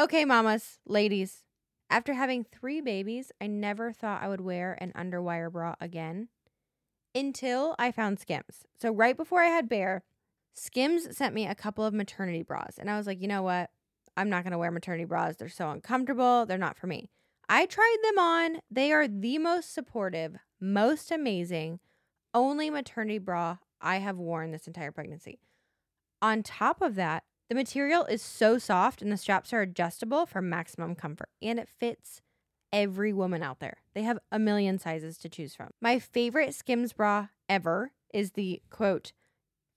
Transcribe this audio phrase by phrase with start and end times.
[0.00, 1.44] Okay, mamas, ladies.
[1.90, 6.28] After having three babies, I never thought I would wear an underwire bra again
[7.14, 8.64] until I found Skims.
[8.80, 10.02] So, right before I had Bear,
[10.54, 12.78] Skims sent me a couple of maternity bras.
[12.78, 13.68] And I was like, you know what?
[14.16, 15.36] I'm not going to wear maternity bras.
[15.36, 16.46] They're so uncomfortable.
[16.46, 17.10] They're not for me.
[17.50, 18.60] I tried them on.
[18.70, 21.78] They are the most supportive, most amazing,
[22.32, 25.40] only maternity bra I have worn this entire pregnancy.
[26.22, 30.40] On top of that, the material is so soft and the straps are adjustable for
[30.40, 32.22] maximum comfort and it fits
[32.72, 33.78] every woman out there.
[33.92, 35.70] They have a million sizes to choose from.
[35.80, 39.12] My favorite Skims bra ever is the quote,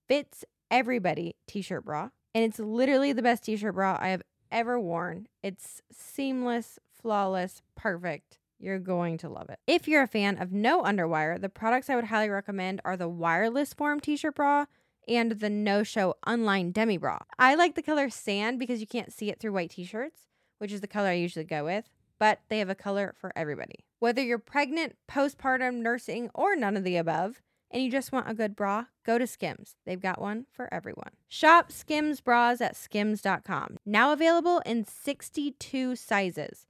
[0.07, 2.09] fits everybody t shirt bra.
[2.35, 4.21] And it's literally the best t shirt bra I have
[4.51, 5.27] ever worn.
[5.41, 8.37] It's seamless, flawless, perfect.
[8.59, 9.57] You're going to love it.
[9.65, 13.09] If you're a fan of no underwire, the products I would highly recommend are the
[13.09, 14.65] wireless form t shirt bra
[15.07, 17.19] and the no show unlined demi bra.
[17.37, 20.71] I like the color sand because you can't see it through white t shirts, which
[20.71, 21.89] is the color I usually go with,
[22.19, 23.85] but they have a color for everybody.
[23.99, 28.35] Whether you're pregnant, postpartum, nursing, or none of the above, and you just want a
[28.35, 29.75] good bra, go to Skims.
[29.85, 31.09] They've got one for everyone.
[31.27, 33.77] Shop Skims bras at skims.com.
[33.85, 36.67] Now available in 62 sizes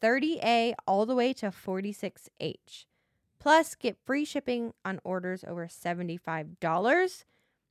[0.00, 2.84] 30A all the way to 46H.
[3.40, 7.24] Plus, get free shipping on orders over $75.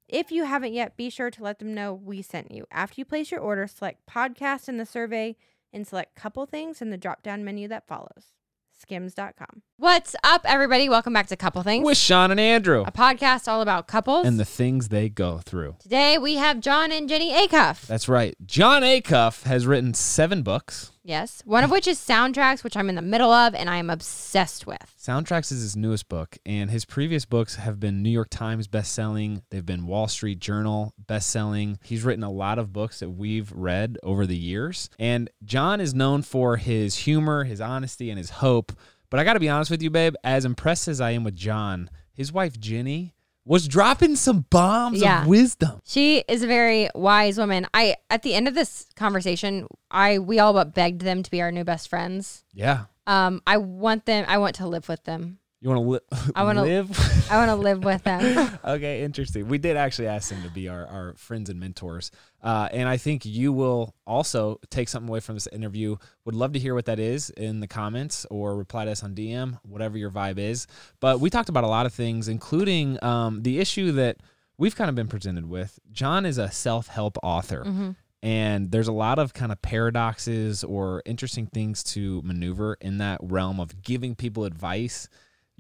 [0.10, 2.66] If you haven't yet, be sure to let them know we sent you.
[2.72, 5.36] After you place your order, select podcast in the survey
[5.72, 8.34] and select couple things in the drop down menu that follows.
[8.78, 9.62] Skims.com.
[9.78, 10.90] What's up, everybody?
[10.90, 14.28] Welcome back to Couple Things, with Shawn and Andrew a podcast all about couples.
[14.28, 15.78] and the things they go through.
[15.80, 17.88] Today we have Jon and Jenny Acuff.
[17.88, 18.36] That's right.
[18.46, 20.92] Jon Acuff has written seven books.
[21.06, 23.90] Yes, one of which is soundtracks, which I'm in the middle of and I am
[23.90, 24.96] obsessed with.
[24.98, 29.42] Soundtracks is his newest book, and his previous books have been New York Times bestselling.
[29.50, 31.78] They've been Wall Street Journal bestselling.
[31.84, 34.90] He's written a lot of books that we've read over the years.
[34.98, 38.72] And Jon is known for his humor, his honesty, and his hope.
[39.10, 41.36] But I got to be honest with you, babe, as impressed as I am with
[41.36, 43.13] Jon, his wife Jenny
[43.46, 45.22] was dropping some bombs Yeah.
[45.22, 45.82] of wisdom.
[45.86, 47.68] She is a very wise woman.
[47.74, 51.42] I at the end of this conversation, I we all but begged them to be
[51.42, 52.44] our new best friends.
[52.54, 52.86] Yeah.
[53.06, 54.24] Um, I want them.
[54.28, 55.40] I want to live with them.
[55.64, 57.32] You want to li- I wanna- live?
[57.32, 58.60] I want to live with them.
[58.66, 59.48] okay, interesting.
[59.48, 62.12] We did actually ask them to be our, our friends and mentors.
[62.44, 65.96] Uh, and I think you will also take something away from this interview.
[66.26, 69.16] Would love to hear what that is in the comments or reply to us on
[69.16, 70.68] DM, whatever your vibe is.
[71.00, 74.18] But we talked about a lot of things, including um, the issue that
[74.58, 75.80] we've kind of been presented with.
[75.94, 77.64] Jon is a self help author.
[77.66, 77.96] Mhm.
[78.22, 83.20] And there's a lot of kind of paradoxes or interesting things to maneuver in that
[83.22, 85.08] realm of giving people advice.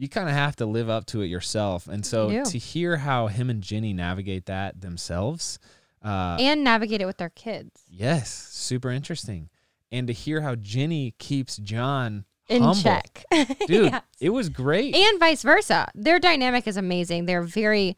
[0.04, 1.88] You kind of have to live up to it yourself.
[1.88, 5.60] And so You to hear how him and Jenny navigate that themselves,
[6.04, 9.48] uh, and navigate it with their kids yes, super interesting.
[9.94, 12.82] And to hear how Jenny keeps Jon in humble.
[12.82, 13.24] check,
[13.68, 14.02] Dude, Yes.
[14.20, 14.94] it was great.
[14.94, 15.90] and vice versa.
[15.96, 17.26] Their dynamic is amazing.
[17.26, 17.96] They're very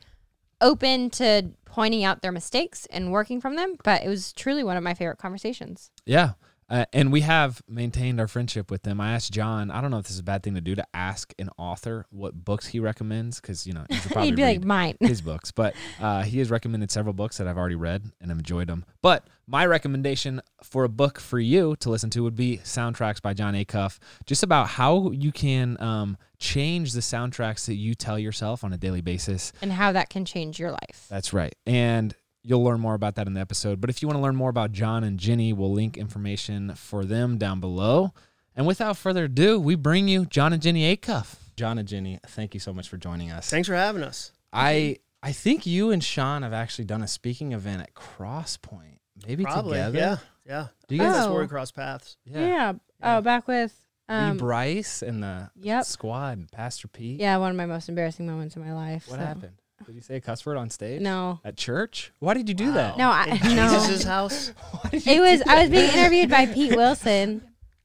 [0.61, 3.77] open to pointing out their mistakes and working from them.
[3.83, 5.89] But it was truly one of my favorite conversations.
[6.05, 6.33] Yeah.
[6.67, 8.99] Uh, and we have maintained our friendship with them.
[8.99, 10.85] I asked Jon, I don't know if this is a bad thing to do to
[10.95, 14.43] ask an author what books he recommends because, you know, you should probably He'd be
[14.43, 14.97] like mine.
[14.99, 15.51] his books.
[15.51, 18.83] But uh, he has recommended several books that I've already read and have enjoyed them.
[19.03, 23.35] But my recommendation for a book for you to listen to would be Soundtracks by
[23.35, 28.63] Jon Acuff, just about how you can um, change the soundtracks that you tell yourself
[28.63, 29.53] on a daily basis.
[29.61, 31.05] and how that can change your life.
[31.09, 31.53] That's right.
[31.67, 33.81] And you'll learn more about that in the episode.
[33.81, 37.03] But if you want to learn more about Jon and Jenny, we'll link information for
[37.05, 38.13] them down below.
[38.55, 41.35] And without further ado, we bring you Jon and Jenny Acuff.
[41.57, 43.49] Jon and Jenny, thank you so much for joining us.
[43.49, 44.31] Thanks for having us.
[44.53, 48.99] I I think you and Shawn have actually done a speaking event at Crosspoint.
[49.27, 49.71] Maybe Probably.
[49.77, 49.97] together.
[49.97, 50.17] Yeah.
[50.45, 50.67] Yeah.
[50.87, 51.13] Do you guys?
[51.15, 51.31] think Oh.
[51.33, 52.17] where we cross paths.
[52.25, 52.45] Yeah.
[52.47, 52.73] Yeah.
[53.01, 53.73] Oh, back with
[54.07, 55.85] Were you um, Bryce and the Yep.
[55.85, 57.19] squad and Pastor Pete.
[57.19, 59.07] Yeah, one of my most embarrassing moments in my life.
[59.09, 59.61] What so- happened?
[59.85, 61.01] Did you say a cuss word on stage?
[61.01, 61.39] No.
[61.43, 62.11] At church?
[62.19, 62.97] Why did you do that?
[62.97, 63.25] Wow.
[63.25, 63.69] No, I- In no.
[63.69, 64.47] Jesus' house.
[64.71, 67.41] Why did you It was I was being interviewed by Pete Wilson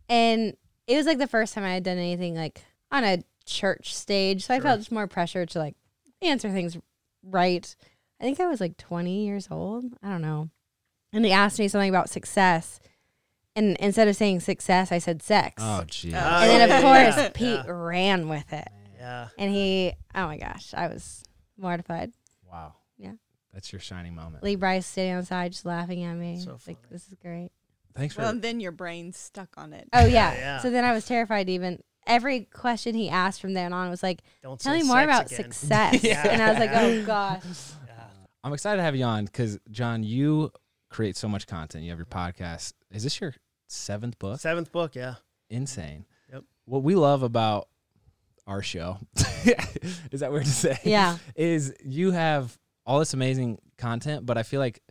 [0.09, 0.57] and
[0.87, 4.47] it was like the first time I had done anything like on a church stage.
[4.47, 5.75] So I felt just more pressure to like
[6.23, 6.77] answer things
[7.23, 7.75] right.
[8.21, 9.85] I think I was like 20 years old.
[10.03, 10.51] I don't know.
[11.13, 12.81] And they asked me something about success.
[13.57, 15.61] And instead of saying success, I said sex.
[15.65, 16.15] Oh, gee.
[16.15, 17.73] Uh, and then, of yeah, course, yeah, Pete yeah.
[17.73, 18.69] ran with it.
[18.97, 19.29] Yeah.
[19.39, 21.25] And he, oh my gosh, I was
[21.61, 22.13] mortified.
[22.51, 22.75] wow.
[22.99, 23.13] Yeah.
[23.53, 24.45] That's your shining moment.
[24.45, 26.39] Lee Bryce sitting outside just laughing at me.
[26.41, 27.51] So It's like, this is great.
[27.95, 29.89] Thanks for Well, then your brain's stuck on it.
[29.93, 30.33] Oh, yeah.
[30.39, 30.59] Yeah.
[30.61, 34.23] So then I was terrified even, every question he asked from then on was like,
[34.43, 35.37] Don't tell me more about again.
[35.51, 36.03] success.
[36.05, 36.27] Yeah.
[36.29, 37.43] And I was like, oh gosh.
[37.87, 37.95] Yeah.
[38.45, 40.53] I'm excited to have you on because Jon, you
[40.89, 41.83] create so much content.
[41.85, 42.75] You have your podcast.
[42.93, 43.35] Is this your
[43.67, 44.39] seventh book.
[44.41, 45.15] Seventh book, yeah.
[45.49, 46.05] Insane.
[46.33, 46.45] Yep.
[46.67, 47.69] What we love about
[48.51, 48.99] our show
[50.11, 50.79] is that weird to say?
[50.85, 51.17] Yeah.
[51.37, 54.83] Is you have all this amazing content, but I feel like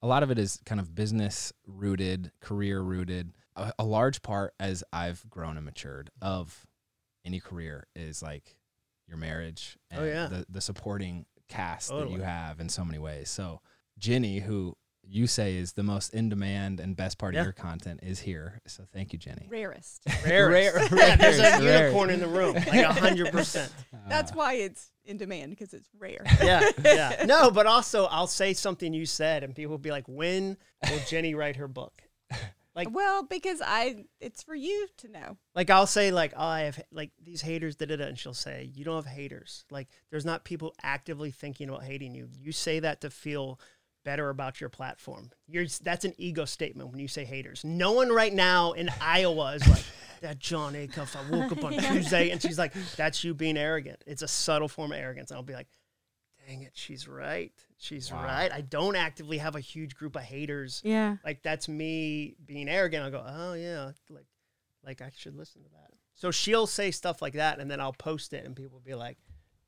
[0.00, 3.32] a lot of it is kind of business rooted, career rooted.
[3.56, 6.64] A, a large part, as I've grown and matured, of
[7.24, 8.56] any career is like
[9.08, 10.26] your marriage oh, and Oh, yeah.
[10.28, 13.28] the, the supporting cast that you have in so many ways.
[13.30, 13.60] So
[13.98, 14.76] Jenny, who
[15.10, 17.40] you say is the most in demand and best part Yeah.
[17.40, 18.60] of your content, is here.
[18.66, 19.46] So thank you, Jenny.
[19.48, 20.02] Rarest.
[20.24, 20.90] Rarest.
[20.92, 23.72] Rare- yeah, there's a unicorn in the room, like a hundred percent.
[24.08, 26.22] That's Uh, why it's in demand because it's rare.
[26.42, 27.24] Yeah, yeah.
[27.26, 30.56] No, but also I'll say something you said, and people will be like, "When
[30.90, 32.02] will Jenny write her book?"
[32.74, 35.36] Like, well, because I, it's for you to know.
[35.56, 38.34] like I'll say like, "Oh, I have like these haters," da da da, and she'll
[38.34, 39.64] say, "You don't have haters.
[39.70, 42.28] Like, there's not people actively thinking about hating you.
[42.38, 43.58] You say that to feel."
[44.08, 45.30] Better about your platform.
[45.46, 47.62] You're that's an ego statement when you say haters.
[47.62, 49.84] No one right now in Iowa is like
[50.22, 51.14] that Jon Acuff.
[51.14, 54.66] I woke up on Tuesday and she's like, "That's you being arrogant." It's a subtle
[54.68, 55.30] form of arrogance.
[55.30, 55.66] And I'll be like,
[56.46, 57.52] dang it, she's right.
[57.76, 58.22] She's Wow.
[58.24, 58.50] right.
[58.50, 60.80] I don't actively have a huge group of haters.
[60.82, 61.16] Yeah.
[61.22, 63.04] Like that's me being arrogant.
[63.04, 64.24] I'll go, oh yeah, like
[64.86, 65.90] like I should listen to that.
[66.14, 68.94] So she'll say stuff like that, and then I'll post it, and people will be
[68.94, 69.18] like,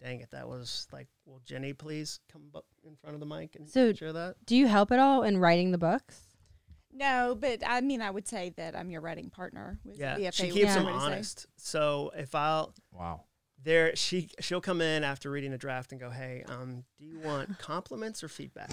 [0.02, 3.54] dang it, that was like, will Jenny please come up in front of the mic
[3.56, 4.36] and So- share that?
[4.46, 6.20] Do you help at all in writing the books?
[6.92, 9.78] No, but I mean, I would say that I'm your writing partner.
[9.84, 10.74] With Yeah, the she keeps Yeah.
[10.74, 11.12] them whatever to say.
[11.14, 11.46] honest.
[11.56, 13.24] So if I'll wow.
[13.62, 17.20] there, she she'll come in after reading a draft and go, hey, um, do you
[17.20, 18.70] want compliments or feedback?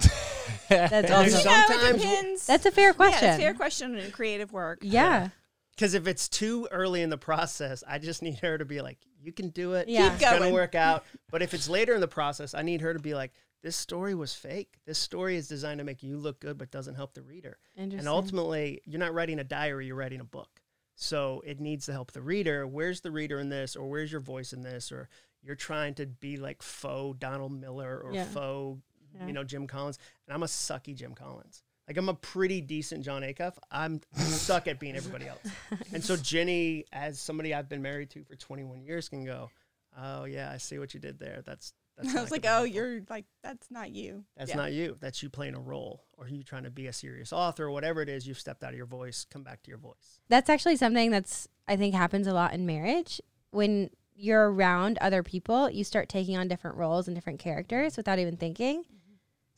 [0.68, 1.30] That's awesome.
[1.30, 2.46] there's You know, Sometimes- it depends.
[2.46, 3.22] That's a fair question.
[3.22, 4.78] Yeah, it's a fair question in creative work.
[4.82, 5.28] Yeah.
[5.70, 8.98] Because if it's too early in the process, I just need her to be like,
[9.20, 9.88] "You can do it.
[9.88, 10.06] Yeah.
[10.12, 10.54] it's Keep gonna going.
[10.54, 13.32] work out." But if it's later in the process, I need her to be like,
[13.62, 14.78] "This story was fake.
[14.86, 17.98] This story is designed to make you look good, but doesn't help the reader." Interesting.
[18.00, 20.62] And ultimately, you're not writing a diary; you're writing a book.
[20.94, 22.66] So it needs to help the reader.
[22.66, 25.08] Where's the reader in this, or where's your voice in this, or
[25.42, 28.24] you're trying to be like faux Donald Miller or Yeah.
[28.24, 28.80] faux,
[29.14, 29.26] Yeah.
[29.26, 31.62] you know, Jim Collins, and I'm a sucky Jim Collins.
[31.88, 33.54] Like I'm a pretty decent Jon Acuff.
[33.70, 35.40] I'm suck at being everybody else.
[35.92, 39.50] And so Jenny, as somebody I've been married to for 21 years, can go,
[39.98, 41.42] "Oh yeah, I see what you did there.
[41.46, 44.24] That's that's." I was like, oh, help." you're like, that's not you.
[44.36, 44.56] That's Yeah.
[44.56, 44.96] not you.
[45.00, 48.02] That's you playing a role, or you trying to be a serious author, or whatever
[48.02, 48.26] it is.
[48.26, 49.24] You've stepped out of your voice.
[49.30, 50.20] Come back to your voice.
[50.28, 53.20] That's actually something that's I think happens a lot in marriage.
[53.50, 58.18] When you're around other people, you start taking on different roles and different characters without
[58.18, 58.82] even thinking.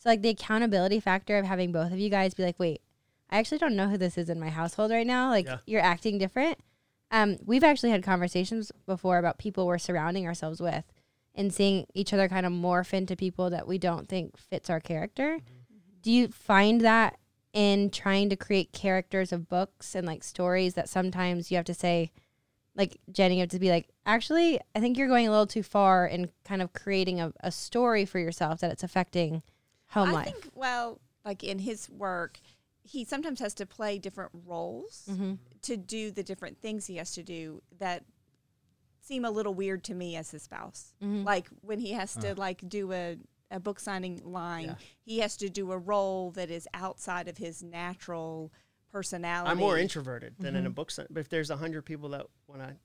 [0.00, 2.80] So like the accountability factor of having both of you guys be like, wait,
[3.30, 5.28] I actually don't know who this is in my household right now.
[5.30, 5.58] Like Yeah.
[5.66, 6.58] you're acting different.
[7.12, 10.84] Um, we've actually had conversations before about people we're surrounding ourselves with
[11.34, 14.80] and seeing each other kind of morph into people that we don't think fits our
[14.80, 15.38] character.
[16.02, 17.18] Do you find that
[17.52, 21.74] in trying to create characters of books and like stories that sometimes you have to
[21.74, 22.10] say,
[22.76, 25.64] like Jenny, you have to be like, actually, I think you're going a little too
[25.64, 29.42] far in kind of creating a, a story for yourself that it's affecting
[29.90, 30.24] home I life.
[30.26, 32.40] think, well, like in his work,
[32.82, 35.34] he sometimes has to play different roles mm-hmm.
[35.62, 38.04] to do the different things he has to do that
[39.02, 40.94] seem a little weird to me as his spouse.
[41.02, 41.24] Mhm.
[41.24, 43.16] Like when he has to like do a,
[43.50, 44.74] a book signing line, Yeah.
[45.04, 48.52] he has to do a role that is outside of his natural
[48.92, 49.50] personality.
[49.50, 50.56] I'm more introverted than Mm-hmm.
[50.58, 51.06] in a book sign.
[51.10, 52.76] But if there's a hundred people that want a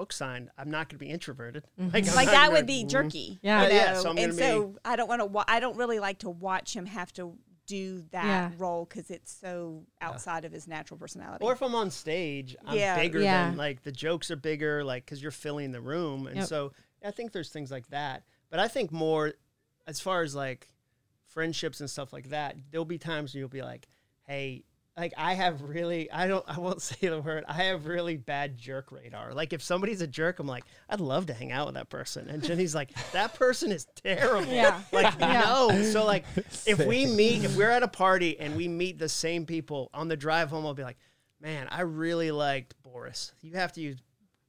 [0.00, 1.64] book signed, I'm not going to be introverted.
[1.76, 3.38] Like, I'm like that gonna- would be jerky.
[3.42, 3.60] Yeah.
[3.60, 5.26] you Uh, yeah, so I'm and gonna so I don't want to.
[5.26, 8.50] Wa- I don't really like to watch him have to do that Yeah.
[8.56, 11.44] role because it's so outside of his natural personality.
[11.44, 12.96] Or if I'm on stage, I'm Yeah.
[12.96, 13.48] bigger Yeah.
[13.50, 16.46] than like the jokes are bigger, like because you're filling the room, and Yep.
[16.48, 16.72] so
[17.04, 18.24] I think there's things like that.
[18.48, 19.34] But I think more
[19.86, 20.68] as far as like
[21.26, 23.86] friendships and stuff like that, there'll be times when you'll be like,
[24.26, 24.64] "Hey."
[24.96, 27.44] Like I have really, I don't, I won't say the word.
[27.48, 29.32] I have really bad jerk radar.
[29.32, 32.28] Like if somebody's a jerk, I'm like, I'd love to hang out with that person.
[32.28, 34.52] And Jenny's like, that person is terrible.
[34.52, 34.80] Yeah.
[34.92, 35.40] Like Yeah.
[35.42, 35.82] no.
[35.84, 36.24] So like,
[36.66, 40.08] if we meet, if we're at a party and we meet the same people on
[40.08, 40.98] the drive home, I'll be like,
[41.40, 43.32] man, I really liked Boris.
[43.40, 43.96] You have to use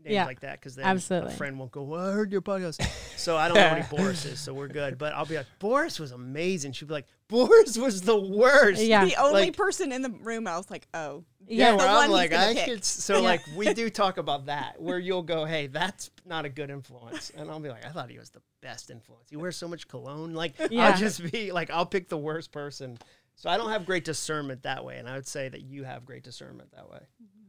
[0.04, 1.34] names Yeah, like that because then absolutely.
[1.34, 2.82] a friend won't go, well, I heard your podcast.
[3.18, 4.98] so I don't know any Boris is, so we're good.
[4.98, 6.72] But I'll be like, Boris was amazing.
[6.74, 8.82] She'd be like, Boris was the worst.
[8.84, 9.06] Yeah.
[9.06, 11.76] the only like- person in the room, I was like, oh, Yeah, Yeah.
[11.76, 12.66] where The one I'm he's like, I pick.
[12.66, 12.86] should.
[12.86, 16.70] So like, we do talk about that, where you'll go, hey, that's not a good
[16.70, 19.30] influence, and I'll be like, I thought he was the best influence.
[19.30, 20.34] He wears so much cologne.
[20.34, 20.88] Like, Yeah.
[20.90, 22.98] I'll just be like, I'll pick the worst person.
[23.36, 26.06] So I don't have great discernment that way, and I would say that you have
[26.06, 27.00] great discernment that way.
[27.00, 27.41] Mm-hmm.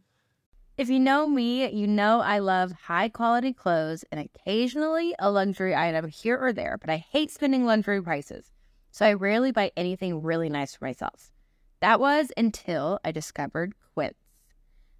[0.83, 5.77] If you know me, you know I love high quality clothes and occasionally a luxury
[5.77, 8.51] item here or there, but I hate spending luxury prices.
[8.91, 11.31] So I rarely buy anything really nice for myself.
[11.79, 14.17] That was until I discovered Quince.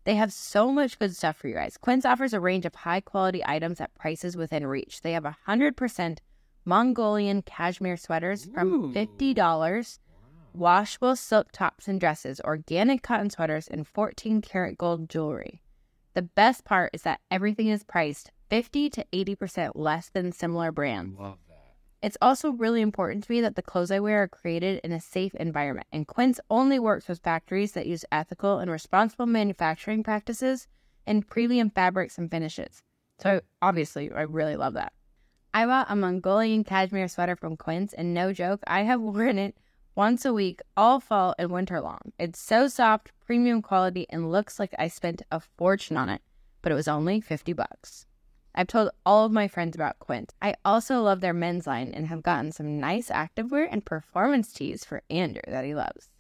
[0.05, 1.77] They have so much good stuff for you guys.
[1.79, 5.01] Quince offers a range of high quality items at prices within reach.
[5.01, 6.19] They have 100%
[6.65, 9.99] Mongolian cashmere sweaters from $50,
[10.55, 15.62] washable silk tops and dresses, organic cotton sweaters, and 14 karat gold jewelry.
[16.15, 21.19] The best part is that everything is priced 50 to 80% less than similar brands.
[21.19, 21.75] Love that.
[22.03, 25.01] It's also really important to me that the clothes I wear are created in a
[25.01, 30.67] safe environment, and Quince only works with factories that use ethical and responsible manufacturing practices
[31.07, 32.83] and premium fabrics and finishes.
[33.21, 34.93] So, obviously, I really love that.
[35.55, 39.57] I bought a Mongolian cashmere sweater from Quince, and no joke, I have worn it
[39.95, 42.13] once a week all fall and winter long.
[42.19, 46.21] It's so soft, premium quality, and looks like I spent a fortune on it,
[46.61, 48.05] but it was only 50 bucks.
[48.55, 50.35] I've told all of my friends about Quince.
[50.43, 54.85] I also love their men's line and have gotten some nice activewear and performance tees
[54.85, 56.11] for Andrew that he loves.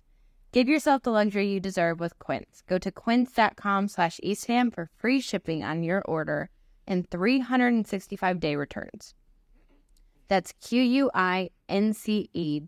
[0.53, 2.63] Give yourself the luxury you deserve with Quince.
[2.67, 6.49] Go to quince.com slash eastfam for free shipping on your order
[6.87, 9.15] and 365-day returns.
[10.29, 11.51] That's Q-U-I-N-C-E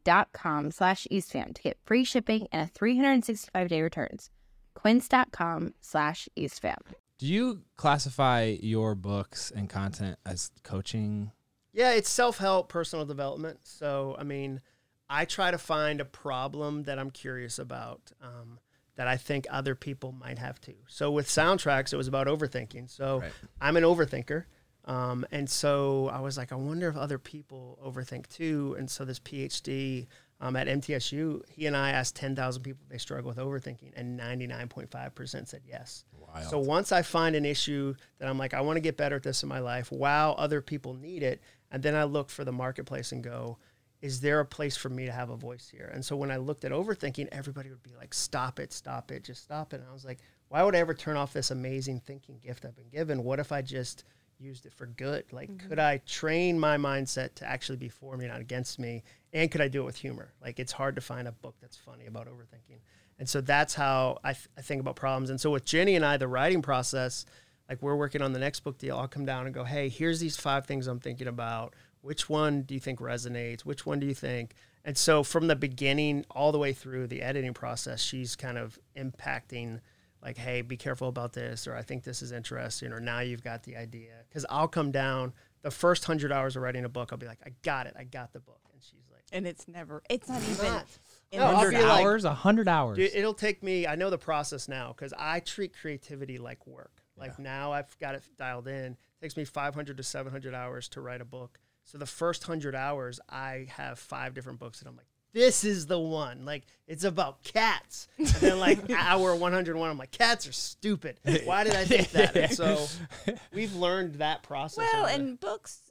[0.04, 4.28] dot com slash eastfam to get free shipping and a 365-day returns.
[4.74, 6.78] Quince.com slash eastfam.
[7.18, 11.30] Do you classify your books and content as coaching?
[11.72, 13.60] Yeah, it's self help, personal development.
[13.62, 14.60] So, I mean,
[15.08, 18.58] I try to find a problem that I'm curious about um,
[18.96, 20.76] that I think other people might have too.
[20.88, 22.90] So, with soundtracks, it was about overthinking.
[22.90, 23.32] So, Right.
[23.60, 24.44] I'm an overthinker.
[24.86, 28.76] Um, and so I was like, I wonder if other people overthink too.
[28.78, 30.08] And so this PhD
[30.44, 34.20] um, at MTSU, he and I asked 10,000 people if they struggle with overthinking, and
[34.20, 36.04] 99.5% said yes.
[36.20, 36.50] Wild.
[36.50, 39.22] So once I find an issue that I'm like, I want to get better at
[39.22, 41.40] this in my life, wow, other people need it.
[41.70, 43.56] And then I look for the marketplace and go,
[44.02, 45.90] is there a place for me to have a voice here?
[45.94, 49.24] And so when I looked at overthinking, everybody would be like, stop it, stop it,
[49.24, 49.80] just stop it.
[49.80, 52.76] And I was like, why would I ever turn off this amazing thinking gift I've
[52.76, 53.24] been given?
[53.24, 54.04] What if I just
[54.44, 55.24] used it for good?
[55.32, 55.80] Like, could mm-hmm.
[55.80, 59.02] I train my mindset to actually be for me, not against me?
[59.32, 60.32] And could I do it with humor?
[60.42, 62.80] Like, it's hard to find a book that's funny about overthinking.
[63.18, 65.30] And so that's how I, th- I think about problems.
[65.30, 67.24] And so with Jenny and I, the writing process,
[67.68, 70.20] like we're working on the next book deal, I'll come down and go, hey, here's
[70.20, 71.74] these five things I'm thinking about.
[72.02, 73.62] Which one do you think resonates?
[73.62, 74.54] Which one do you think?
[74.84, 78.78] And so from the beginning all the way through the editing process, she's kind of
[78.96, 79.80] impacting
[80.24, 83.44] like, hey, be careful about this, or I think this is interesting, or now you've
[83.44, 84.12] got the idea.
[84.28, 87.40] Because I'll come down the first hundred hours of writing a book, I'll be like,
[87.44, 88.60] I got it, I got the book.
[88.72, 90.02] And she's like, and it's never.
[90.08, 90.66] It's not even.
[90.66, 90.86] not.
[91.32, 92.96] No, the I'll Hundred be hours, a hundred hours.
[92.96, 93.86] Dude, it'll take me.
[93.86, 97.02] I know the process now because I treat creativity like work.
[97.16, 98.92] Like now, I've got it dialed in.
[98.92, 101.60] It takes me 500 to 700 hours to write a book.
[101.84, 105.86] So the first hundred hours, I have five different books, and I'm like, this is
[105.86, 106.46] the one.
[106.46, 108.08] Like it's about cats.
[108.16, 111.20] And then like hour 101, I'm like, cats are stupid.
[111.44, 112.34] Why did I think that?
[112.36, 112.86] And so
[113.52, 114.78] we've learned that process.
[114.92, 115.82] Well, over the- and books,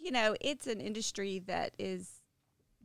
[0.00, 2.08] you know, it's an industry that is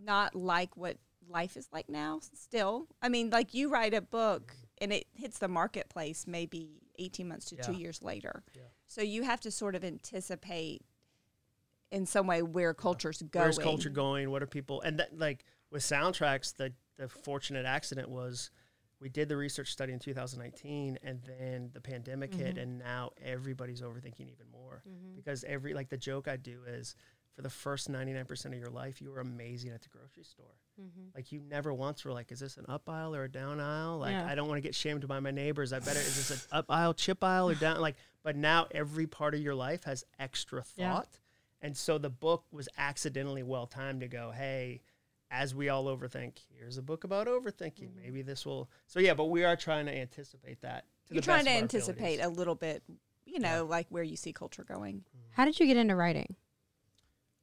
[0.04, 0.98] not like what
[1.30, 2.20] life is like now.
[2.34, 7.28] Still, I mean, like you write a book and it hits the marketplace maybe eighteen
[7.28, 8.44] months to two years later.
[8.56, 8.64] Yeah.
[8.88, 10.82] So you have to sort of anticipate
[11.92, 13.44] in some way where culture's going.
[13.44, 14.32] where's culture going?
[14.32, 14.82] What are people?
[14.82, 18.52] And that, like with soundtracks, the the fortunate accident was
[19.02, 22.60] we did the research study in 2019, and then the pandemic hit, mm-hmm.
[22.60, 25.16] and now everybody's overthinking even more mm-hmm.
[25.16, 26.96] because every like the joke I do is.
[27.36, 30.54] For the first 99% of your life, you were amazing at the grocery store.
[30.80, 31.16] Mm-hmm.
[31.16, 33.98] Like you never once were like, "Is this an up aisle or a down aisle?"
[33.98, 34.28] Like Yeah.
[34.28, 35.74] I don't want to get shamed by my neighbors.
[35.74, 37.82] I better is this an up aisle, chip aisle, or down?
[37.82, 40.94] Like, but now every part of your life has extra Yeah.
[40.94, 41.20] thought,
[41.60, 44.82] and so the book was accidentally well timed to go, "Hey,
[45.34, 47.90] as we all overthink, here's a book about overthinking.
[47.90, 48.02] Mm-hmm.
[48.02, 50.86] Maybe this will." So yeah, but we are trying to anticipate that.
[51.08, 52.26] To You're the trying best to anticipate abilities.
[52.26, 52.84] a little bit,
[53.26, 55.04] you know, like where you see culture going.
[55.32, 56.36] How did you get into writing?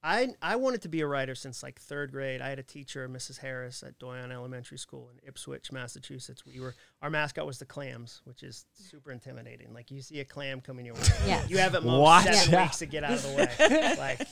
[0.02, 2.40] I I wanted to be a writer since like third grade.
[2.40, 3.38] I had a teacher, Mrs.
[3.38, 6.44] Harris, at Doyon Elementary School in Ipswich, Massachusetts.
[6.46, 9.74] We were our mascot was the clams, which is super intimidating.
[9.74, 11.44] Like you see a clam coming your way, Yeah.
[11.48, 12.34] you have at most What?
[12.34, 12.62] seven Yeah.
[12.64, 13.94] weeks to get out of the way.
[13.98, 14.26] like,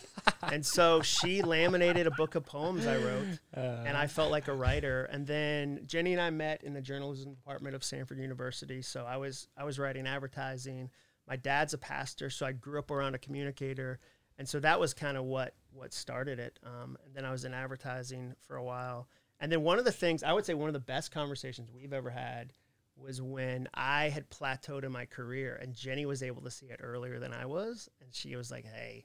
[0.53, 4.55] and so she laminated a book of poems I wrote, and I felt like a
[4.55, 5.05] writer.
[5.05, 8.81] And then Jenny and I met in the journalism department of Samford University.
[8.81, 10.89] So I was I was writing advertising.
[11.27, 13.99] My dad's a pastor, so I grew up around a communicator
[14.39, 16.59] and so that was kind of what what started it.
[16.65, 19.09] Um, and then I was in advertising for a while.
[19.41, 21.93] And then one of the things I would say one of the best conversations we've
[21.93, 22.53] ever had
[22.97, 26.81] was when I had plateaued in my career, and Jenny was able to see it
[26.83, 29.05] earlier than I was, and she was like, "Hey."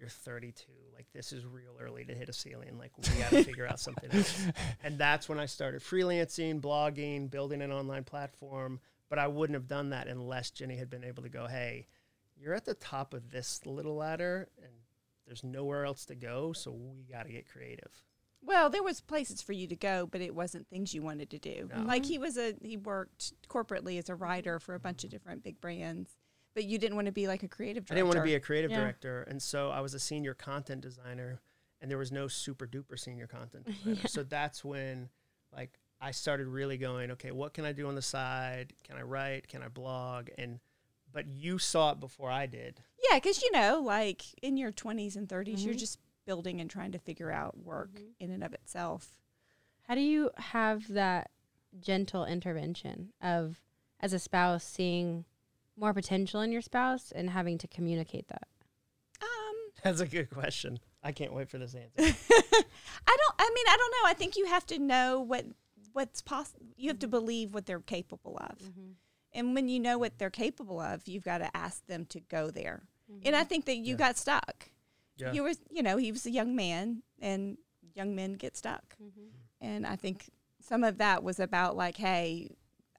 [0.00, 0.64] You're 32.
[0.94, 2.78] Like this is real early to hit a ceiling.
[2.78, 4.46] Like we got to figure out something else.
[4.84, 8.78] And that's when I started freelancing, blogging, building an online platform,
[9.10, 11.88] but I wouldn't have done that unless Jenny had been able to go, hey,
[12.40, 14.70] you're at the top of this little ladder and
[15.26, 17.90] there's nowhere else to go, so we got to get creative.
[18.42, 21.38] Well, there was places for you to go, but it wasn't things you wanted to
[21.38, 21.68] do.
[21.74, 21.82] No.
[21.82, 25.42] Like he was a he worked corporately as a writer for a bunch of different
[25.42, 26.16] big brands,
[26.54, 27.94] but you didn't want to be like a creative director.
[27.94, 28.80] I didn't want to be a creative Yeah.
[28.80, 31.40] director, and so I was a senior content designer,
[31.80, 34.08] and there was no super duper senior content designer.
[34.08, 35.08] So that's when,
[35.54, 38.72] like, I started really going, okay, what can I do on the side?
[38.84, 39.48] Can I write?
[39.48, 40.28] Can I blog?
[40.38, 40.60] And
[41.12, 42.80] but you saw it before I did.
[43.10, 45.78] Yeah, because you know, like in your twenties and 30s you're Mhm.
[45.78, 48.12] just building and trying to figure out work Mhm.
[48.20, 49.14] in and of itself.
[49.82, 51.30] How do you have that
[51.80, 53.62] gentle intervention of,
[54.00, 55.24] as a spouse, seeing
[55.76, 58.48] more potential in your spouse and having to communicate that?
[59.22, 60.80] Um, That's a good question.
[61.02, 61.92] I can't wait for this answer.
[61.98, 63.34] I don't.
[63.38, 64.10] I mean, I don't know.
[64.10, 65.46] I think you have to know what
[65.92, 66.66] what's possible.
[66.76, 68.58] You have to believe what they're capable of,
[69.32, 72.50] and when you know what they're capable of, you've got to ask them to go
[72.50, 72.82] there.
[73.24, 73.96] And I think that you Yeah.
[73.98, 74.70] got stuck.
[75.16, 75.32] Yeah.
[75.32, 77.56] You were, you know, he was a young man, and
[77.94, 78.96] young men get stuck.
[79.02, 79.28] Mm-hmm.
[79.60, 80.30] And I think
[80.60, 82.50] some of that was about like, hey,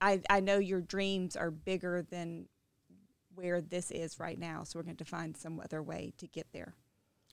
[0.02, 2.48] I I know your dreams are bigger than
[3.36, 6.48] where this is right now, so we're going to find some other way to get
[6.52, 6.74] there.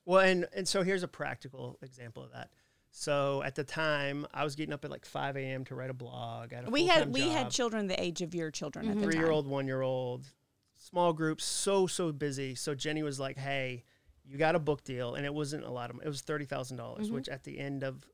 [0.05, 2.50] Well, and and so here's a practical example of that.
[2.99, 5.67] So at the time, I was getting up at like 5 a.m.
[5.67, 6.55] to write a blog.
[6.55, 9.03] A We had we had children the age of your children Mhm.
[9.03, 10.33] three year old, one year old,
[10.79, 12.55] small groups, so so busy.
[12.55, 13.85] So Jenny was like, "Hey,
[14.25, 16.00] you got a book deal," and it wasn't a lot of.
[16.03, 16.47] It was thirty
[16.79, 17.12] dollars, Mhm.
[17.12, 18.07] which at the end of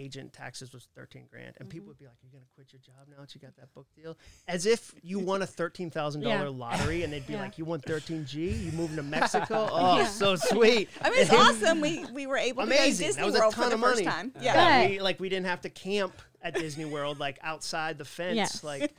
[0.00, 1.88] agent taxes was thirteen grand, and people Mhm.
[1.88, 4.16] would be like, "You're gonna quit your job now that you got that book deal?"
[4.48, 6.42] As if you won a thirteen thousand Yeah.
[6.48, 7.40] lottery, and they'd be Yeah.
[7.42, 8.50] like, "You won thirteen G?
[8.50, 9.68] You moving to Mexico?
[9.70, 10.06] Oh, Yeah.
[10.06, 11.80] so sweet." I mean, it's awesome.
[11.80, 13.08] We we were able to Amazing.
[13.08, 14.16] go to That Disney was a World ton for the of first money.
[14.16, 14.32] time.
[14.40, 14.88] Yeah, Yeah.
[14.88, 18.64] We, like we didn't have to camp at Disney World, like outside the fence, Yes.
[18.64, 18.92] like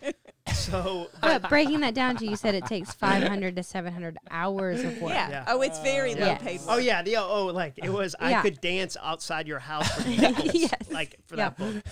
[0.53, 1.09] so.
[1.21, 5.13] But breaking that down to, you said it takes 500 to 700 hours of work.
[5.13, 5.29] Yeah.
[5.29, 5.45] Yeah.
[5.47, 6.27] Oh, it's very Yeah.
[6.27, 6.69] low paid work.
[6.69, 8.15] Oh yeah, the oh like it was.
[8.19, 8.41] I Yeah.
[8.41, 10.73] could dance outside your house for Yes.
[10.89, 11.49] like for Yeah.
[11.49, 11.83] that book.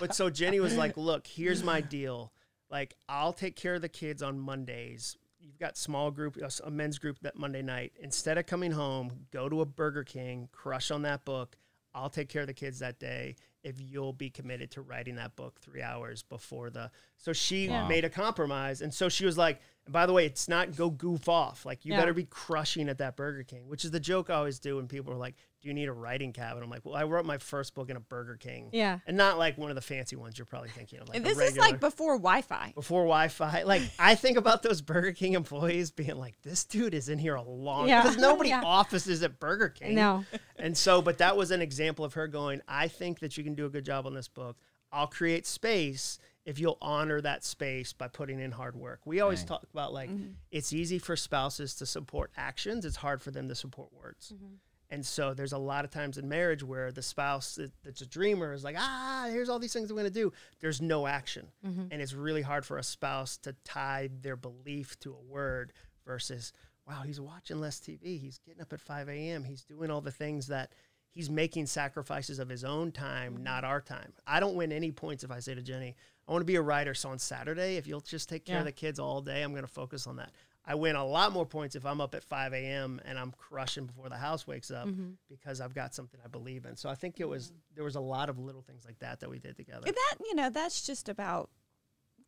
[0.00, 2.32] But so Jenny was like, "Look, here's my deal.
[2.70, 5.16] Like I'll take care of the kids on Mondays.
[5.40, 7.92] You've got small group, a men's group that Monday night.
[8.00, 11.56] Instead of coming home, go to a Burger King, crush on that book.
[11.94, 15.36] I'll take care of the kids that day." If you'll be committed to writing that
[15.36, 17.86] book three hours before the, so she Wow.
[17.88, 21.28] made a compromise, and so she was like, by the way, it's not go goof
[21.28, 21.64] off.
[21.64, 21.98] Like you Yeah.
[22.00, 24.88] better be crushing at that Burger King, which is the joke I always do when
[24.88, 26.62] people are like, "Do you need a writing cabin?
[26.62, 28.98] I'm like, "Well, I wrote my first book in a Burger King, Yeah.
[29.06, 31.34] and not like one of the fancy ones you're probably thinking of." Like and a
[31.34, 32.72] this is like before Wi-Fi.
[32.74, 33.62] before Wi-Fi.
[33.66, 37.36] Like I think about those Burger King employees being like, "This dude is in here
[37.36, 38.02] a long Yeah.
[38.02, 38.62] because nobody Yeah.
[38.64, 40.24] offices at Burger King." No.
[40.56, 43.54] And so, but that was an example of her going, I think that you can
[43.54, 44.56] do a good job on this book.
[44.92, 49.00] I'll create space if you'll honor that space by putting in hard work.
[49.06, 49.48] We always Right.
[49.48, 50.32] talk about like mm-hmm.
[50.50, 54.32] it's easy for spouses to support actions, it's hard for them to support words.
[54.34, 54.54] Mm-hmm.
[54.92, 58.52] And so there's a lot of times in marriage where the spouse that's a dreamer
[58.52, 60.32] is like, ah, here's all these things I'm going to do.
[60.60, 61.48] There's no action.
[61.64, 65.72] And it's really hard for a spouse to tie their belief to a word
[66.06, 66.52] versus,
[66.86, 68.20] wow, he's watching less TV.
[68.20, 69.44] He's getting up at 5 a.m.
[69.44, 70.72] He's doing all the things that
[71.10, 74.12] he's making sacrifices of his own time, not our time.
[74.26, 75.96] I don't win any points if I say to Jenny,
[76.28, 76.92] I want to be a writer.
[76.94, 78.60] So on Saturday, if you'll just take care Yeah.
[78.60, 80.32] of the kids all day, I'm going to focus on that.
[80.64, 83.00] I win a lot more points if I'm up at 5 a.m.
[83.04, 85.16] and I'm crushing before the house wakes up Mhm.
[85.28, 86.76] because I've got something I believe in.
[86.76, 89.28] So I think it was there was a lot of little things like that that
[89.30, 89.86] we did together.
[89.86, 91.50] And that you know, that's just about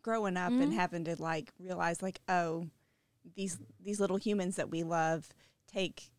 [0.02, 0.62] growing up Mhm.
[0.64, 2.68] and having to like realize like, oh,
[3.36, 5.28] these these little humans that we love
[5.68, 6.10] take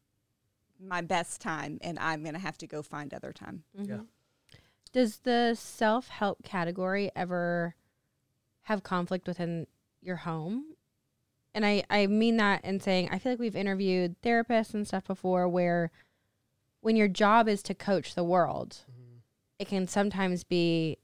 [0.79, 3.63] my best time, and I'm gonna have to go find other time.
[3.73, 3.97] Yeah.
[3.97, 4.07] Mhm.
[4.93, 7.75] Does the self help category ever
[8.63, 9.67] have conflict within
[10.01, 10.74] your home?
[11.55, 15.05] And I, I mean that in saying I feel like we've interviewed therapists and stuff
[15.05, 15.89] before where
[16.81, 19.21] when your job is to coach the world, Mhm.
[19.57, 20.97] it can sometimes be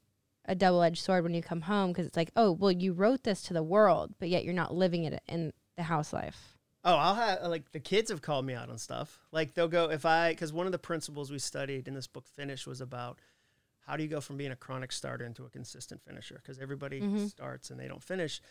[0.46, 3.24] a double edged sword when you come home because it's like, oh, well, you wrote
[3.24, 6.58] this to the world, but yet you're not living it in the house life.
[6.84, 9.22] Oh, I'll have like the kids have called me out on stuff.
[9.32, 12.28] Like they'll go if I because one of the principles we studied in this book
[12.28, 13.20] finish was about
[13.86, 17.02] how do you go from being a chronic starter into a consistent finisher because everybody
[17.02, 17.30] Mhm.
[17.30, 18.42] starts and they don't finish.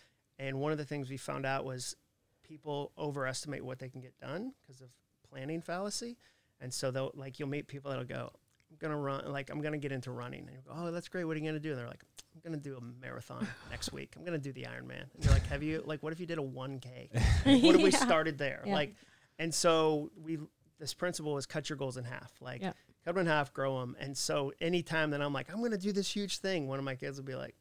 [0.41, 1.95] And one of the things we found out was
[2.43, 4.89] people overestimate what they can get done because of
[5.31, 6.17] planning fallacy.
[6.61, 8.33] And so they'll like you'll meet people that'll go,
[8.71, 10.41] I'm gonna run like I'm gonna get into running.
[10.41, 11.25] And you go, Oh, that's great.
[11.25, 11.71] What are you gonna do?
[11.71, 12.03] And they're like,
[12.35, 14.15] I'm gonna do a marathon next week.
[14.17, 15.05] I'm gonna do the Ironman.
[15.15, 17.11] And you're like, Have you like what if you did a one K?
[17.45, 18.63] what if we started there?
[18.65, 18.73] Yeah.
[18.75, 18.95] Like,
[19.39, 20.39] and so we
[20.79, 22.33] this principle is cut your goals in half.
[22.41, 22.73] Like, Yeah.
[23.05, 23.95] cut them in half, grow them.
[24.01, 26.87] And so anytime that I'm like, I'm going to do this huge thing, one of
[26.87, 27.55] my kids will be like,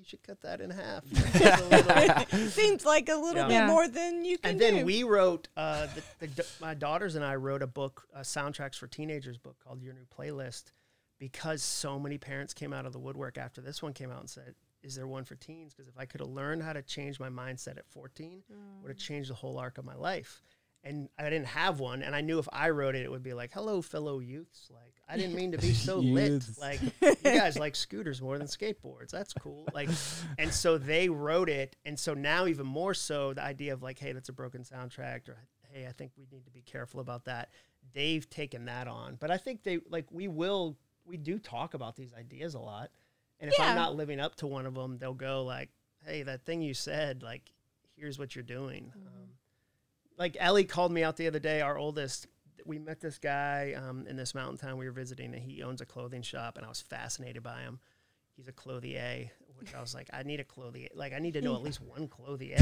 [0.00, 1.04] you should cut that in half.
[1.10, 3.48] It's a little- Seems like a little Yeah.
[3.48, 3.66] bit Yeah.
[3.66, 4.84] more than you can and then do.
[4.86, 8.86] we wrote uh, the, the, my daughters and I wrote a book, a soundtracks for
[8.86, 10.72] teenagers book called Your New Playlist,
[11.18, 14.30] because so many parents came out of the woodwork after this one came out and
[14.30, 17.20] said, "Is there one for teens?" Because if I could have learned how to change
[17.20, 18.42] my mindset at 14,
[18.80, 20.40] would have changed the whole arc of my life.
[20.82, 23.34] And I didn't have one, and I knew if I wrote it, it would be
[23.34, 26.42] like, "Hello, fellow youths." Like I didn't mean to be so lit.
[26.58, 29.10] Like you guys like scooters more than skateboards.
[29.10, 29.68] That's cool.
[29.74, 29.90] Like,
[30.38, 33.98] and so they wrote it, and so now even more so, the idea of like,
[33.98, 35.36] hey, that's a broken soundtrack, or
[35.70, 37.50] hey, I think we need to be careful about that.
[37.92, 41.94] They've taken that on, but I think they like we will we do talk about
[41.96, 42.90] these ideas a lot,
[43.38, 43.66] and if Yeah.
[43.68, 45.68] I'm not living up to one of them, they'll go like,
[46.06, 47.52] hey, that thing you said, like,
[47.96, 48.92] here's what you're doing.
[48.96, 49.28] Um,
[50.20, 52.28] like Ellie called me out the other day, our oldest.
[52.66, 55.80] We met this guy um, in this mountain town we were visiting, and he owns
[55.80, 57.80] a clothing shop, and I was fascinated by him.
[58.36, 60.88] He's a clothier, which I was like, I need a clothier.
[60.94, 62.58] Like, I need to know at least one clothier.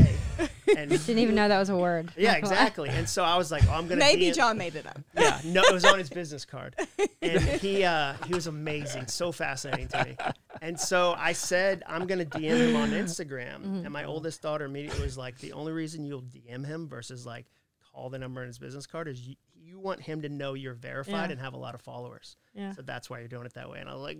[0.76, 2.12] And Didn't even know that was a word.
[2.16, 2.60] yeah, Not gonna lie.
[2.60, 2.88] exactly.
[2.90, 5.00] And so I was like, oh, I'm gonna Maybe DM Jon made it up.
[5.18, 6.76] yeah, no, it was on his business card,
[7.20, 10.16] and he uh, he was amazing, so fascinating to me.
[10.62, 15.02] And so I said I'm gonna DM him on Instagram, and my oldest daughter immediately
[15.02, 17.46] was like, the only reason you'll DM him versus like
[17.92, 20.74] call the number in his business card is you, you want him to know you're
[20.74, 21.32] verified Yeah.
[21.32, 22.36] and have a lot of followers.
[22.54, 22.72] Yeah.
[22.72, 23.80] So that's why you're doing it that way.
[23.80, 24.18] And I was like,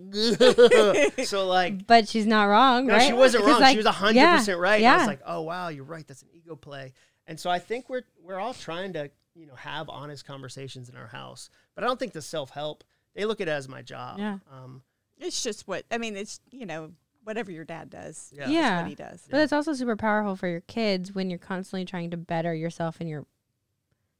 [1.26, 1.86] so like.
[1.86, 3.02] But she's not wrong, No, right?
[3.06, 3.60] she wasn't wrong.
[3.60, 4.80] like, she was hundred yeah, percent right.
[4.80, 4.94] Yeah.
[4.94, 6.06] I was like, oh wow, you're right.
[6.06, 6.92] That's an ego play.
[7.26, 10.96] And so I think we're we're all trying to you know have honest conversations in
[10.96, 11.50] our house.
[11.74, 14.18] But I don't think the self help they look at it as my job.
[14.18, 14.38] Yeah.
[14.52, 14.82] Um,
[15.20, 16.16] It's just what I mean.
[16.16, 16.92] It's you know
[17.24, 18.32] whatever your dad does.
[18.34, 18.48] Yeah.
[18.48, 18.80] Yeah.
[18.82, 19.26] what he does.
[19.30, 22.96] But it's also super powerful for your kids when you're constantly trying to better yourself
[23.00, 23.26] and your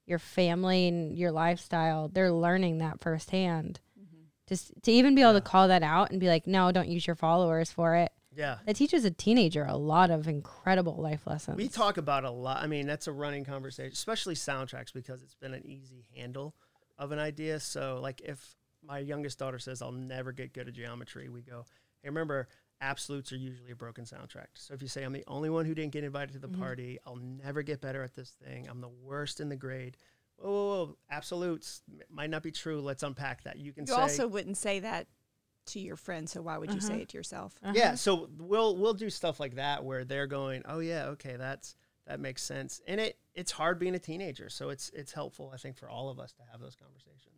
[0.06, 2.08] your family and your lifestyle.
[2.08, 3.80] They're learning that firsthand.
[3.98, 4.22] Mm-hmm.
[4.48, 5.40] Just to even be able Yeah.
[5.40, 8.10] to call that out and be like, no, don't use your followers for it.
[8.34, 8.58] yeah.
[8.66, 11.56] That teaches a teenager a lot of incredible life lessons.
[11.58, 12.62] We talk about a lot.
[12.62, 16.54] I mean, that's a running conversation, especially soundtracks, because it's been an easy handle
[16.98, 17.60] of an idea.
[17.60, 21.64] So, like, if my youngest daughter says, I'll never get good at geometry, we go,
[22.02, 22.48] hey, remember,
[22.80, 24.46] absolutes are usually a broken soundtrack.
[24.54, 26.58] So, if you say, I'm the only one who didn't get invited to the Mhm.
[26.58, 29.96] party, I'll never get better at this thing, I'm the worst in the grade.
[30.36, 30.96] Whoa, whoa, whoa.
[31.10, 32.80] Absolutes m- might not be true.
[32.80, 33.58] Let's unpack that.
[33.58, 35.08] You can You say, also wouldn't say that
[35.66, 36.86] to your friend, so why would you Uh-huh.
[36.94, 37.58] say it to yourself?
[37.62, 37.72] Uh-huh.
[37.74, 41.74] yeah so we'll we'll do stuff like that where they're going oh yeah okay that's
[42.06, 45.58] that makes sense and it it's hard being a teenager so it's it's helpful i
[45.58, 47.36] think for all of us to have those conversations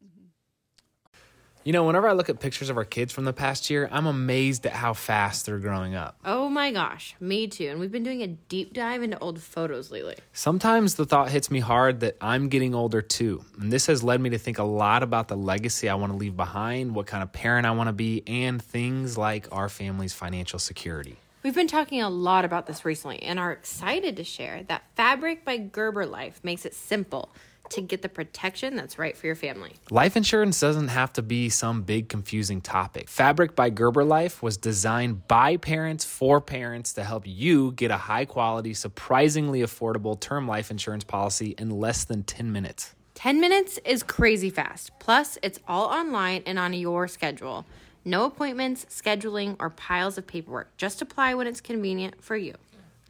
[1.62, 4.06] You know, whenever I look at pictures of our kids from the past year, I'm
[4.06, 6.16] amazed at how fast they're growing up.
[6.24, 7.66] Oh my gosh, me too.
[7.66, 10.16] And we've been doing a deep dive into old photos lately.
[10.32, 13.44] Sometimes the thought hits me hard that I'm getting older too.
[13.60, 16.16] And this has led me to think a lot about the legacy I want to
[16.16, 20.14] leave behind, what kind of parent I want to be, and things like our family's
[20.14, 21.18] financial security.
[21.42, 25.44] We've been talking a lot about this recently and are excited to share that Fabric
[25.44, 27.30] by Gerber Life makes it simple
[27.70, 29.72] to get the protection that's right for your family.
[29.90, 33.08] Life insurance doesn't have to be some big confusing topic.
[33.08, 37.96] Fabric by Gerber Life was designed by parents for parents to help you get a
[37.96, 42.94] high quality, surprisingly affordable term life insurance policy in less than 10 minutes.
[43.14, 44.90] 10 minutes is crazy fast.
[44.98, 47.66] Plus, it's all online and on your schedule.
[48.04, 50.74] No appointments, scheduling, or piles of paperwork.
[50.78, 52.54] Just apply when it's convenient for you.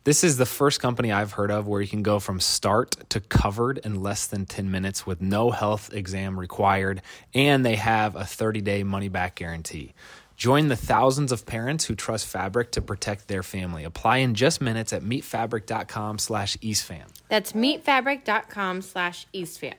[0.02, 3.20] This is the first company I've heard of where you can go from start to
[3.20, 7.02] covered in less than 10 minutes with no health exam required,
[7.34, 9.92] and they have a 30 day money back guarantee.
[10.38, 13.84] Join the thousands of parents who trust Fabric to protect their family.
[13.84, 17.04] Apply in just minutes at meetfabric.com slash eastfam.
[17.28, 19.74] That's meetfabric.com slash eastfam.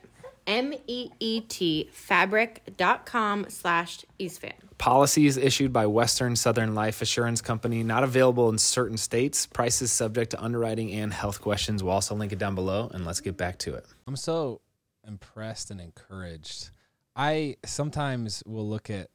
[0.46, 4.52] M E E T fabric.com slash eastfam.
[4.78, 9.46] Policies issued by Western Southern Life Assurance Company, not available in certain states.
[9.46, 11.82] Prices subject to underwriting and health questions.
[11.82, 13.86] We'll also link it down below, and let's get back to it.
[14.08, 14.60] I'm so
[15.06, 16.70] impressed and encouraged.
[17.14, 19.08] I sometimes will look at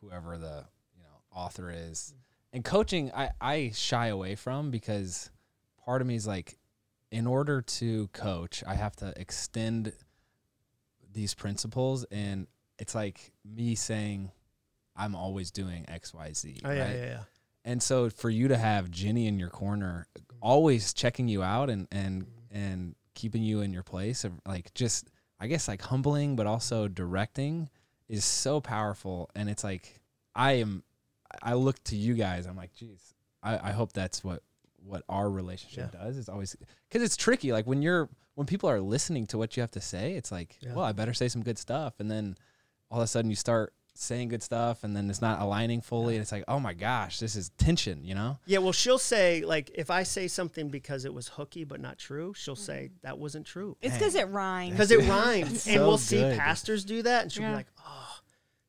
[0.00, 0.64] whoever the
[0.96, 2.14] you know author is,
[2.52, 5.30] and coaching I I shy away from because
[5.84, 6.56] part of me is like,
[7.10, 9.92] in order to coach, I have to extend
[11.14, 12.46] these principles, and
[12.78, 14.30] it's like me saying,
[14.96, 16.60] I'm always doing X Y Z.
[16.64, 16.96] oh yeah right?
[16.96, 17.22] yeah yeah
[17.64, 20.06] And so for you to have Jenny in your corner,
[20.40, 25.10] always checking you out and and and keeping you in your place, of like just
[25.40, 27.68] I guess like humbling, but also directing,
[28.08, 29.30] is so powerful.
[29.34, 30.00] And it's like
[30.34, 30.82] I am,
[31.42, 32.46] I look to you guys.
[32.46, 34.42] I'm like, geez, I, I hope that's what
[34.84, 36.18] what our relationship does.
[36.18, 36.56] It's always
[36.88, 37.52] because it's tricky.
[37.52, 40.56] Like when you're when people are listening to what you have to say, it's like,
[40.60, 40.74] Yeah.
[40.74, 42.36] well, I better say some good stuff, and then
[42.90, 46.16] all of a sudden you start saying good stuff and then it's not aligning fully
[46.16, 48.36] and it's like oh my gosh this is tension you know?
[48.44, 51.96] Yeah, well, she'll say like if I say something because it was hooky but not
[51.98, 53.02] true, she'll say mm.
[53.02, 53.76] that wasn't true.
[53.80, 54.72] It's because it rhymes.
[54.72, 57.50] because it rhymes, and so we'll see pastors do that, and she'll Yeah.
[57.50, 58.13] be like, "Oh,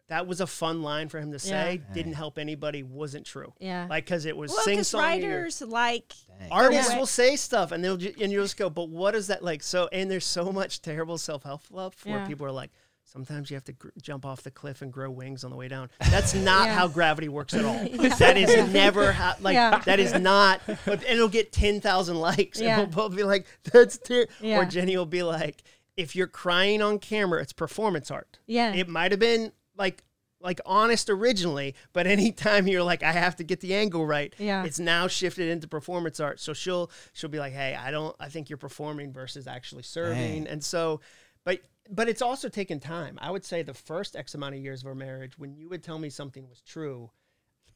[0.08, 1.82] that was a fun line for him to say.
[1.94, 2.84] Didn't help anybody.
[2.84, 3.54] Wasn't true.
[3.60, 3.88] Yeah.
[3.90, 5.02] Like because it was well, sing because song.
[5.02, 6.14] writers like
[6.52, 7.00] Artists Yeah.
[7.00, 9.64] will say stuff, and they'll ju- and you'll just go, "But what is that like?"
[9.64, 12.28] So and there's so much terrible self help love where Yeah.
[12.28, 12.72] people are like.
[13.08, 15.68] Sometimes you have to gr- jump off the cliff and grow wings on the way
[15.68, 15.90] down.
[16.10, 16.74] That's not Yeah.
[16.74, 17.76] how gravity works at all.
[18.20, 19.36] That is never how.
[19.40, 19.80] Like Yeah.
[19.86, 20.60] that is not.
[20.66, 22.80] But and it'll get ten thousand likes, Yeah.
[22.80, 24.26] and we'll both be like, "That's ter-.
[24.42, 24.58] Yeah.
[24.60, 25.62] Or Jenny will be like,
[25.96, 28.40] "If you're crying on camera, it's performance art.
[28.48, 28.74] Yeah.
[28.74, 30.04] It might have been like
[30.42, 34.64] like honest originally, but anytime you're like, I have to get the angle right, Yeah.
[34.64, 36.40] it's now shifted into performance art.
[36.40, 40.44] So she'll she'll be like, Hey, I don't I think you're performing versus actually serving.
[40.44, 40.48] Dang.
[40.48, 41.02] And so
[41.44, 41.60] but
[41.90, 43.18] but it's also taken time.
[43.22, 45.84] I would say the first X amount of years of our marriage, when you would
[45.84, 47.12] tell me something was true,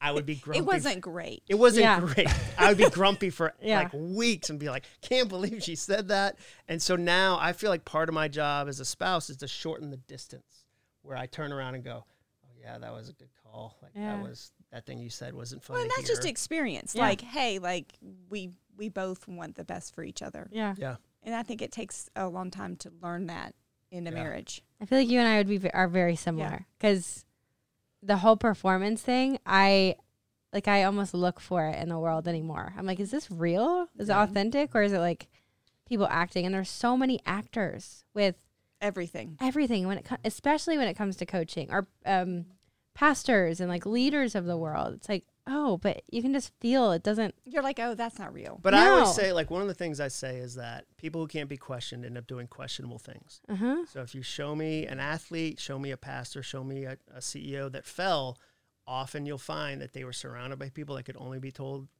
[0.00, 0.58] I would be grumpy.
[0.60, 1.42] it wasn't great.
[1.48, 2.00] It wasn't Yeah.
[2.00, 2.28] great.
[2.58, 3.80] I would be grumpy for Yeah.
[3.80, 6.36] like weeks and be like, can't believe she said that.
[6.68, 9.48] And so now I feel like part of my job as a spouse is to
[9.48, 10.59] shorten the distance
[11.02, 12.04] where I turn around and go,
[12.44, 13.76] oh, yeah, that was a good call.
[13.82, 14.16] Like Yeah.
[14.16, 15.76] that was, that thing you said wasn't funny.
[15.78, 16.94] Well, and that's just experience.
[16.94, 17.02] Yeah.
[17.02, 17.92] Like, hey, like
[18.28, 20.74] we we both want the best for each other, yeah.
[20.78, 20.96] yeah.
[21.22, 23.54] and I think it takes a long time to learn that
[23.90, 24.16] in a Yeah.
[24.22, 24.62] marriage.
[24.80, 27.26] I feel like you and I would be ve- are very similar because
[28.02, 29.96] the whole performance thing, I
[30.54, 32.72] like I almost look for it in the world anymore.
[32.78, 33.88] I'm like, is this real?
[33.98, 35.28] Is it authentic, or is it like
[35.86, 36.46] people acting?
[36.46, 38.36] And there's so many actors with
[38.80, 39.36] Everything.
[39.40, 42.46] everything when it co- especially when it comes to coaching or um,
[42.94, 44.94] pastors and like leaders of the world.
[44.94, 47.34] It's like, oh, but you can just feel it doesn't.
[47.44, 48.58] You're like, oh, that's not real.
[48.62, 51.26] But I always say, like, one of the things I say is that people who
[51.26, 53.40] can't be questioned end up doing questionable things.
[53.48, 53.86] Uh huh.
[53.86, 57.20] So if you show me an athlete, show me a pastor, show me a, a
[57.20, 58.38] CEO that fell,
[58.86, 61.88] often you'll find that they were surrounded by people that could only be told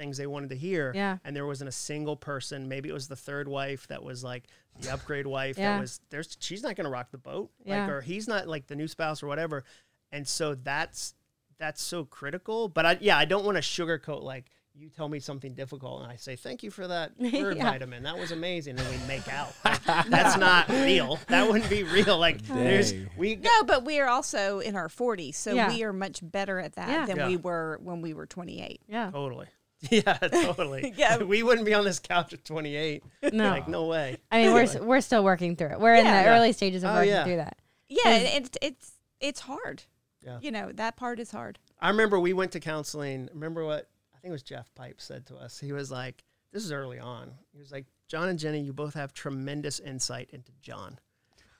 [0.00, 0.92] things they wanted to hear.
[0.94, 1.18] Yeah.
[1.24, 4.44] And there wasn't a single person, maybe it was the third wife that was like
[4.80, 5.74] the upgrade wife Yeah.
[5.74, 7.50] that was there's she's not gonna rock the boat.
[7.64, 7.82] Yeah.
[7.82, 9.64] Like or he's not like the new spouse or whatever.
[10.10, 11.14] And so that's
[11.58, 12.68] that's so critical.
[12.68, 16.10] But I yeah, I don't want to sugarcoat like you tell me something difficult and
[16.10, 17.70] I say thank you for that bird Yeah.
[17.70, 18.04] vitamin.
[18.04, 19.52] That was amazing, and we make out.
[19.64, 21.18] Like, that's not real.
[21.28, 22.16] That wouldn't be real.
[22.18, 23.10] Like there's Dang.
[23.18, 25.68] we No, but we are also in our 40s, so Yeah.
[25.68, 27.06] we are much better at that Yeah.
[27.06, 27.26] than Yeah.
[27.28, 28.80] we were when we were 28.
[28.88, 29.10] Yeah.
[29.10, 29.46] totally.
[29.90, 30.92] Yeah, totally.
[30.98, 31.18] Yeah.
[31.18, 33.02] we wouldn't be on this couch at 28.
[33.32, 33.48] No.
[33.50, 34.18] Like no way.
[34.30, 35.80] I mean, we're s- we're still working through it.
[35.80, 36.36] We're in the Yeah.
[36.36, 37.24] early stages of Oh, working yeah.
[37.24, 37.58] through that.
[37.88, 39.82] Yeah, it's it's it's hard.
[40.22, 40.38] Yeah.
[40.42, 41.58] You know, that part is hard.
[41.80, 43.28] I remember we went to counseling.
[43.32, 45.58] Remember what I think it was Jeff Pipe said to us.
[45.58, 48.92] He was like, "This is early on." He was like, "Jon and Jenny, you both
[48.94, 50.98] have tremendous insight into Jon."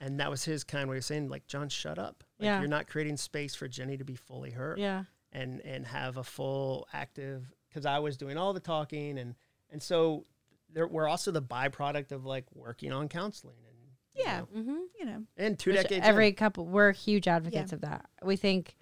[0.03, 2.25] And that was his kind of way of saying, like, Jon, shut up.
[2.39, 2.59] Like, Yeah.
[2.61, 4.75] You're not creating space for Jenny to be fully her.
[4.79, 5.05] Yeah.
[5.33, 9.35] and and have a full active because I was doing all the talking and
[9.71, 10.25] and so
[10.73, 13.77] there we're also the byproduct of like working on counseling and
[14.15, 14.41] you Yeah.
[14.41, 14.77] know, Mm-hmm.
[14.99, 16.35] You know, and two Which decades every in.
[16.35, 18.07] couple, we're huge advocates of that.
[18.23, 18.77] We think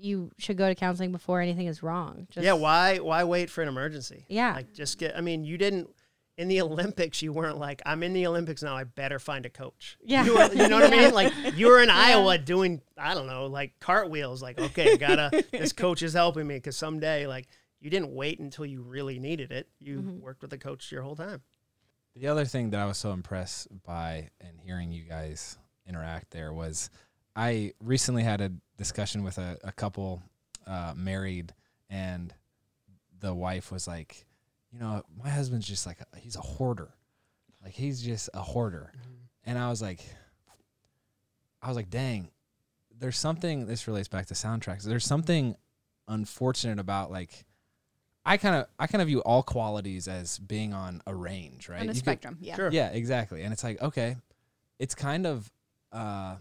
[0.00, 2.26] you should go to counseling before anything is wrong.
[2.30, 4.54] Just, yeah why why wait for an emergency Yeah.
[4.54, 5.88] like just get I mean you didn't
[6.36, 9.50] in the Olympics you weren't like I'm in the Olympics now I better find a
[9.50, 10.24] coach Yeah.
[10.24, 13.26] you, were- you know what I mean like you were in Iowa doing I don't
[13.26, 17.48] know like cartwheels like okay gotta this coach is helping me because someday like
[17.80, 20.20] you didn't wait until you really needed it you Mm-hmm.
[20.20, 21.42] worked with the coach your whole time
[22.16, 26.52] The other thing that I was so impressed by and hearing you guys interact there
[26.52, 26.90] was
[27.36, 30.20] I recently had a discussion with a, a couple
[30.66, 31.54] uh, married,
[31.88, 32.34] and
[33.20, 34.26] the wife was like,
[34.72, 36.90] You know, my husband's just like, a, he's a hoarder.
[37.62, 38.92] Like, he's just a hoarder.
[39.44, 40.00] And I was like,
[41.62, 42.30] I was like, dang,
[42.98, 44.82] there's something, this relates back to soundtracks.
[44.82, 45.54] There's something
[46.08, 47.44] unfortunate about like,
[48.28, 51.80] I kind of I kind of view all qualities as being on a range, right?
[51.80, 52.38] on a You could- spectrum.
[52.40, 52.56] yeah.
[52.56, 52.70] Sure.
[52.70, 53.42] yeah, exactly.
[53.42, 54.16] And it's like, okay,
[54.78, 55.50] it's kind of
[55.92, 56.36] uh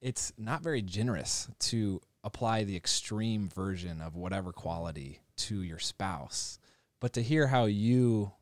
[0.00, 6.58] it's not very generous to apply the extreme version of whatever quality to your spouse.
[7.00, 8.32] But to hear how you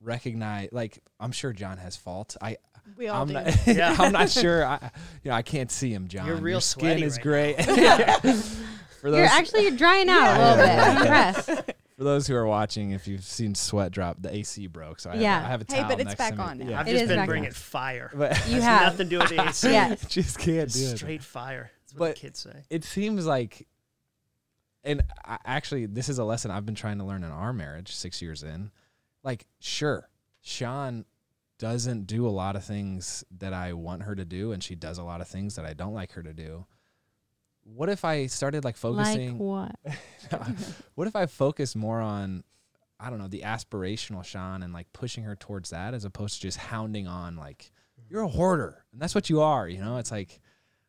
[0.00, 2.36] recognize like I'm sure Jon has faults.
[2.40, 2.56] I
[2.96, 3.34] We all I'm do.
[3.34, 3.94] not Yeah.
[3.98, 4.64] I'm not sure.
[4.66, 4.90] I
[5.22, 6.26] you know, I can't see him, Jon.
[6.26, 7.56] You're real Your skin sweaty is right great.
[9.04, 10.78] For You're actually you're drying out a little bit.
[10.78, 11.46] I'm impressed.
[11.98, 14.98] for those who are watching, if you've seen sweat drop, the AC broke.
[14.98, 15.34] So I Yeah.
[15.40, 16.42] have, I have a Hey, towel but it's next back to me.
[16.42, 16.68] on now.
[16.70, 16.80] Yeah.
[16.80, 17.54] I've It just is been back bringing now.
[17.54, 18.10] fire.
[18.14, 18.82] But You Has have.
[18.84, 19.70] nothing to do with the AC.
[19.70, 20.04] Yes.
[20.08, 20.96] just can't do it.
[20.96, 21.70] straight fire.
[21.82, 22.62] That's what But- the kids say.
[22.70, 23.68] It seems like,
[24.84, 27.94] and I, actually, this is a lesson I've been trying to learn in our marriage.
[27.94, 28.70] Six years in,
[29.22, 30.08] like, sure,
[30.40, 31.04] Shawn
[31.58, 34.96] doesn't do a lot of things that I want her to do, and she does
[34.96, 36.64] a lot of things that I don't like her to do.
[37.64, 39.38] What if I started like focusing?
[39.38, 39.96] Like what?
[40.94, 42.44] what if I focus more on,
[43.00, 46.42] I don't know, the aspirational Shawn and like pushing her towards that as opposed to
[46.42, 47.72] just hounding on like
[48.08, 49.68] you're a hoarder and that's what you are.
[49.68, 50.40] You know, it's like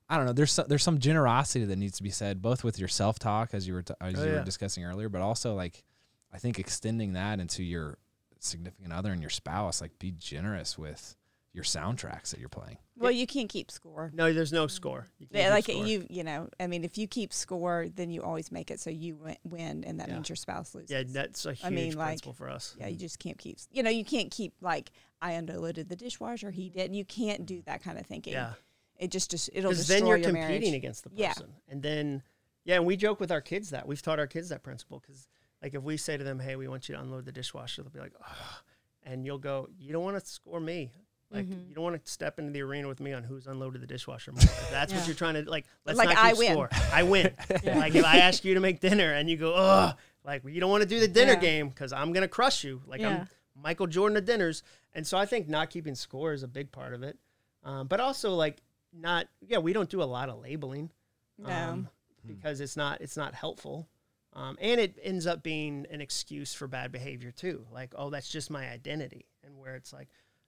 [0.08, 0.34] I don't know.
[0.34, 3.54] There's so, there's some generosity that needs to be said both with your self talk
[3.54, 5.84] as you were t- as Oh, you were discussing earlier, but also like
[6.32, 7.98] I think extending that into your
[8.40, 9.82] significant other and your spouse.
[9.82, 11.16] Like be generous with
[11.56, 12.78] your soundtracks that you're playing.
[12.98, 14.12] Well, you can't keep score.
[14.14, 15.08] No, there's no score.
[15.20, 15.86] You can't Yeah, like score.
[15.86, 18.90] you, you know, I mean, if you keep score, then you always make it so
[18.90, 20.16] you win, win and that Yeah.
[20.16, 20.92] means your spouse loses.
[20.92, 22.76] Yeah, that's a huge I mean, like- principle for us.
[22.78, 23.58] Yeah, you just can't keep.
[23.72, 24.92] You know, you can't keep like
[25.22, 26.52] I unloaded the dishwasher.
[26.52, 26.88] He did.
[26.88, 27.66] And you can't do mm.
[27.66, 28.34] that kind of thinking.
[28.34, 28.54] Yeah.
[28.98, 30.74] It just just it'll Because destroy then you're your competing marriage.
[30.76, 31.34] against the person, Yeah.
[31.34, 31.54] person.
[31.70, 32.24] And then,
[32.66, 33.88] yeah, and we joke with our kids that.
[33.88, 35.28] We've taught our kids that principle because,
[35.62, 37.92] like, if we say to them, hey, we want you to unload the dishwasher, they'll
[37.92, 38.60] be like, oh.
[39.04, 40.92] And you'll go, you don't want to score me.
[41.32, 41.70] Like, Mm-hmm.
[41.70, 44.32] you don't want to step into the arena with me on who's unloaded the dishwasher
[44.32, 44.42] more.
[44.44, 46.52] If that's what you're trying to, like, let's Like, not I keep win.
[46.54, 46.70] score.
[46.94, 47.32] I win.
[47.64, 50.70] Like, if I ask you to make dinner and you go, oh, like, you don't
[50.72, 51.40] want to do the dinner Yeah.
[51.40, 52.82] game because I'm going to crush you.
[52.86, 53.22] Like, Yeah.
[53.22, 53.30] I'm
[53.62, 54.64] Michael Jordan of dinners.
[54.94, 57.18] And so I think not keeping score is a big part of it.
[57.64, 58.62] Um, but also, like,
[58.94, 60.90] not, yeah, we don't do a lot of labeling
[61.38, 61.50] No.
[61.50, 61.90] um,
[62.26, 63.88] because it's not it's not helpful,
[64.34, 67.66] um, and it ends up being an excuse for bad behavior too.
[67.72, 70.08] Like, oh, that's just my identity, and where it's like,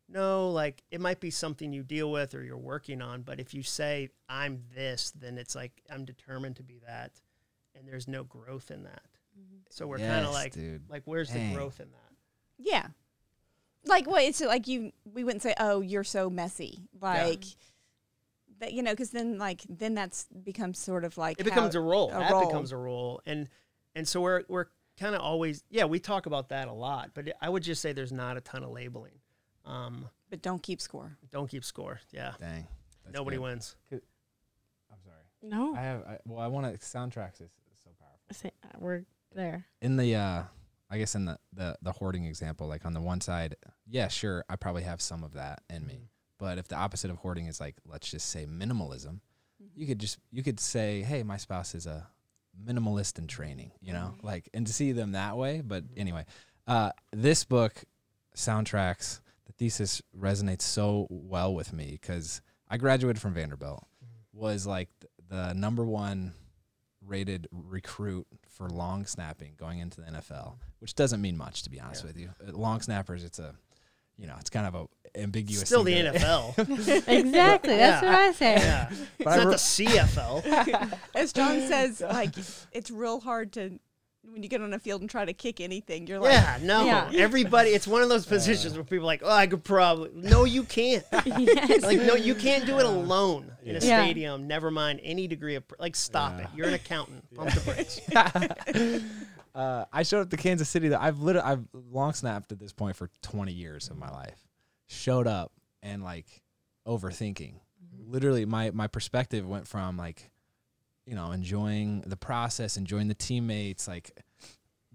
[0.10, 3.54] no, like it might be something you deal with or you're working on, but if
[3.54, 7.20] you say I'm this, then it's like I'm determined to be that,
[7.76, 9.04] and there's no growth in that.
[9.38, 9.58] Mm-hmm.
[9.70, 10.90] So we're kind of like, dude.
[10.90, 11.50] like where's Dang.
[11.50, 12.14] the growth in that?
[12.58, 12.88] Yeah.
[13.86, 14.24] Like what?
[14.24, 14.92] It's like you.
[15.14, 17.44] We wouldn't say, "Oh, you're so messy." Like
[18.60, 21.82] that, you know, because then like then that's becomes sort of like it becomes how-
[21.82, 22.10] a role.
[22.10, 22.48] a that role.
[22.48, 23.48] becomes a role, and
[23.96, 24.66] and so we're we're
[25.00, 27.94] kind of always yeah we talk about that a lot, but I would just say
[27.94, 29.20] there's not a ton of labeling.
[29.68, 31.18] Um, but don't keep score.
[31.32, 32.00] don't keep score.
[32.12, 32.68] Yeah, Dang.
[33.14, 33.44] Nobody good.
[33.44, 33.76] wins.
[33.92, 34.00] I'm
[35.04, 35.16] sorry.
[35.44, 38.20] No, I have I, well I want to soundtracks is, is so powerful.
[38.32, 39.04] Say- uh, we're
[39.36, 39.66] there.
[39.82, 40.44] in the uh
[40.90, 43.56] I guess in the, the the hoarding example, like on the one side,
[43.90, 46.10] yeah, sure, I probably have some of that in me.
[46.40, 49.20] But if the opposite of hoarding is like, let's just say minimalism,
[49.76, 52.08] you could just you could say, hey, my spouse is a
[52.66, 55.62] minimalist in training, you know, like and to see them that way.
[55.62, 56.26] But anyway,
[56.68, 57.84] uh, this book,
[58.36, 63.84] soundtracks, the thesis resonates so well with me because I graduated from Vanderbilt,
[64.34, 64.90] was like
[65.30, 66.34] the number one
[67.06, 71.80] rated recruit for long snapping going into the NFL, which doesn't mean much to be
[71.80, 72.08] honest Yeah.
[72.08, 72.30] with you.
[72.48, 73.56] Uh, Long snappers, it's a,
[74.18, 74.88] you know, it's kind of a
[75.20, 75.66] ambiguous.
[75.68, 76.58] Still the thing NFL.
[77.08, 77.78] Exactly.
[77.78, 78.10] That's Yeah.
[78.12, 78.56] what I say.
[78.56, 81.00] yeah, it's I not re- the CFL.
[81.16, 82.36] As Jon says, like
[82.74, 83.80] it's real hard to
[84.32, 86.06] when you get on a field and try to kick anything.
[86.08, 86.86] You're like, yeah, no.
[86.86, 87.10] Yeah.
[87.16, 90.12] Everybody, it's one of those positions where people are like, oh, I could probably.
[90.14, 91.04] No, you can't.
[91.26, 91.84] yes.
[91.84, 94.04] Like, no, you can't do it alone in a Yeah.
[94.04, 94.48] stadium.
[94.48, 95.96] Never mind any degree of like.
[95.96, 96.48] Stop it.
[96.56, 97.24] You're an accountant.
[97.36, 98.02] Pump the brakes.
[99.56, 100.90] uh, I showed up to Kansas City.
[100.90, 104.40] That I've literally I've long snapped at this point for 20 years of my life.
[104.88, 106.44] Showed up and like
[106.88, 107.56] overthinking.
[108.06, 110.30] Literally, my my perspective went from like,
[111.08, 114.12] you know, enjoying the process, enjoying the teammates, like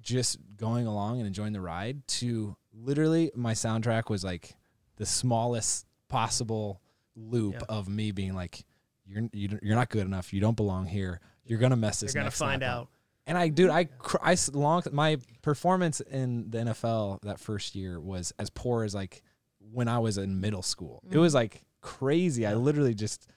[0.00, 4.54] just going along and enjoying the ride, to literally my soundtrack was like
[4.96, 6.82] the smallest possible
[7.16, 7.60] loop Yeah.
[7.68, 8.64] of me being like,
[9.06, 10.32] you're you're not good enough.
[10.32, 11.20] You don't belong here.
[11.44, 12.88] You're gonna mess this You're gonna find snap up." out.
[13.26, 18.00] And I, dude, I, cr- I long my performance in the NFL that first year
[18.00, 19.22] was as poor as like
[19.60, 21.00] when I was in middle school.
[21.04, 21.20] It mm-hmm.
[21.20, 22.46] was like crazy.
[22.46, 23.28] I literally just,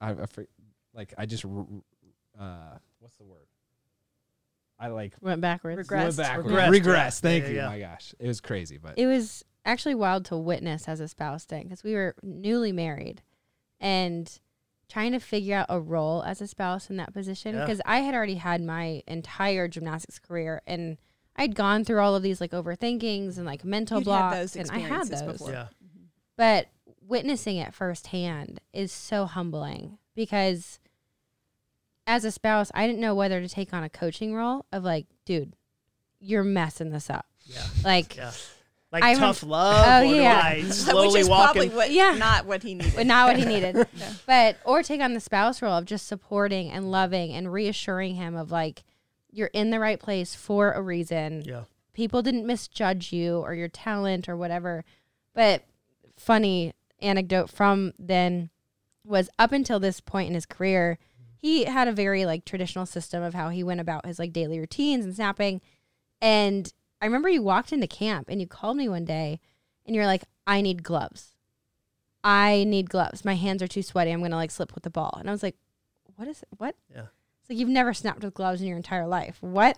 [0.00, 0.26] I, I
[0.94, 1.44] like I just,
[2.40, 3.46] uh, what's the word?
[4.78, 5.78] I like Went backwards.
[5.78, 6.16] Regress.
[6.16, 6.48] went backwards.
[6.56, 7.20] Regressed, Regress.
[7.20, 7.56] Thank Yeah, you.
[7.56, 7.68] yeah.
[7.68, 11.44] My gosh, it was crazy, but It was actually wild to witness as a spouse
[11.44, 13.22] thing because we were newly married
[13.80, 14.38] and
[14.88, 17.60] trying to figure out a role as a spouse in that position Yeah.
[17.64, 20.98] because I had already had my entire gymnastics career and
[21.36, 24.56] I'd gone through all of these like overthinkings and like mental You'd had blocks those
[24.56, 25.22] and I had those.
[25.22, 25.50] before.
[25.52, 25.68] Yeah.
[26.36, 26.66] But
[27.00, 30.78] witnessing it firsthand is so humbling because
[32.06, 35.06] as a spouse, I didn't know whether to take on a coaching role of like,
[35.24, 35.54] dude,
[36.20, 37.26] you're messing this up.
[37.44, 37.62] Yeah.
[37.84, 38.32] Like, Yeah.
[38.92, 39.84] Like I'm- tough love.
[40.04, 40.40] Oh, or yeah.
[40.44, 42.12] I Which slowly is walk probably what, Yeah.
[42.16, 42.92] not what he needed.
[42.94, 43.86] but not what he needed.
[44.26, 48.36] But or take on the spouse role of just supporting and loving and reassuring him
[48.36, 48.84] of like
[49.32, 51.42] you're in the right place for a reason.
[51.44, 51.62] Yeah.
[51.92, 54.84] People didn't misjudge you or your talent or whatever.
[55.34, 55.64] But
[56.16, 58.50] funny anecdote from then
[59.04, 60.98] was up until this point in his career,
[61.44, 64.58] he had a very like traditional system of how he went about his like daily
[64.58, 65.60] routines and snapping.
[66.22, 66.72] And
[67.02, 69.40] I remember you walked into camp and you called me one day
[69.84, 71.34] and you're like, I need gloves.
[72.24, 73.26] I need gloves.
[73.26, 74.10] My hands are too sweaty.
[74.10, 75.18] I'm gonna like slip with the ball.
[75.20, 75.56] And I was like,
[76.16, 76.48] what is it?
[76.56, 76.76] what?
[76.90, 77.08] Yeah.
[77.42, 79.36] It's like you've never snapped with gloves in your entire life.
[79.42, 79.76] What?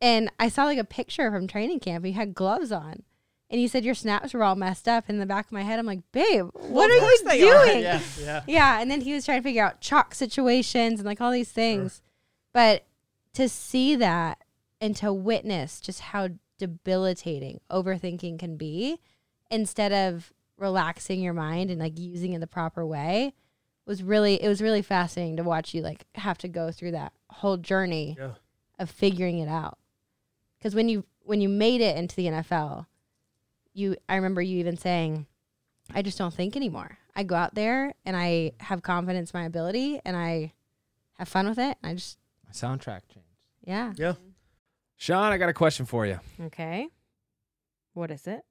[0.00, 2.02] And I saw like a picture from training camp.
[2.06, 3.02] He had gloves on.
[3.50, 5.08] And he said your snaps were all messed up.
[5.08, 7.64] In the back of my head, I'm like, babe, what of are you they are.
[7.64, 7.80] doing?
[7.82, 8.42] Yeah, yeah.
[8.46, 11.50] Yeah, and then he was trying to figure out chalk situations and like all these
[11.52, 12.02] things.
[12.52, 12.84] But
[13.34, 14.44] to see that
[14.80, 16.28] and to witness just how
[16.58, 18.98] debilitating overthinking can be
[19.50, 23.32] instead of relaxing your mind and like using it the proper way
[23.86, 27.12] was really it was really fascinating to watch you like have to go through that
[27.30, 28.32] whole journey Yeah.
[28.78, 29.78] of figuring it out.
[30.62, 32.86] Cuz when you when you made it into the NFL,
[33.78, 35.26] you I remember you even saying
[35.94, 36.98] I just don't think anymore.
[37.16, 40.52] I go out there and I have confidence in my ability and I
[41.18, 41.76] have fun with it.
[41.82, 43.28] I just My soundtrack changed.
[43.64, 43.92] yeah.
[43.96, 44.14] Yeah.
[44.96, 46.18] Shawn, I got a question for you.
[46.40, 46.88] Okay.
[47.94, 48.42] What is it?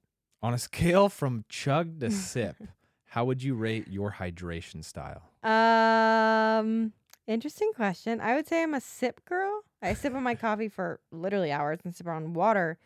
[0.42, 2.56] On a scale from chug to sip,
[3.06, 5.22] how would you rate your hydration style?
[5.42, 6.92] Um
[7.26, 8.20] interesting question.
[8.20, 9.62] I would say I'm a sip girl.
[9.82, 12.78] I sip on my coffee for literally hours and sip on water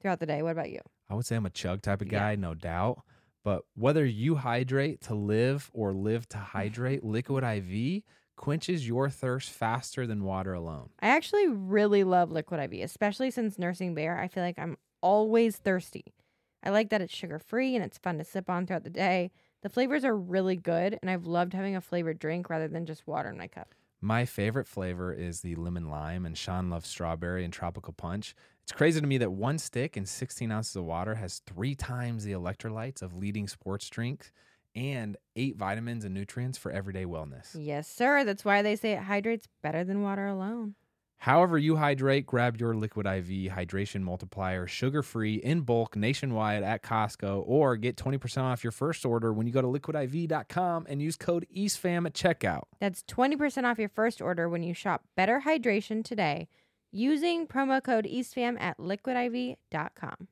[0.00, 0.42] throughout the day.
[0.42, 0.80] What about you?
[1.12, 2.20] I would say I'm a chug type of Yeah.
[2.20, 3.02] guy, no doubt.
[3.44, 8.02] But whether you hydrate to live or live to hydrate, Liquid IV
[8.36, 10.88] quenches your thirst faster than water alone.
[11.00, 14.18] I actually really love liquid IV, especially since nursing bear.
[14.18, 16.14] I feel like I'm always thirsty.
[16.62, 19.32] I like that it's sugar free and it's fun to sip on throughout the day.
[19.62, 23.06] The flavors are really good, and I've loved having a flavored drink rather than just
[23.06, 23.74] water in my cup.
[24.04, 28.34] My favorite flavor is the lemon lime, and Shawn loves strawberry and tropical punch.
[28.64, 32.24] It's crazy to me that one stick and 16 ounces of water has three times
[32.24, 34.32] the electrolytes of leading sports drinks
[34.74, 37.54] and eight vitamins and nutrients for everyday wellness.
[37.54, 38.24] Yes, sir.
[38.24, 40.74] That's why they say it hydrates better than water alone.
[41.22, 46.82] However, you hydrate, grab your Liquid IV hydration multiplier sugar free in bulk nationwide at
[46.82, 51.14] Costco or get 20% off your first order when you go to liquidiv.com and use
[51.14, 52.62] code EASTFAM at checkout.
[52.80, 56.48] That's 20% off your first order when you shop Better Hydration today
[56.90, 60.26] using promo code EASTFAM at liquidiv.com.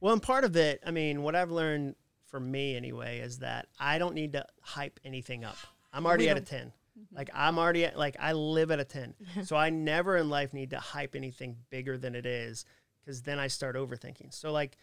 [0.00, 1.94] Well, and part of it, I mean, what I've learned
[2.24, 5.58] for me anyway is that I don't need to hype anything up.
[5.92, 6.72] I'm already at a 10.
[7.00, 7.16] Mm-hmm.
[7.16, 9.14] Like I'm already at like I live at a 10.
[9.44, 12.64] so I never in life need to hype anything bigger than it is
[13.04, 14.32] cuz then I start overthinking.
[14.34, 14.76] So like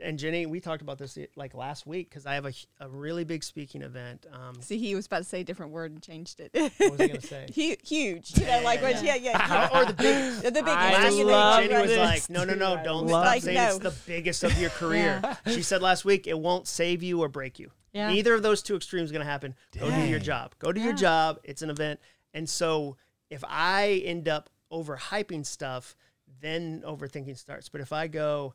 [0.00, 3.24] and Jenny, we talked about this like last week cuz I have a, a really
[3.24, 4.26] big speaking event.
[4.32, 6.50] Um See, he was about to say a different word and changed it.
[6.52, 7.46] what was he going to say?
[7.54, 8.38] Hu- huge.
[8.38, 9.04] You know, like yeah, what?
[9.04, 9.68] Yeah, yeah.
[9.72, 10.42] or, or the biggest.
[10.44, 10.68] The biggest.
[10.76, 12.82] I Last week, love Jenny was like, "No, no, no!
[12.84, 13.44] Don't stop this.
[13.44, 17.20] saying it's the biggest of your career." She said last week, "It won't save you
[17.22, 17.70] or break you.
[17.92, 18.10] Yeah.
[18.10, 19.54] Neither of those two extremes is going to happen.
[19.78, 20.54] Go do your job.
[20.58, 21.38] Go do your job.
[21.44, 22.00] It's an event."
[22.32, 22.96] And so,
[23.30, 25.96] if I end up overhyping stuff,
[26.40, 27.68] then overthinking starts.
[27.68, 28.54] But if I go,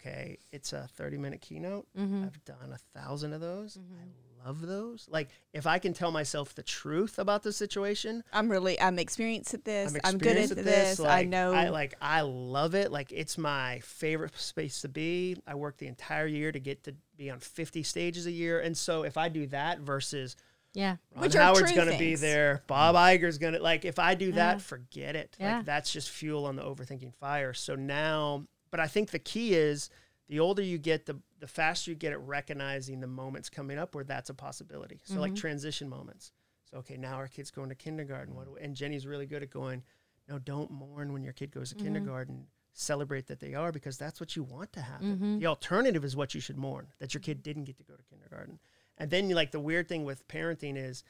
[0.00, 1.86] okay, it's a thirty-minute keynote.
[1.98, 2.24] Mm-hmm.
[2.24, 3.76] I've done a thousand of those.
[3.78, 5.06] I love those.
[5.10, 9.52] Like if I can tell myself the truth about the situation, I'm really, I'm experienced
[9.54, 9.94] at this.
[9.94, 10.98] I'm I'm, good at this.
[11.00, 11.52] I Like, know.
[11.52, 11.94] I like.
[12.00, 12.90] I love it.
[12.90, 15.36] Like it's my favorite space to be.
[15.46, 18.76] I work the entire year to get to be on 50 stages a year, and
[18.76, 20.36] so if I do that versus
[20.72, 20.96] Yeah.
[21.14, 23.84] Ron Which Howard's going to be there, Bob Iger's going to like.
[23.84, 24.58] If I do that, Yeah.
[24.58, 25.36] forget it.
[25.38, 25.56] Yeah.
[25.58, 27.52] Like that's just fuel on the overthinking fire.
[27.52, 29.90] So now, but I think the key is
[30.28, 33.94] the older you get, the the faster you get at recognizing the moments coming up
[33.94, 35.00] where that's a possibility.
[35.04, 35.36] So like Mhm.
[35.36, 36.32] transition moments.
[36.70, 38.34] So okay, now our kid's going to kindergarten.
[38.34, 39.82] What we, and Jenny's really good at going.
[40.28, 41.80] No, don't mourn when your kid goes to Mhm.
[41.82, 42.46] kindergarten.
[42.74, 45.18] Celebrate that they are because that's what you want to happen.
[45.18, 45.40] Mhm.
[45.40, 48.02] The alternative is what you should mourn that your kid didn't get to go to
[48.04, 48.60] kindergarten.
[48.98, 51.02] And then like the weird thing with parenting is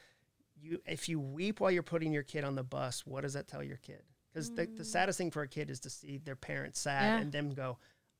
[0.55, 3.47] you if you weep while you're putting your kid on the bus, what does that
[3.49, 4.03] tell your kid?
[4.31, 4.85] Because the, the mm.
[4.85, 7.21] saddest thing for a kid is to see their parents sad Yeah.
[7.21, 7.77] and them go,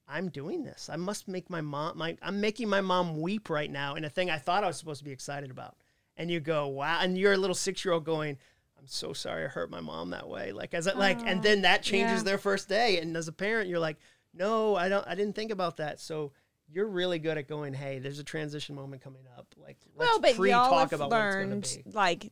[0.08, 0.90] I'm doing this.
[0.92, 4.10] I must make my mom my I'm making my mom weep right now in a
[4.10, 5.78] thing I thought I was supposed to be excited about.
[6.18, 8.38] And you go, wow, and you're a little six year old going,
[8.78, 10.52] I'm so sorry I hurt my mom that way.
[10.52, 12.24] Like as it like and then that changes yeah.
[12.24, 13.00] their first day.
[13.00, 13.98] And as a parent, you're like,
[14.34, 16.02] No, I don't I didn't think about that.
[16.02, 16.34] So
[16.74, 19.48] you're really good at going, hey, there's a transition moment coming up.
[19.58, 21.92] Like, let's well, but y'all have about what it's learned be.
[21.92, 22.32] like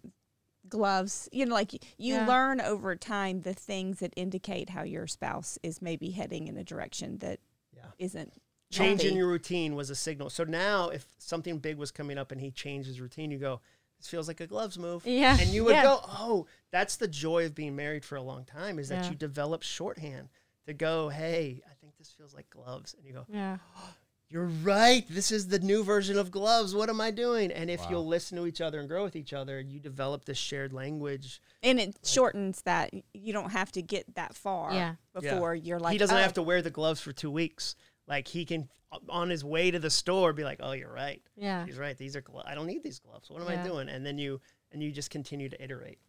[0.70, 1.28] gloves.
[1.32, 2.26] You know, like you Yeah.
[2.26, 6.64] learn over time the things that indicate how your spouse is maybe heading in a
[6.64, 7.40] direction that
[7.76, 7.84] Yeah.
[8.14, 8.28] not
[8.72, 10.30] Changing your routine was a signal.
[10.30, 13.62] So now, if something big was coming up and he changed his routine, you go,
[13.98, 15.06] this feels like a gloves move.
[15.06, 15.38] Yeah.
[15.40, 15.84] And you would Yeah.
[15.84, 19.10] go, oh, that's the joy of being married for a long time is that Yeah.
[19.10, 20.30] you develop shorthand
[20.68, 22.94] to go, hey, I think this feels like gloves.
[22.94, 23.58] And you go, Yeah.
[23.76, 23.94] Oh,
[24.30, 25.06] you're right.
[25.10, 26.76] This is the new version of gloves.
[26.76, 27.52] What am I doing?
[27.52, 27.88] And if Wow.
[27.90, 31.42] you'll listen to each other and grow with each other, you develop this shared language.
[31.64, 32.92] and it shortens that.
[33.14, 34.96] You don't have to get that far Yeah.
[35.20, 35.20] Yeah.
[35.34, 37.76] before you're like he doesn't oh, have to wear the gloves for two weeks.
[38.08, 38.70] Like he can,
[39.10, 41.22] on his way to the store, be like, oh, you're right.
[41.36, 41.66] Yeah.
[41.66, 41.98] He's right.
[41.98, 43.30] These are, glo- I don't need these gloves.
[43.30, 43.90] What am I doing?
[43.90, 46.00] And then you, and you just continue to iterate.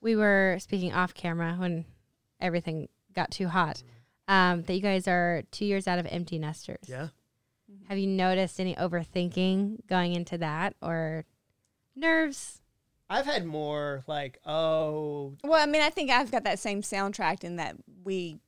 [0.00, 1.84] we were speaking off camera when
[2.40, 3.82] everything got too hot.
[4.28, 6.84] Um, that you guys are two years out of empty nesters.
[6.88, 7.08] Yeah.
[7.88, 11.24] Have you noticed any overthinking going into that or
[11.94, 12.60] nerves?
[13.08, 17.44] I've had more like, oh, Well, I mean, I think I've got that same soundtrack
[17.44, 18.38] in that we,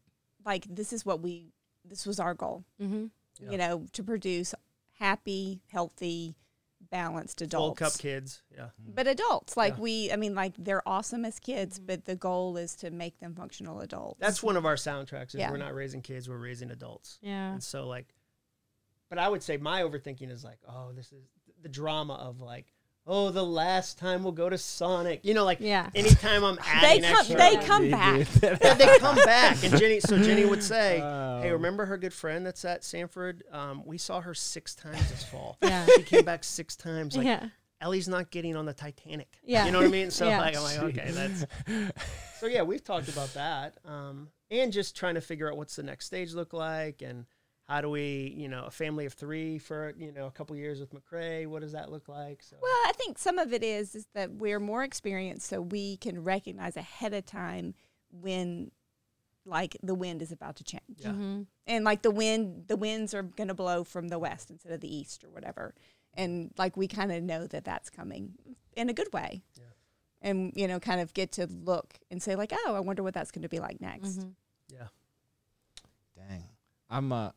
[0.45, 1.53] like, this is what we,
[1.85, 3.07] this was our goal, Mm-hmm.
[3.41, 3.51] Yeah.
[3.53, 4.53] you know, to produce
[4.99, 6.35] happy, healthy,
[6.91, 7.79] balanced full adults.
[7.79, 8.43] cup kids.
[8.53, 8.71] Yeah.
[8.95, 9.81] But adults, like Yeah.
[9.81, 13.35] we, I mean, like they're awesome as kids, but the goal is to make them
[13.37, 14.19] functional adults.
[14.19, 15.29] That's one of our soundtracks.
[15.29, 15.53] Is Yeah.
[15.53, 17.19] we're not raising kids, we're raising adults.
[17.23, 17.53] Yeah.
[17.53, 18.13] And so like,
[19.11, 21.25] but I would say my overthinking is like, oh, this is
[21.63, 22.67] the drama of like,
[23.07, 25.21] oh, the last time we'll go to Sonic.
[25.25, 25.89] You know, like Yeah.
[25.95, 28.27] anytime I'm they adding come, extra, they come back.
[28.43, 29.65] yeah, they come back.
[29.65, 31.41] And Jenny, so Jenny would say, Oh.
[31.43, 33.41] "Hey, remember her good friend that's at Samford?
[33.53, 35.57] Um, we saw her six times this fall.
[35.63, 35.87] Yeah.
[35.97, 37.17] She came back six times.
[37.17, 37.49] Like yeah.
[37.81, 39.39] Ellie's not getting on the Titanic.
[39.45, 39.65] Yeah.
[39.65, 40.11] you know what I mean.
[40.11, 40.41] So Yeah.
[40.41, 41.47] like, I'm like, okay, that's.
[42.41, 45.83] So yeah, we've talked about that, um, and just trying to figure out what's the
[45.83, 47.25] next stage look like, and
[47.69, 50.81] how do we, you know, a family of three for you know a couple years
[50.81, 51.47] with McRae.
[51.47, 52.43] What does that look like?
[52.43, 55.99] So Well, I think some of it is is that we're more experienced, so we
[55.99, 57.75] can recognize ahead of time
[58.11, 58.71] when,
[59.45, 61.11] like, the wind is about to change, Yeah.
[61.11, 61.43] Mm-hmm.
[61.67, 64.81] and like the wind, the winds are going to blow from the west instead of
[64.81, 65.75] the east or whatever,
[66.15, 68.33] and like we kind of know that that's coming
[68.77, 69.65] in a good way, Yeah.
[70.23, 73.13] and you know, kind of get to look and say like, oh, I wonder what
[73.13, 74.21] that's going to be like next.
[74.21, 74.29] Mm-hmm.
[74.75, 74.89] yeah,
[76.17, 76.45] Dang.
[76.91, 77.31] I'm uh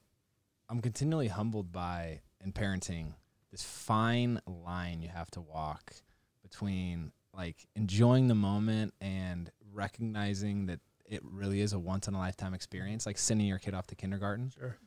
[0.71, 3.13] I'm continually humbled by in parenting
[3.51, 5.93] this fine line you have to walk
[6.41, 12.17] between like enjoying the moment and recognizing that it really is a once in a
[12.17, 14.49] lifetime experience, like sending your kid off to kindergarten.
[14.57, 14.77] sure.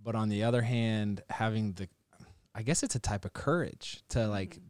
[0.00, 1.88] But on the other hand, having the
[2.54, 4.60] I guess it's a type of courage to like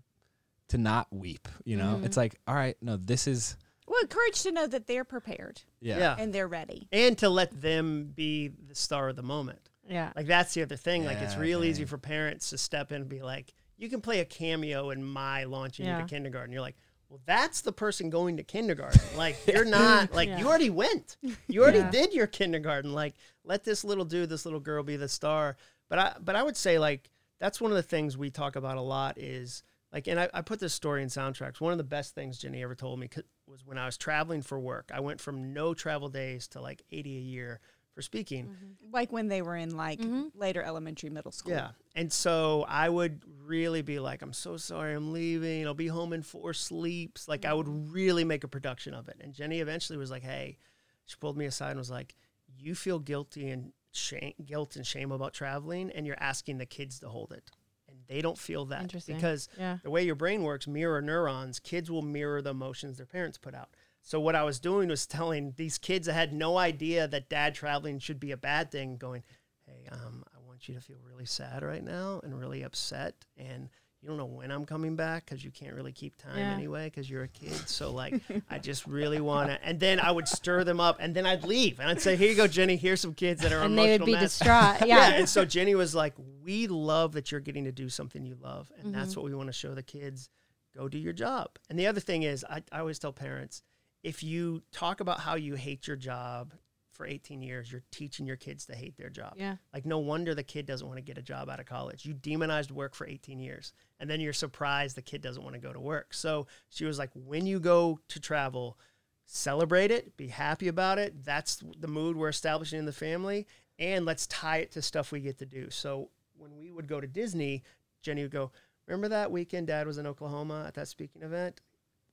[0.69, 1.97] to not weep, you know?
[2.01, 2.05] Mhm.
[2.07, 5.99] It's like, all right, no, this is Well, courage to know that they're prepared yeah.
[5.99, 6.17] Yeah.
[6.19, 6.89] and they're ready.
[6.93, 9.69] and to let them be the star of the moment.
[9.93, 10.13] Yeah.
[10.17, 11.05] Like that's the other thing.
[11.05, 14.01] Like it's Yeah, real easy for parents to step in and be like, "You can
[14.01, 15.99] play a cameo in my launching Yeah.
[16.01, 16.77] into kindergarten." You're like,
[17.09, 19.01] "Well, that's the person going to kindergarten.
[19.17, 20.13] Like you're not.
[20.13, 20.39] Like Yeah.
[20.39, 21.17] you already went.
[21.49, 21.91] You already Yeah.
[21.91, 22.93] did your kindergarten.
[22.93, 23.15] Like
[23.45, 25.57] let this little dude, this little girl, be the star."
[25.89, 28.77] But I, but I would say like that's one of the things we talk about
[28.79, 29.63] a lot is
[29.93, 31.61] like, and I, I put this story in soundtracks.
[31.61, 33.11] One of the best things Jenny ever told me
[33.47, 34.91] was when I was traveling for work.
[34.95, 37.61] I went from no travel days to like 80 a year
[37.95, 38.77] for speaking.
[38.91, 40.31] Like when they were in like Mhm.
[40.35, 41.53] later elementary, middle school.
[41.53, 41.73] Yeah.
[41.95, 45.67] And so I would really be like, I'm so sorry, I'm leaving.
[45.67, 47.29] I'll be home in four sleeps.
[47.29, 49.17] Like I would really make a production of it.
[49.21, 50.59] And Jenny eventually was like, Hey,
[51.05, 52.15] she pulled me aside and was like,
[52.59, 56.99] You feel guilty and shame, guilt and shame about traveling, and you're asking the kids
[57.01, 57.51] to hold it.
[57.89, 59.79] And they don't feel that because Yeah.
[59.83, 63.55] the way your brain works, mirror neurons, kids will mirror the emotions their parents put
[63.55, 63.77] out.
[64.03, 67.55] So what I was doing was telling these kids I had no idea that dad
[67.55, 69.23] traveling should be a bad thing, going,
[69.65, 73.69] "Hey, um, I want you to feel really sad right now and really upset, and
[74.01, 76.53] you don't know when I'm coming back because you can't really keep time Yeah.
[76.53, 77.53] anyway because you're a kid.
[77.69, 81.15] So like, I just really want to." And then I would stir them up, and
[81.15, 82.75] then I'd leave, and I'd say, "Here you go, Jenny.
[82.77, 84.81] Here's some kids that are And they would emotional be mess." distraught.
[84.81, 85.11] yeah.
[85.11, 85.11] Yeah.
[85.15, 88.73] And so Jenny was like, "We love that you're getting to do something you love,
[88.77, 88.99] and Mm-hmm.
[89.01, 90.29] that's what we want to show the kids.
[90.77, 93.63] Go do your job." And the other thing is, I, I always tell parents,
[94.03, 96.55] if you talk about how you hate your job
[96.91, 99.35] for 18 years, you're teaching your kids to hate their job.
[99.37, 99.57] Yeah.
[99.73, 102.05] Like, no wonder the kid doesn't want to get a job out of college.
[102.05, 105.61] You demonized work for 18 years, and then you're surprised the kid doesn't want to
[105.61, 106.13] go to work.
[106.13, 108.79] So she was like, when you go to travel,
[109.25, 111.25] celebrate it, be happy about it.
[111.25, 113.47] That's the mood we're establishing in the family,
[113.79, 115.71] and let's tie it to stuff we get to do.
[115.71, 117.63] So when we would go to Disney,
[118.03, 118.51] Jenny would go,
[118.87, 121.61] Remember that weekend dad was in Oklahoma at that speaking event?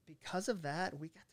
[0.08, 1.29] Because of that, we got to go to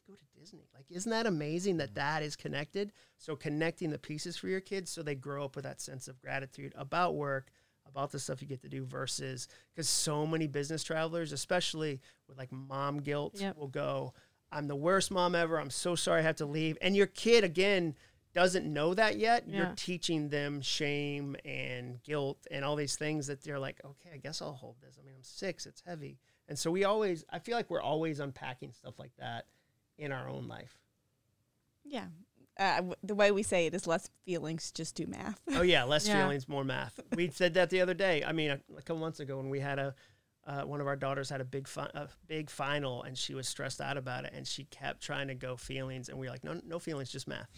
[0.47, 0.69] Disney.
[0.75, 1.95] Like, isn't that amazing that mm.
[1.95, 2.93] that is connected?
[3.19, 6.21] So, connecting the pieces for your kids so they grow up with that sense of
[6.21, 7.51] gratitude about work,
[7.89, 12.39] about the stuff you get to do versus because so many business travelers, especially with
[12.39, 13.57] like mom guilt, Yep.
[13.57, 14.15] will go,
[14.51, 15.61] I'm the worst mom ever.
[15.61, 16.79] I'm so sorry I have to leave.
[16.81, 17.95] And your kid, again,
[18.35, 19.45] doesn't know that yet.
[19.47, 19.57] Yeah.
[19.57, 24.19] You're teaching them shame and guilt and all these things that they're like, okay, I
[24.19, 24.99] guess I'll hold this.
[25.01, 26.19] I mean, I'm six, it's heavy.
[26.49, 29.47] And so we always, I feel like we're always unpacking stuff like that
[29.99, 30.77] in our own life.
[31.85, 32.07] Yeah.
[32.59, 35.41] Uh, w- the way we say it is less feelings, just do math.
[35.51, 36.23] Oh yeah, less Yeah.
[36.23, 36.99] feelings, more math.
[37.15, 38.25] We said that the other day.
[38.25, 39.95] I mean, a, a couple months ago when we had a
[40.47, 43.49] uh, one of our daughters had a big fi- a big final and she was
[43.49, 46.45] stressed out about it and she kept trying to go feelings and we are like,
[46.45, 47.49] no, no feelings, just math.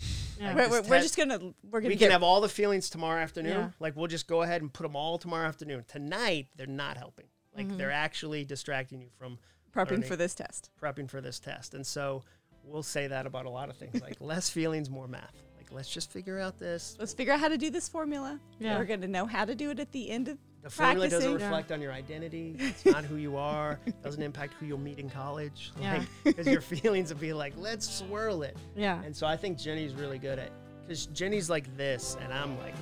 [0.41, 0.55] Yeah.
[0.55, 1.39] we're, this we're, we're just gonna
[1.71, 3.53] we're gonna We can have all the feelings tomorrow afternoon.
[3.53, 3.71] Yeah.
[3.79, 5.85] Like we'll just go ahead and put them all tomorrow afternoon.
[5.87, 7.27] Tonight they're not helping.
[7.55, 9.39] Like they're actually distracting you from
[9.75, 10.09] prepping learning.
[10.09, 10.71] for this test.
[10.83, 11.75] prepping for this test.
[11.75, 12.23] And so
[12.65, 15.35] we'll say that about a lot of things, like less feelings, more math.
[15.57, 16.97] Like let's just figure out this.
[16.99, 18.39] Let's figure out how to do this formula.
[18.59, 18.79] Yeah.
[18.79, 21.21] We're going to know how to do it at the end of The formula doesn't
[21.31, 21.47] practicing.
[21.51, 22.57] reflect on your identity.
[22.59, 23.79] It's not who you are.
[24.03, 25.73] Doesn't impact who you'll meet in college.
[25.81, 25.99] Yeah.
[25.99, 28.57] Like, because your feelings will be like, let's swirl it.
[28.77, 29.03] Yeah.
[29.05, 30.51] And so I think Jenny's really good at,
[30.87, 32.75] because Jenny's like this, and I'm like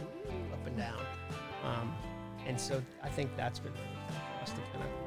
[0.53, 1.01] up and down.
[1.64, 1.93] Um,
[2.47, 5.05] and so I think that's been really fun for us to kind of look at.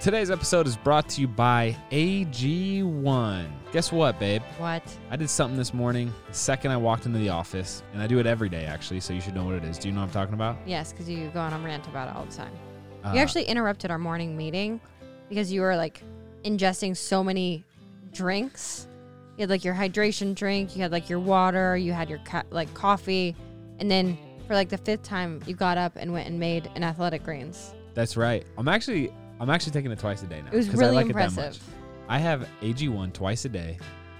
[0.00, 3.48] Today's episode is brought to you by AG1.
[3.72, 4.42] Guess what, babe?
[4.58, 4.82] What?
[5.10, 8.20] I did something this morning the second I walked into the office, and I do
[8.20, 9.76] it every day actually, so you should know what it is.
[9.76, 10.56] Do you know what I'm talking about?
[10.64, 12.52] Yes, because you go on a rant about it all the time.
[13.02, 14.80] Uh, you actually interrupted our morning meeting
[15.28, 16.00] because you were like
[16.44, 17.64] ingesting so many
[18.12, 18.86] drinks.
[19.36, 22.44] You had like your hydration drink, you had like your water, you had your ca-
[22.50, 23.34] like coffee,
[23.80, 26.84] and then for like the fifth time, you got up and went and made an
[26.84, 27.74] athletic greens.
[27.94, 28.46] That's right.
[28.56, 30.50] I'm actually I'm actually taking it twice a day now.
[30.52, 31.62] It was really I like It that impressive.
[31.62, 31.76] much.
[32.08, 33.78] I have AG1 twice a day.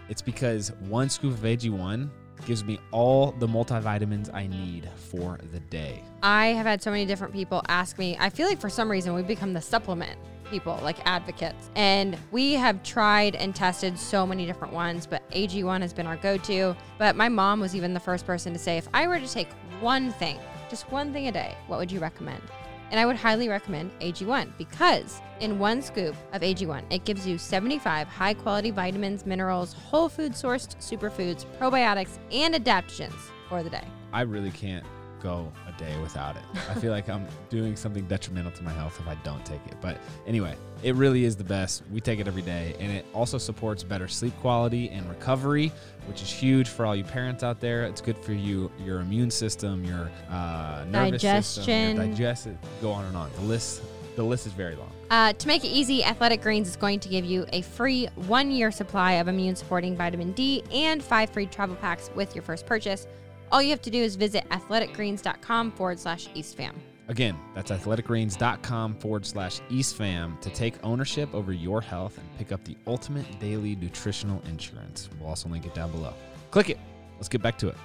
[0.08, 2.08] It's because one scoop of AG1
[2.46, 6.04] gives me all the multivitamins I need for the day.
[6.22, 8.16] I have had so many different people ask me.
[8.20, 10.16] I feel like for some reason we've become the supplement
[10.50, 11.68] people, like advocates.
[11.74, 16.16] And we have tried and tested so many different ones, but AG1 has been our
[16.16, 16.74] go to.
[16.98, 19.48] But my mom was even the first person to say, if I were to take
[19.80, 20.38] one thing,
[20.70, 22.42] just one thing a day, what would you recommend?
[22.90, 27.38] And I would highly recommend AG1 because in one scoop of AG1, it gives you
[27.38, 33.84] 75 high quality vitamins, minerals, whole food sourced superfoods, probiotics, and adaptogens for the day.
[34.12, 34.86] I really can't
[35.22, 36.42] go a day without it.
[36.70, 39.76] I feel like I'm doing something detrimental to my health if I don't take it.
[39.80, 41.82] But anyway, it really is the best.
[41.92, 45.72] We take it every day, and it also supports better sleep quality and recovery,
[46.06, 47.84] which is huge for all you parents out there.
[47.84, 51.96] It's good for you, your immune system, your uh, nervous system, your Digestion.
[51.96, 52.56] digestive.
[52.80, 53.30] Go on and on.
[53.34, 53.82] The list,
[54.16, 54.90] the list is very long.
[55.10, 58.50] Uh, to make it easy, Athletic Greens is going to give you a free one
[58.50, 62.66] year supply of immune supporting vitamin D and five free travel packs with your first
[62.66, 63.06] purchase.
[63.50, 66.74] All you have to do is visit athleticgreens.com forward slash EastFam.
[67.08, 72.62] Again, that's athleticgreens.com forward slash EastFam to take ownership over your health and pick up
[72.64, 75.08] the ultimate daily nutritional insurance.
[75.18, 76.12] We'll also link it down below.
[76.50, 76.78] Click it.
[77.16, 77.76] Let's get back to it.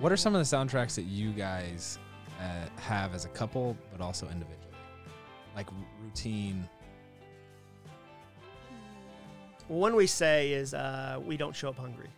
[0.00, 2.00] What are some of the soundtracks that you guys
[2.40, 4.58] uh, have as a couple, but also individually?
[5.54, 6.68] Like r- routine.
[9.68, 12.08] One we say is uh, we don't show up hungry.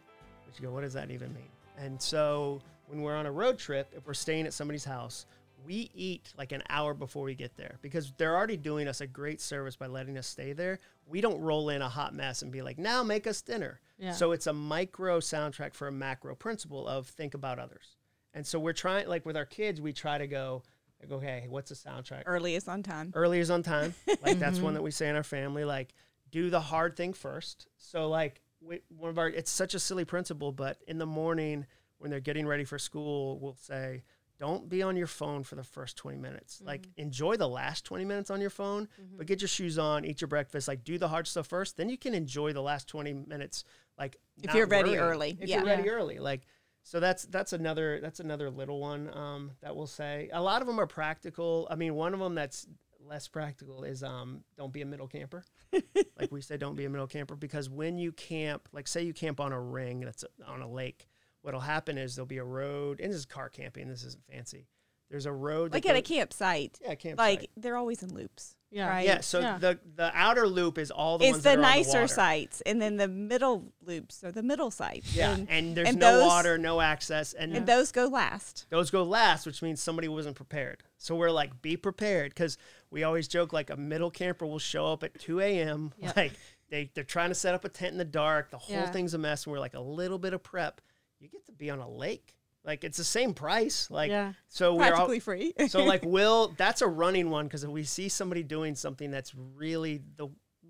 [0.47, 1.49] Which you go, what does that even mean?
[1.77, 5.27] And so when we're on a road trip, if we're staying at somebody's house,
[5.65, 9.07] we eat like an hour before we get there because they're already doing us a
[9.07, 10.79] great service by letting us stay there.
[11.07, 13.81] We don't roll in a hot mess and be like, now make us dinner.
[13.99, 14.13] Yeah.
[14.13, 17.97] So it's a micro soundtrack for a macro principle of think about others.
[18.35, 20.63] And so we're trying, like with our kids, we try to go,
[21.01, 22.25] like, okay, what's the soundtrack?
[22.27, 23.13] Early is on time.
[23.15, 23.95] early is on time.
[24.23, 24.75] Like that's one mm-hmm.
[24.75, 25.65] that we say in our family.
[25.65, 25.95] Like
[26.31, 27.69] do the hard thing first.
[27.77, 31.67] So like we, one of our, it's such a silly principle, but in the morning
[31.99, 34.03] when they're getting ready for school, we'll say,
[34.39, 36.61] don't be on your phone for the first 20 minutes.
[36.65, 40.21] Like enjoy the last 20 minutes on your phone, but get your shoes on, eat
[40.21, 41.77] your breakfast, like do the hard stuff first.
[41.77, 43.65] Then you can enjoy the last 20 minutes.
[43.99, 45.03] Like If you're ready worrying.
[45.05, 45.57] early, If yeah.
[45.59, 45.91] you're ready Yeah.
[45.93, 46.19] early.
[46.19, 46.43] Like,
[46.83, 50.29] so that's that's another that's another little one um, that we'll say.
[50.33, 51.67] A lot of them are practical.
[51.71, 52.67] I mean, one of them that's
[53.01, 55.45] less practical is um, don't be a middle camper.
[56.19, 59.15] like we say, don't be a middle camper because when you camp, like say you
[59.15, 61.07] camp on a ring that's on a lake,
[61.45, 63.87] what'll happen is there'll be a road, and this is car camping.
[63.89, 64.67] This isn't fancy.
[65.11, 66.79] There's a road that Like at a campsite.
[66.83, 67.19] yeah, campsite.
[67.41, 68.57] Like they're always in loops.
[68.71, 68.89] Yeah.
[68.89, 69.07] Right.
[69.07, 69.21] yeah.
[69.21, 69.59] So Yeah.
[69.59, 72.09] the the outer loop is all the it's ones the that are on nicer water.
[72.09, 75.15] sites, and then the middle loops are the middle sites.
[75.15, 78.67] Yeah, and, and, there's and no those- water, no access, and and those go last.
[78.71, 80.83] those go last, which means somebody wasn't prepared.
[80.99, 82.57] So we're like, be prepared because
[82.91, 85.93] we always joke like a middle camper will show up at 2 a.m.
[85.99, 86.17] Yep.
[86.17, 86.33] Like
[86.71, 88.51] they, they're trying to set up a tent in the dark.
[88.51, 88.91] The whole Yeah.
[88.91, 89.45] thing's a mess.
[89.45, 90.81] And we're like, a little bit of prep.
[91.25, 92.35] You get to be on a lake.
[92.65, 93.91] Like it's the same price.
[93.91, 94.33] Like, Yeah.
[94.49, 95.55] so we're all, Practically free.
[95.69, 99.35] so like will that's a running one because if we see somebody doing something that's
[99.35, 100.29] really the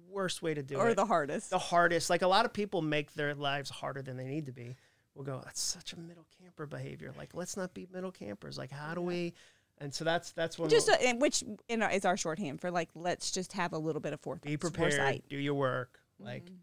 [0.08, 1.50] worst way to do or it Or the hardest.
[1.50, 2.08] the hardest.
[2.10, 4.76] Like a lot of people make their lives harder than they need to be.
[5.14, 7.12] We'll go, that's such a middle camper behavior.
[7.16, 8.58] Like, let's not be middle campers.
[8.58, 9.32] Like, how do we?
[9.78, 10.68] And so that's that's one.
[10.70, 13.72] just we'll- uh, and which in our, is our shorthand for like let's just have
[13.72, 14.48] a little bit of forethought.
[14.48, 15.24] be prepared, foresight.
[15.28, 16.54] do your work, like Mm-hmm.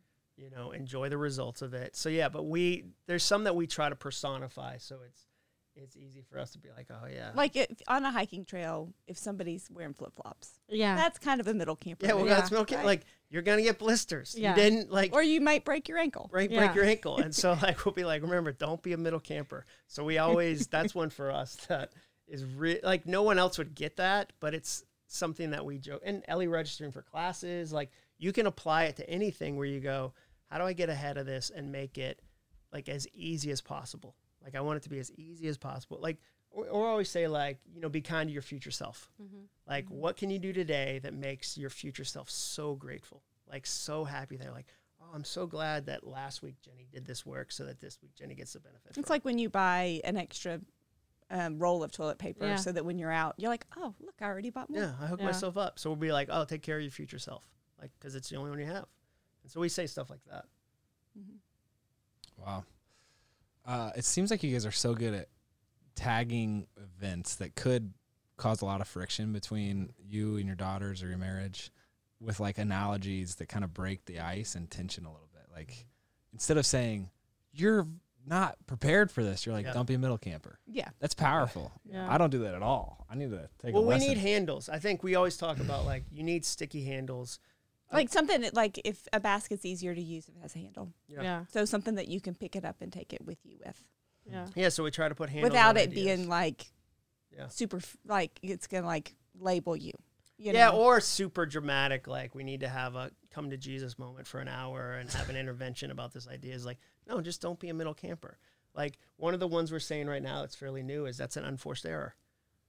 [0.41, 1.95] You know, enjoy the results of it.
[1.95, 5.25] So yeah, but we there's some that we try to personify, so it's
[5.75, 8.93] it's easy for us to be like, oh yeah, Like if, on a hiking trail,
[9.07, 10.97] if somebody's wearing flip flops, Yeah.
[10.97, 12.05] that's kind of a middle camper.
[12.05, 12.79] yeah, well, move, that's middle camp.
[12.79, 12.87] right?
[12.87, 14.35] Like you're gonna get blisters.
[14.37, 14.49] Yeah.
[14.49, 16.27] You didn't like or you might break your ankle.
[16.29, 16.65] break Yeah.
[16.65, 17.17] break your ankle.
[17.19, 19.65] And so like we'll be like, remember, don't be a middle camper.
[19.87, 21.93] So we always that's one for us that
[22.27, 26.01] is re- like no one else would get that, but it's something that we joke.
[26.05, 30.13] And Ellie registering for classes, like you can apply it to anything where you go,
[30.51, 32.21] how do I get ahead of this and make it
[32.73, 34.15] like as easy as possible?
[34.43, 35.99] Like I want it to be as easy as possible.
[36.01, 36.17] Like
[36.49, 39.09] or, or always say like you know be kind to your future self.
[39.67, 44.03] Like what can you do today that makes your future self so grateful, like so
[44.03, 44.35] happy?
[44.35, 44.67] They're like,
[45.01, 48.13] oh, I'm so glad that last week Jenny did this work so that this week
[48.15, 48.97] Jenny gets the benefit.
[48.97, 50.59] It's like when you buy an extra
[51.29, 52.55] um, roll of toilet paper Yeah.
[52.57, 54.81] so that when you're out, you're like, oh, look, I already bought more.
[54.81, 55.27] Yeah, I hook Yeah.
[55.27, 55.79] myself up.
[55.79, 57.45] So we'll be like, oh, take care of your future self,
[57.79, 58.85] like because it's the only one you have.
[59.43, 60.45] And so we say stuff like that.
[62.37, 62.63] Wow.
[63.65, 65.27] Uh, it seems like you guys are so good at
[65.95, 67.93] tagging events that could
[68.37, 71.71] cause a lot of friction between you and your daughters or your marriage
[72.19, 75.43] with like analogies that kind of break the ice and tension a little bit.
[75.53, 75.85] Like
[76.33, 77.09] instead of saying,
[77.53, 77.87] you're
[78.25, 79.73] not prepared for this, you're like, Yeah.
[79.73, 80.59] don't be a middle camper.
[80.65, 80.89] Yeah.
[80.99, 81.71] That's powerful.
[81.85, 82.11] Yeah.
[82.11, 83.05] I don't do that at all.
[83.09, 84.69] I need to take Well, a we need handles.
[84.69, 87.39] I think we always talk about like you need sticky handles.
[87.93, 90.91] Like something that, like if a basket's easier to use if it has a handle.
[91.07, 91.21] Yeah.
[91.21, 91.45] Yeah.
[91.51, 93.83] So something that you can pick it up and take it with you with
[94.25, 94.47] Yeah.
[94.55, 96.03] Yeah, so we try to put handles without it ideas.
[96.05, 96.71] being like
[97.35, 97.47] Yeah.
[97.49, 99.93] super, f- like it's going to like label you.
[100.37, 100.77] you yeah, know?
[100.77, 102.07] or super dramatic.
[102.07, 105.29] Like we need to have a come to Jesus moment for an hour and have
[105.29, 106.55] an intervention about this idea.
[106.55, 108.37] Is like, no, just don't be a middle camper.
[108.73, 111.43] Like one of the ones we're saying right now that's fairly new is that's an
[111.45, 112.15] unforced error.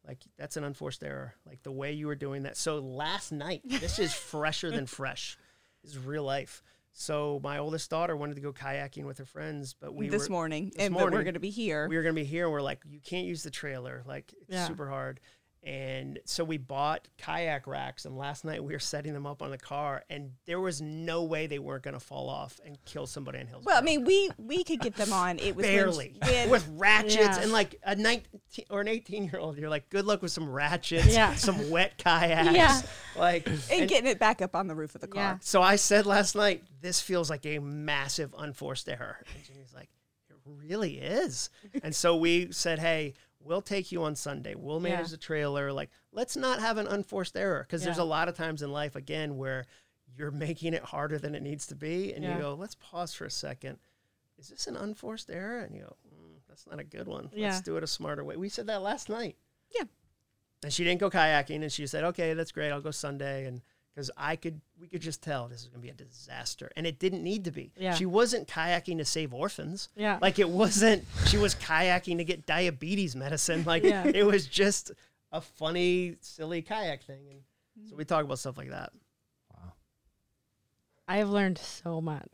[0.07, 1.35] Like that's an unforced error.
[1.47, 2.57] Like the way you were doing that.
[2.57, 5.37] So last night, this is fresher than fresh.
[5.83, 6.63] This is real life.
[6.93, 10.33] So my oldest daughter wanted to go kayaking with her friends, but we this were,
[10.33, 11.89] morning, this and but we're going to be here.
[11.89, 14.51] we were gonna be here and we're like you can't use the trailer like it's
[14.51, 14.67] Yeah.
[14.67, 15.19] super hard
[15.65, 19.51] and so we bought kayak racks and last night we were setting them up on
[19.53, 23.39] the car and there was no way they weren't gonna fall off and kill somebody
[23.39, 23.73] on Hillsboro.
[23.73, 25.39] well, I mean, we we could get them on.
[25.39, 27.43] It was barely when- with ratchets Yeah.
[27.43, 28.41] and like a 19
[28.71, 31.35] or an 18 year old you're like good luck with some ratchets Yeah.
[31.37, 32.83] some wet kayaks Yeah.
[33.17, 35.23] like and, and- getting it back up on the roof of the car.
[35.23, 35.37] Yeah.
[35.41, 39.19] so I said last night, this feels like a massive unforced error.
[39.33, 39.89] And Jenny's like,
[40.29, 41.51] it really is.
[41.85, 43.15] and so we said, hey,
[43.45, 44.55] we'll take you on Sunday.
[44.55, 44.95] We'll Yeah.
[44.95, 45.73] manage the trailer.
[45.73, 48.97] Like, let's not have an unforced error because there's a lot of times in life,
[48.97, 49.67] again, where
[50.17, 52.13] you're making it harder than it needs to be.
[52.13, 52.37] And Yeah.
[52.37, 53.79] you go, let's pause for a second.
[54.39, 55.61] Is this an unforced error?
[55.61, 57.31] And you go, mm, that's not a good one.
[57.33, 57.51] Yeah.
[57.51, 58.37] Let's do it a smarter way.
[58.37, 59.37] We said that last night.
[59.75, 59.85] Yeah.
[60.65, 62.71] And she didn't go kayaking, and she said, "Okay, that's great.
[62.71, 63.63] I'll go Sunday." And
[63.95, 66.87] because I could, we could just tell this is going to be a disaster, and
[66.87, 67.73] it didn't need to be.
[67.77, 67.95] Yeah.
[67.95, 69.89] She wasn't kayaking to save orphans.
[69.97, 70.19] Yeah.
[70.23, 71.05] Like it wasn't.
[71.27, 73.65] She was kayaking to get diabetes medicine.
[73.67, 74.07] Like Yeah.
[74.07, 74.93] it was just
[75.31, 78.93] a funny, silly kayak thing, and so we talk about stuff like that.
[79.53, 79.73] Wow,
[81.09, 82.29] I have learned so much.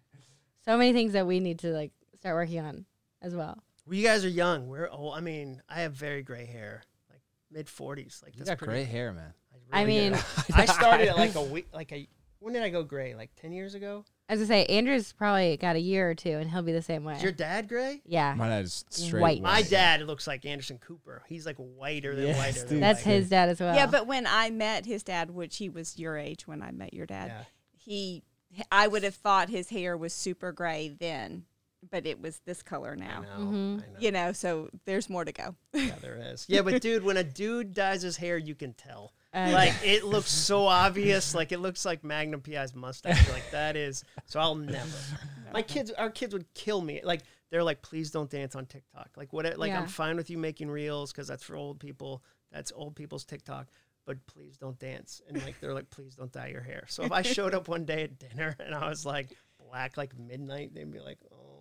[0.64, 2.84] so many things that we need to like start working on
[3.22, 3.62] as well.
[3.86, 4.68] Well, you guys are young.
[4.68, 5.14] We're old.
[5.16, 8.20] I mean, I have very gray hair, like mid forties.
[8.24, 9.32] Like you that's got pretty- gray hair, man.
[9.72, 10.18] I mean, do.
[10.54, 12.08] I started at like a week, like a.
[12.40, 13.14] When did I go gray?
[13.14, 14.04] Like ten years ago.
[14.30, 17.04] as I say, Andrew's probably got a year or two, and he'll be the same
[17.04, 17.14] way.
[17.14, 18.00] Is your dad gray?
[18.06, 19.42] yeah, My dad's straight White.
[19.42, 21.22] My dad looks like Anderson Cooper.
[21.28, 22.66] He's like whiter than Yes, whiter.
[22.66, 23.12] Than that's white.
[23.12, 23.74] his dad as well.
[23.74, 26.94] Yeah, but when I met his dad, which he was your age when I met
[26.94, 27.44] your dad, Yeah.
[27.76, 28.22] he
[28.72, 31.44] I would have thought his hair was super gray then,
[31.90, 33.20] but it was this color I now.
[33.20, 33.28] know.
[33.44, 33.74] Mhm.
[33.82, 33.98] I know.
[33.98, 35.54] You know, so there's more to go.
[35.74, 36.46] Yeah, there is.
[36.48, 39.12] Yeah, but dude, when a dude dyes his hair, you can tell.
[39.32, 41.34] Uh, Like it looks so obvious.
[41.34, 43.28] Like it looks like Magnum PI's mustache.
[43.30, 44.04] Like that is.
[44.26, 44.88] So I'll never.
[45.52, 47.00] My kids, our kids would kill me.
[47.02, 49.10] Like they're like, please don't dance on TikTok.
[49.16, 49.56] Like what?
[49.58, 49.80] Like Yeah.
[49.80, 52.22] I'm fine with you making reels because that's for old people.
[52.52, 53.68] That's old people's TikTok.
[54.06, 55.20] But please don't dance.
[55.28, 56.84] And like they're like, please don't dye your hair.
[56.88, 59.36] So if I showed up one day at dinner and I was like
[59.68, 61.58] black like midnight, they'd be like, oh.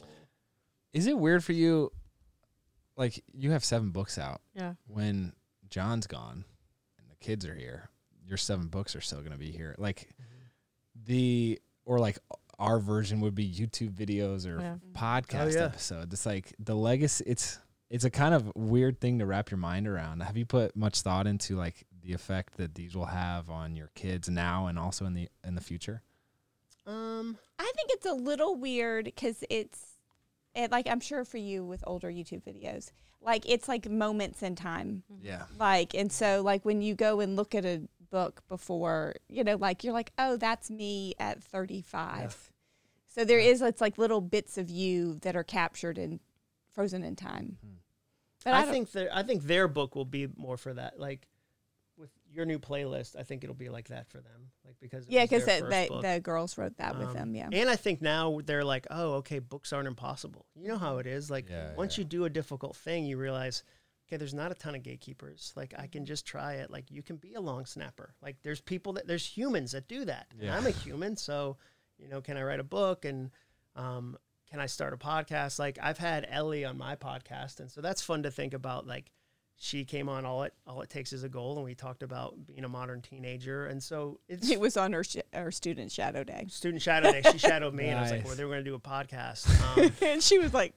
[0.93, 1.91] Is it weird for you?
[2.97, 4.41] Like you have seven books out.
[4.55, 4.73] Yeah.
[4.87, 5.33] When
[5.69, 6.43] Jon's gone and
[7.21, 7.89] kids are here,
[8.25, 9.75] your seven books are still going to be here.
[9.77, 10.09] Like
[11.05, 12.17] the or like
[12.57, 14.75] our version would be YouTube videos or Yeah.
[14.93, 15.65] podcast Oh, yeah.
[15.65, 16.13] episodes.
[16.13, 17.23] It's like the legacy.
[17.27, 17.59] It's
[17.89, 20.21] it's a kind of weird thing to wrap your mind around.
[20.21, 23.89] Have you put much thought into like the effect that these will have on your
[23.95, 26.01] kids now and also in the in the future?
[26.85, 27.37] Um.
[27.57, 29.97] I think it's a little weird because it's,
[30.55, 32.91] it, like I'm sure for you with older YouTube videos,
[33.21, 35.03] like it's like moments in time.
[35.11, 35.25] Mm-hmm.
[35.25, 35.43] Yeah.
[35.57, 39.55] Like, and so like when you go and look at a book before, you know,
[39.55, 42.51] like you're like, oh, that's me at 35.
[43.07, 46.19] So there is, it's like little bits of you that are captured and
[46.71, 47.57] frozen in time.
[47.65, 47.75] Mm-hmm.
[48.45, 50.97] But I, I, think their I think their book will be more for that.
[50.99, 51.38] Like with
[52.31, 54.51] your new playlist, I think it'll be like that for them.
[54.65, 57.35] Like because yeah, because the, the, girls wrote that with Um, them.
[57.35, 57.49] Yeah.
[57.51, 60.45] And I think now they're like, oh, okay, books aren't impossible.
[60.55, 61.31] You know how it is.
[61.31, 62.01] Like Yeah, once yeah.
[62.03, 63.63] you do a difficult thing, you realize,
[64.07, 65.53] okay, there's not a ton of gatekeepers.
[65.55, 66.69] Like I can just try it.
[66.69, 68.13] Like you can be a long snapper.
[68.21, 70.27] Like there's people that there's humans that do that.
[70.31, 70.55] And Yeah.
[70.57, 71.57] I'm a human, so
[71.97, 73.31] You know, can I write a book and
[73.75, 74.17] um,
[74.49, 75.59] can I start a podcast?
[75.59, 78.87] Like I've had Ellie on my podcast, and so that's fun to think about.
[78.87, 79.11] Like
[79.61, 82.33] she came on all it all it takes is a goal, and we talked about
[82.47, 86.23] being a modern teenager, and so it's It was on our sh- our student shadow
[86.23, 87.21] day, student shadow day.
[87.31, 89.47] She shadowed me, and I was like, well, they were going to do a podcast.
[89.77, 90.73] Um, and she was like,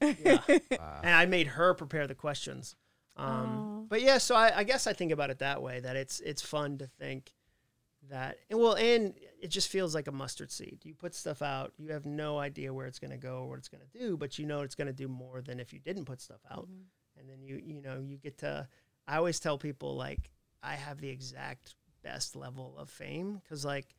[0.00, 0.38] yeah.
[0.70, 1.00] Wow.
[1.02, 2.76] and I made her prepare the questions.
[3.16, 5.80] Um, but yeah, so I, I guess I think about it that way.
[5.80, 7.32] That it's it's fun to think
[8.08, 10.78] that and well, and it just feels like a mustard seed.
[10.84, 13.58] You put stuff out, you have no idea where it's going to go or what
[13.58, 15.80] it's going to do, but you know it's going to do more than if you
[15.80, 16.68] didn't put stuff out.
[17.18, 18.68] And then you you know you get to.
[19.06, 20.30] I always tell people like
[20.62, 23.94] I have the exact best level of fame because like.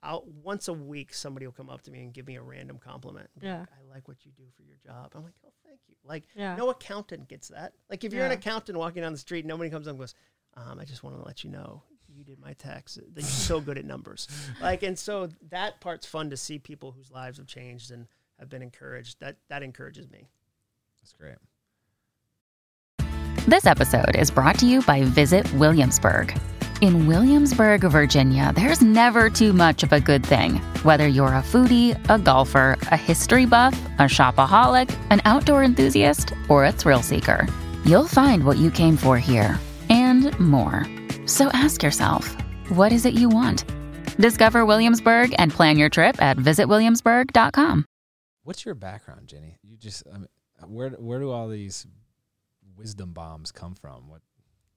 [0.00, 2.78] I'll, once a week, somebody will come up to me and give me a random
[2.78, 3.28] compliment.
[3.42, 3.58] Yeah.
[3.58, 5.10] like, I like what you do for your job.
[5.12, 5.96] I'm like, oh, thank you.
[6.04, 6.54] Like, Yeah.
[6.54, 7.72] no accountant gets that.
[7.90, 10.14] Like if you're an accountant walking down the street, nobody comes up and goes,
[10.54, 12.94] um, "I just want to let you know you did my tax.
[12.94, 14.28] That you're so good at numbers."
[14.62, 18.06] Like, and so that part's fun to see people whose lives have changed and
[18.38, 19.18] have been encouraged.
[19.18, 20.28] That that encourages me.
[21.02, 21.38] That's great.
[23.48, 26.38] This episode is brought to you by Visit Williamsburg.
[26.82, 30.56] In Williamsburg, Virginia, there's never too much of a good thing.
[30.84, 36.66] Whether you're a foodie, a golfer, a history buff, a shopaholic, an outdoor enthusiast, or
[36.66, 37.48] a thrill seeker,
[37.86, 40.86] you'll find what you came for here and more.
[41.24, 42.26] So ask yourself,
[42.68, 43.64] what is it you want?
[44.18, 47.86] Discover Williamsburg and plan your trip at visitwilliamsburg.com.
[48.42, 49.56] What's your background, Jenny?
[49.62, 50.28] You just I mean,
[50.66, 51.86] where where do all these
[52.78, 54.08] wisdom bombs come from?
[54.08, 54.20] What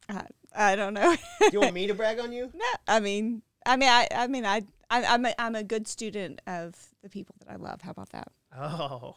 [0.09, 0.25] I,
[0.55, 1.15] I don't know.
[1.39, 2.51] Do you want me to brag on you?
[2.55, 5.87] No, I mean, I mean, I, I mean, I, I, I'm, a, I'm a good
[5.87, 7.81] student of the people that I love.
[7.81, 8.27] How about that?
[8.57, 9.15] Oh.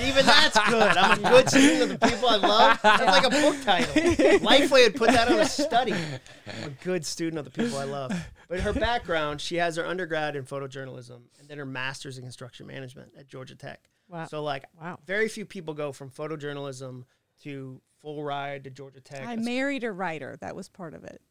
[0.00, 0.96] Even that's good.
[0.96, 2.80] I'm a good student of the people I love.
[2.82, 3.92] That's like a book title.
[4.40, 5.92] Lifeway would put that on a study.
[5.92, 8.10] I'm a good student of the people I love.
[8.48, 12.66] But her background, she has her undergrad in photojournalism and then her master's in construction
[12.66, 13.80] management at Georgia Tech.
[14.08, 14.24] Wow.
[14.24, 14.98] So like Wow.
[15.06, 17.04] very few people go from photojournalism
[17.42, 19.26] to full ride to Georgia Tech.
[19.26, 20.36] I married a writer.
[20.40, 21.22] That was part of it.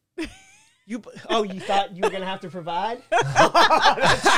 [0.87, 3.03] You oh, you thought you were gonna have to provide?
[3.11, 4.29] that's, so.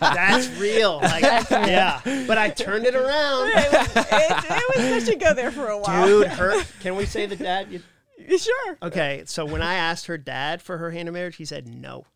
[0.00, 0.96] That's real.
[0.96, 2.00] Like, yeah.
[2.26, 4.78] But I turned it around, it, was, it, it was.
[4.78, 6.06] I should go there for a while.
[6.06, 6.28] dude.
[6.28, 6.64] Her.
[6.80, 7.70] Can we say the dad?
[7.70, 8.78] You, sure.
[8.82, 9.24] okay.
[9.26, 12.06] So when I asked her dad for her hand in marriage, he said no,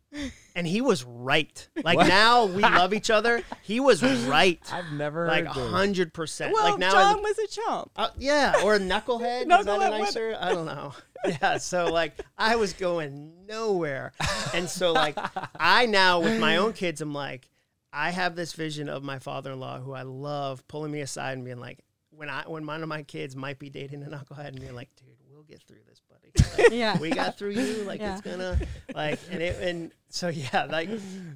[0.57, 1.69] and he was right.
[1.85, 3.43] Like now we love each other.
[3.63, 4.61] He was right.
[4.73, 5.71] I've never Like heard this.
[5.71, 6.53] hundred percent.
[6.53, 6.89] Well, Like now.
[6.89, 7.91] I John look- was a chump.
[7.97, 9.43] Uh, yeah, or a knucklehead.
[9.43, 10.37] Is that Knucklehead, a what- nicer?
[10.41, 10.93] I don't know.
[11.27, 14.13] Yeah, so like I was going nowhere,
[14.55, 15.19] and so like
[15.59, 17.51] I now with my own kids, I'm like,
[17.93, 21.61] I have this vision of my father-in-law who I love, pulling me aside and being
[21.61, 24.75] like, when I when one of my kids might be dating a knucklehead, and being
[24.75, 26.10] like, dude, we'll get through this, buddy.
[26.59, 26.99] Like, Yeah.
[26.99, 27.83] we got through you.
[27.85, 28.12] Like Yeah.
[28.12, 28.59] it's gonna
[28.95, 30.89] like, and it and so yeah, like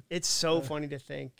[0.09, 1.31] it's so funny to think,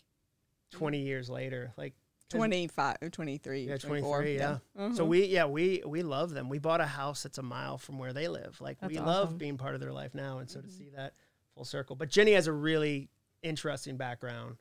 [0.70, 1.94] twenty years later, like
[2.28, 4.16] 25, or 23, yeah, 24.
[4.22, 4.58] 23, yeah.
[4.94, 5.06] So Mhm.
[5.06, 6.48] we, yeah, we we love them.
[6.48, 8.60] We bought a house that's a mile from where they live.
[8.60, 11.14] Like we That's love being part of their life now, and so to see that
[11.54, 11.94] full circle.
[11.94, 13.08] But Jenny has a really
[13.42, 14.56] interesting background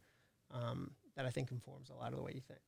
[0.51, 2.59] um, that I think informs a lot of the way you think.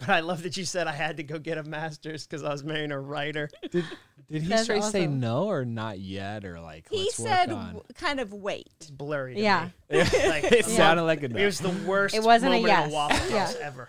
[0.00, 0.06] Yeah.
[0.06, 2.50] But I love that you said I had to go get a master's because I
[2.50, 3.48] was marrying a writer.
[3.70, 3.84] Did
[4.30, 7.58] did he That's straight say no or not yet or like He let's said, work
[7.58, 7.66] on?
[7.66, 8.68] w- kind of wait.
[8.80, 9.34] It's blurry.
[9.36, 9.68] To Yeah.
[9.88, 9.98] Me.
[10.00, 11.40] Like, it sounded like a no.
[11.40, 12.14] It was the worst.
[12.14, 12.90] It wasn't a moment in yes.
[12.90, 13.52] a Waffle Yeah.
[13.60, 13.88] Ever.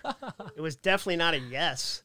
[0.55, 2.03] It was definitely not a yes.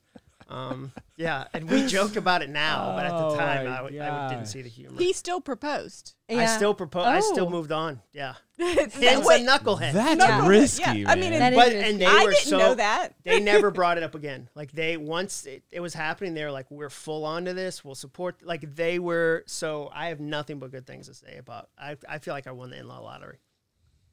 [0.49, 3.77] Um, yeah, and we joke about it now, but at the Oh time my I,
[3.83, 4.99] w- I didn't see the humor.
[4.99, 6.15] He still proposed.
[6.29, 6.57] I Yeah.
[6.57, 7.07] still propose.
[7.07, 7.51] I still Oh.
[7.51, 8.01] moved on.
[8.13, 9.93] Yeah, That- hence wait, a knucklehead.
[9.93, 10.47] That's Yeah.
[10.49, 11.41] risky, Yeah, I mean, man.
[11.41, 11.91] That is but risky.
[11.91, 13.15] and they I were didn't so know that.
[13.25, 14.49] they never brought it up again.
[14.55, 17.85] Like they once it, it was happening, they were like, "We're full on to this.
[17.85, 19.45] We'll support." Like they were.
[19.47, 21.69] So I have nothing but good things to say about.
[21.79, 23.39] I I feel like I won the in law lottery.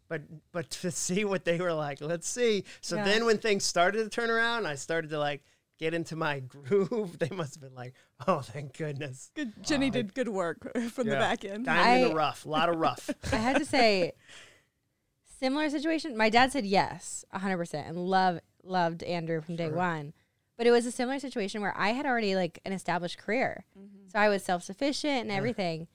[0.10, 2.64] But but to see what they were like, let's see.
[2.82, 3.06] So Yeah.
[3.06, 5.44] then when things started to turn around, I started to like
[5.80, 7.18] get into my groove.
[7.18, 7.94] They must have been like,
[8.28, 11.66] "Oh, thank goodness." Good, Jenny oh, did good work from the back end.
[11.66, 12.46] Diamond in I- the rough.
[12.46, 13.10] A lot of rough.
[13.32, 14.12] I had to say,
[15.40, 16.16] similar situation.
[16.18, 19.76] My dad said yes, hundred percent, and love loved Andrew from day Sure.
[19.76, 20.14] one.
[20.58, 24.10] But it was a similar situation where I had already like an established career, mm-hmm.
[24.10, 25.38] so I was self sufficient and Yeah.
[25.38, 25.88] everything,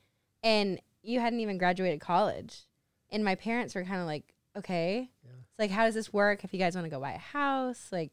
[0.43, 2.63] and you hadn't even graduated college,
[3.11, 5.31] and my parents were kind of like, okay, Yeah.
[5.51, 7.89] it's like how does this work if you guys want to go buy a house,
[7.93, 8.11] like.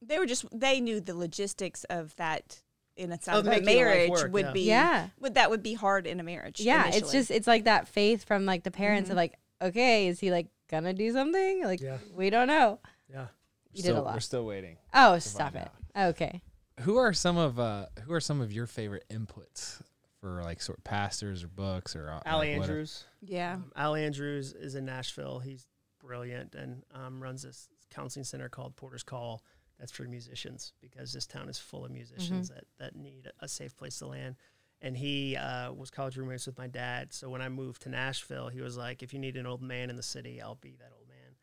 [0.00, 2.62] They were just they knew the logistics of that
[2.96, 4.52] in a, Of of a making your life marriage work, would yeah.
[4.52, 5.08] be Yeah.
[5.20, 6.60] would that would be hard in a marriage.
[6.60, 9.12] yeah it's just it's like that faith from like the parents Mhm.
[9.12, 11.98] of like okay is he like gonna do something like Yeah.
[12.12, 13.26] we don't know Yeah.
[13.72, 14.78] you still, did a lot We're still waiting.
[14.94, 16.42] oh stop find it okay
[16.80, 19.80] Who are some of uh who are some of your favorite inputs
[20.20, 23.04] for like sort of pastors or books or uh, Allie like, what- Andrews.
[23.20, 23.54] yeah.
[23.54, 25.38] Um, Al Andrews is in Nashville.
[25.38, 25.68] He's
[26.00, 29.42] brilliant and um, runs this counseling center called Porter's Call.
[29.78, 33.76] That's for musicians because this town is full of musicians that, that need a safe
[33.76, 34.36] place to land.
[34.80, 37.12] And he uh, was college roommates with my dad.
[37.12, 39.90] So when I moved to Nashville, he was like, "If you need an old man
[39.90, 41.34] in the city, I'll be that old man."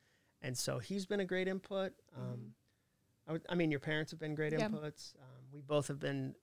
[0.41, 1.93] And so he's been a great input.
[2.15, 2.53] Um,
[3.27, 4.67] I, would, I mean, your parents have been great Yeah.
[4.69, 5.15] inputs.
[5.15, 6.36] Um, we both have been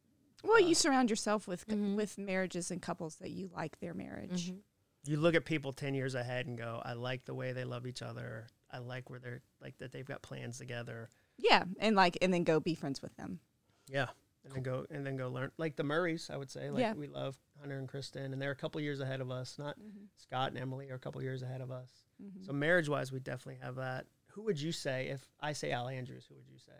[0.44, 1.94] Well, you surround yourself with Mhm.
[1.96, 4.50] with marriages and couples that you like their marriage.
[4.50, 4.62] Mhm.
[5.04, 7.88] you look at people 10 years ahead and go i like the way they love
[7.88, 11.08] each other i like where they're like that they've got plans together
[11.38, 13.40] Yeah, and like, and then go be friends with them.
[13.88, 14.08] yeah
[14.44, 16.94] and then go and then go learn like the murrays i would say like Yeah.
[16.94, 19.76] we love hunter and kristen and they're a couple years ahead of us not
[20.16, 21.88] scott and emily are a couple years ahead of us
[22.20, 22.44] Mm-hmm.
[22.44, 25.86] so marriage wise we definitely have that who would you say if i say al
[25.88, 26.72] andrews who would you say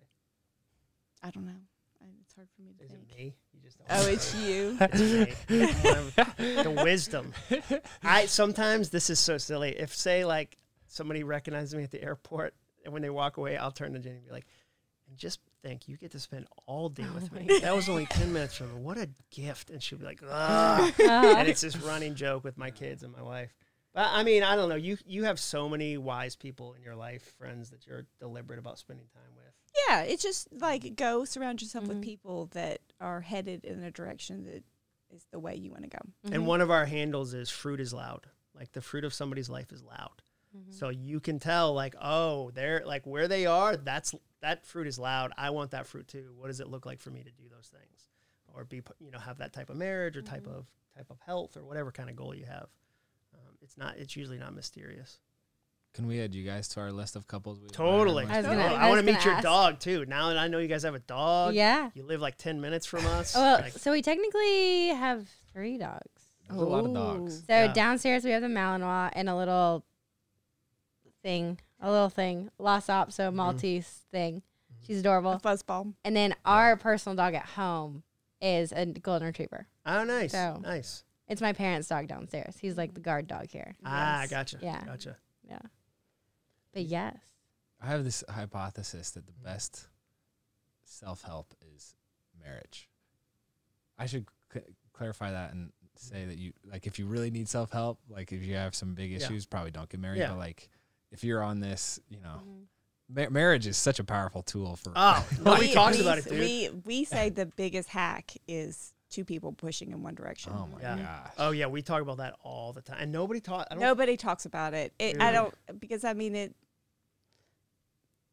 [1.23, 1.53] I don't know.
[2.03, 3.03] I, it's hard for me to is think.
[3.13, 4.09] it me you just don't Oh, know.
[4.09, 4.77] it's you.
[5.49, 7.33] It's the wisdom.
[8.03, 9.71] I sometimes this is so silly.
[9.79, 10.57] If say like
[10.89, 14.17] somebody recognizes me at the airport and when they walk away, I'll turn to Jenny
[14.17, 14.47] and be like,
[15.09, 17.61] and just think you get to spend all day with me.
[17.61, 18.81] That was only ten minutes from me.
[18.81, 19.71] What a gift.
[19.71, 20.93] And she'll be like, Ugh.
[21.01, 23.55] and it's this running joke with my kids and my wife.
[23.95, 24.75] But I mean, I don't know.
[24.75, 28.79] You you have so many wise people in your life, friends that you're deliberate about
[28.79, 29.53] spending time with.
[29.89, 31.89] Yeah, it's just like go surround yourself Mhm.
[31.89, 34.65] with people that are headed in a direction that
[35.15, 35.99] is the way you want to go.
[36.33, 38.27] And one of our handles is fruit is loud.
[38.55, 40.23] Like the fruit of somebody's life is loud.
[40.71, 44.99] So you can tell like, oh, they're like where they are, that's that fruit is
[44.99, 45.33] loud.
[45.39, 46.33] I want that fruit too.
[46.37, 48.09] What does it look like for me to do those things?
[48.55, 51.57] Or be you know, have that type of marriage or type of type of health
[51.57, 52.67] or whatever kind of goal you have.
[53.35, 55.19] Um, it's not it's usually not mysterious.
[55.95, 57.61] Can we add you guys to our list of couples?
[57.61, 58.25] We Totally.
[58.25, 59.43] I gonna- I, I want to meet gonna your ask.
[59.45, 60.05] dog too.
[60.07, 61.55] Now that I know you guys have a dog.
[61.55, 61.91] Yeah.
[61.95, 63.35] You live like ten minutes from us.
[63.35, 66.01] Well, like, so we technically have three dogs.
[66.49, 67.39] There's a lot of dogs.
[67.47, 67.73] So Yeah.
[67.73, 69.85] downstairs we have the Malinois and a little
[71.23, 73.37] thing, a little thing, Lhasa Apso Mm-hmm.
[73.37, 74.43] Maltese thing.
[74.87, 75.39] She's A adorable.
[75.43, 75.95] fuzzball.
[76.05, 78.03] And then our personal dog at home
[78.41, 79.67] is a golden retriever.
[79.87, 80.33] oh nice.
[80.33, 81.05] So- nice.
[81.29, 82.57] It's my parents' dog downstairs.
[82.61, 83.75] He's like the guard dog here.
[83.85, 84.31] Ah, Yes.
[84.31, 84.59] gotcha.
[84.61, 84.85] Yeah.
[84.85, 85.17] Gotcha.
[85.49, 85.61] Yeah.
[86.75, 87.17] But yes.
[87.81, 89.87] I have this hypothesis that the best
[90.85, 91.95] self help is
[92.45, 92.89] marriage.
[93.99, 97.71] I should cl- clarify that and say that you like if you really need self
[97.71, 99.19] help, like if you have some big Yeah.
[99.19, 100.19] issues, probably don't get married.
[100.19, 100.31] Yeah.
[100.31, 100.69] But like
[101.13, 103.23] if you're on this, you know, Mm-hmm.
[103.23, 104.93] ma- marriage is such a powerful tool for.
[104.97, 106.39] Oh, nobody talks about it, dude.
[106.41, 110.53] We we say the biggest hack is two people pushing in one direction.
[110.57, 110.97] oh my Yeah.
[110.97, 111.33] gosh.
[111.39, 113.67] Oh yeah, we talk about that all the time, and nobody talk.
[113.77, 114.93] Nobody talks about it.
[114.99, 116.55] it I don't because I mean it.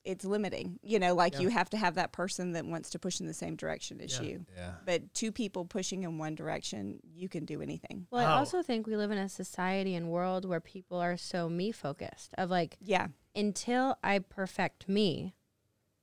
[0.05, 1.13] It's limiting, you know.
[1.13, 1.41] Like Yeah.
[1.41, 4.17] you have to have that person that wants to push in the same direction as
[4.17, 4.25] Yeah.
[4.27, 4.45] you.
[4.55, 4.75] Yeah.
[4.85, 8.07] But two people pushing in one direction, you can do anything.
[8.09, 8.37] Well, I Oh.
[8.37, 12.33] also think we live in a society and world where people are so me focused
[12.37, 13.07] of like Yeah.
[13.35, 15.35] until I perfect me,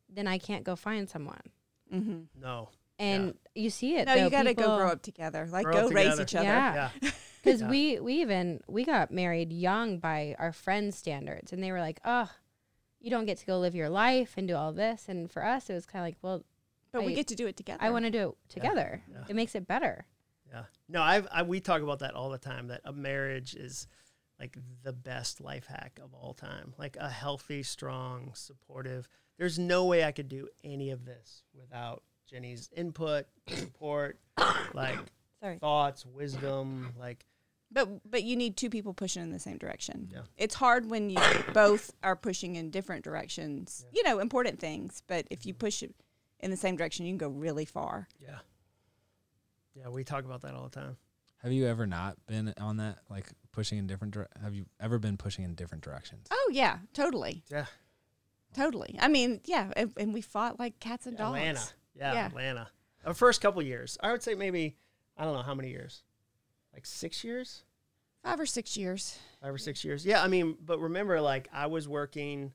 [0.09, 1.51] then I can't go find someone.
[1.92, 2.40] Mm-hmm.
[2.40, 2.68] No.
[2.99, 4.07] And you see it.
[4.07, 5.47] No, though, you got to go grow up together.
[5.51, 6.44] Like go up raise each other.
[6.47, 6.90] Yeah.
[7.03, 7.11] Yeah.
[7.42, 7.68] Because Yeah.
[7.70, 12.01] we we even we got married young by our friends' standards, and they were like,
[12.05, 12.28] "Oh,
[13.07, 15.71] you don't get to go live your life and do all this." And for us,
[15.71, 16.45] it was kind of like, "Well,
[16.93, 17.83] But we get to do it together.
[17.83, 19.03] I want to do it together.
[19.11, 19.25] Yeah.
[19.29, 20.07] It makes it better."
[20.51, 20.65] Yeah.
[20.89, 22.69] No, I've I, we talk about that all the time.
[22.69, 23.87] That a marriage is
[24.41, 26.75] like the best life hack of all time.
[26.79, 29.09] Like a healthy, strong, supportive.
[29.39, 34.19] There's no way I could do any of this without Jenny's input, support,
[34.73, 34.99] like
[35.41, 35.59] Sorry.
[35.59, 36.95] thoughts, wisdom.
[36.99, 37.25] Like
[37.77, 40.09] But but you need two people pushing in the same direction.
[40.11, 40.22] Yeah.
[40.39, 41.18] It's hard when you
[41.53, 43.85] both are pushing in different directions.
[43.93, 45.03] You know, important things.
[45.07, 45.95] But if you push it
[46.41, 48.09] in the same direction, you can go really far.
[48.18, 48.39] yeah,
[49.74, 49.89] yeah.
[49.91, 50.97] We talk about that all the time.
[51.43, 54.14] Have you ever not been on that, like pushing in different?
[54.14, 56.27] Dire- have you ever been pushing in different directions?
[56.31, 57.66] Oh yeah, totally, Yeah.
[58.55, 58.97] totally.
[58.99, 61.37] I mean, yeah, and, and we fought like cats and dogs.
[61.39, 61.61] Atlanta.
[61.95, 62.27] Yeah, Yeah.
[62.27, 62.68] Atlanta.
[63.05, 64.77] The first couple years, I would say maybe
[65.16, 66.03] I don't know how many years,
[66.72, 67.62] like six years.
[68.27, 69.18] Five or six years.
[69.41, 70.05] five or six years.
[70.05, 72.53] Yeah, I mean, but remember, like I was working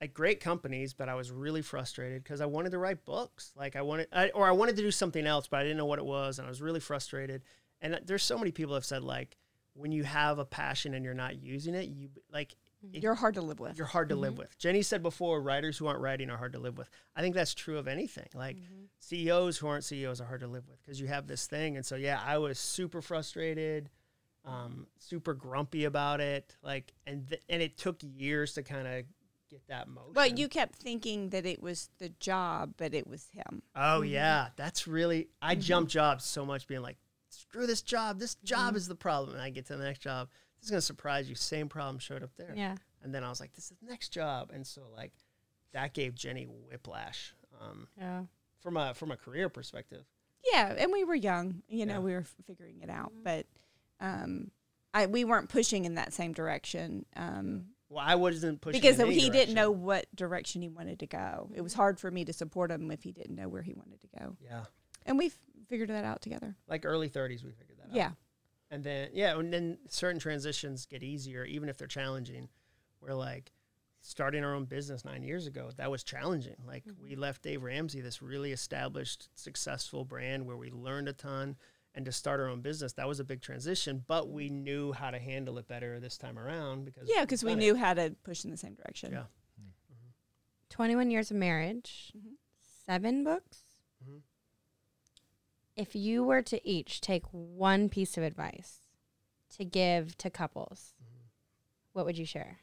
[0.00, 3.52] at great companies, but I was really frustrated because I wanted to write books.
[3.56, 5.86] Like I wanted, I, or I wanted to do something else, but I didn't know
[5.86, 7.42] what it was, and I was really frustrated.
[7.80, 9.36] And uh, there's so many people have said like,
[9.74, 12.54] when you have a passion and you're not using it, you like
[12.84, 12.96] mm-hmm.
[12.96, 13.76] it- You're hard to live with.
[13.76, 14.40] you're hard to live mm-hmm.
[14.40, 14.58] with.
[14.58, 16.90] Jenny said before, writers who aren't writing are hard to live with.
[17.16, 18.28] I think that's true of anything.
[18.34, 18.84] Like mm-hmm.
[19.00, 21.76] CEOs who aren't CEOs are hard to live with because you have this thing.
[21.76, 23.88] And so, yeah, I was super frustrated,
[24.48, 26.56] um, super grumpy about it.
[26.62, 29.04] Like, and th- and it took years to kind of
[29.50, 30.12] get that motion.
[30.14, 33.62] But you kept thinking that it was the job, but it was him.
[33.76, 35.28] Oh yeah, that's really.
[35.42, 36.96] I jump jobs so much, being like,
[37.30, 38.18] screw this job.
[38.18, 40.28] This job is the problem, and I get to the next job.
[40.58, 41.34] This is gonna surprise you.
[41.34, 42.52] Same problem showed up there.
[42.56, 42.74] Yeah.
[43.02, 44.50] And then I was like, this is the next job.
[44.52, 45.12] And so like
[45.72, 48.22] that gave Jenny whiplash um, Yeah.
[48.60, 50.04] from a from a career perspective.
[50.52, 51.98] Yeah, and we were young, you know, Yeah.
[52.00, 53.46] we were f- figuring it out, but
[54.00, 54.50] um,
[54.94, 59.30] I we weren't pushing in that same direction um, Well, I wasn't pushing because he
[59.30, 61.50] didn't know what direction he wanted to go.
[61.54, 64.00] It was hard for me to support him if he didn't know where he wanted
[64.00, 64.64] to go, Yeah,
[65.06, 65.32] and we
[65.68, 66.56] figured that out together.
[66.66, 67.94] like early 30s, we figured that out.
[67.96, 68.10] Yeah,
[68.70, 72.48] And then yeah, and then certain transitions get easier, even if they're challenging.
[73.00, 73.52] We're like
[74.00, 75.70] starting our own business nine years ago.
[75.76, 76.56] That was challenging.
[76.66, 81.56] Like we left Dave Ramsey, this really established, successful brand where we learned a ton,
[81.94, 84.04] and to start our own business, that was a big transition.
[84.06, 87.50] But we knew how to handle it better this time around because yeah, because we
[87.52, 87.62] done it.
[87.64, 89.12] knew how to push in the same direction.
[89.12, 89.24] Yeah.
[90.70, 92.34] 21 years of marriage, Mhm.
[92.86, 93.64] seven books.
[94.04, 94.22] Mhm.
[95.74, 98.82] If you were to each take one piece of advice
[99.50, 100.94] to give to couples,
[101.92, 102.60] what would you share?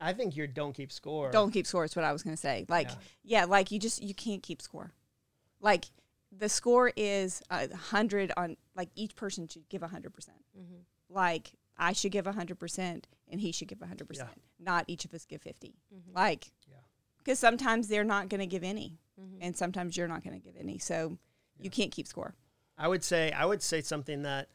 [0.00, 1.30] I think your don't keep score.
[1.30, 2.64] Don't keep score is what I was going to say.
[2.68, 3.40] Like, Yeah.
[3.40, 3.44] yeah.
[3.44, 4.92] like you just you can't keep score.
[5.60, 5.86] Like
[6.32, 10.38] the score is a hundred on like each person should give a hundred percent.
[10.58, 10.80] Mm-hmm.
[11.08, 14.30] Like I should give a hundred percent and he should give a hundred percent.
[14.58, 16.16] Not each of us give 50 mm-hmm.
[16.16, 16.76] Like, Yeah.
[17.18, 19.38] because sometimes they're not going to give any, mm-hmm.
[19.40, 20.78] and sometimes you're not going to give any.
[20.78, 21.18] So
[21.58, 22.34] you can't keep score,
[22.76, 24.48] I would say I would say something that.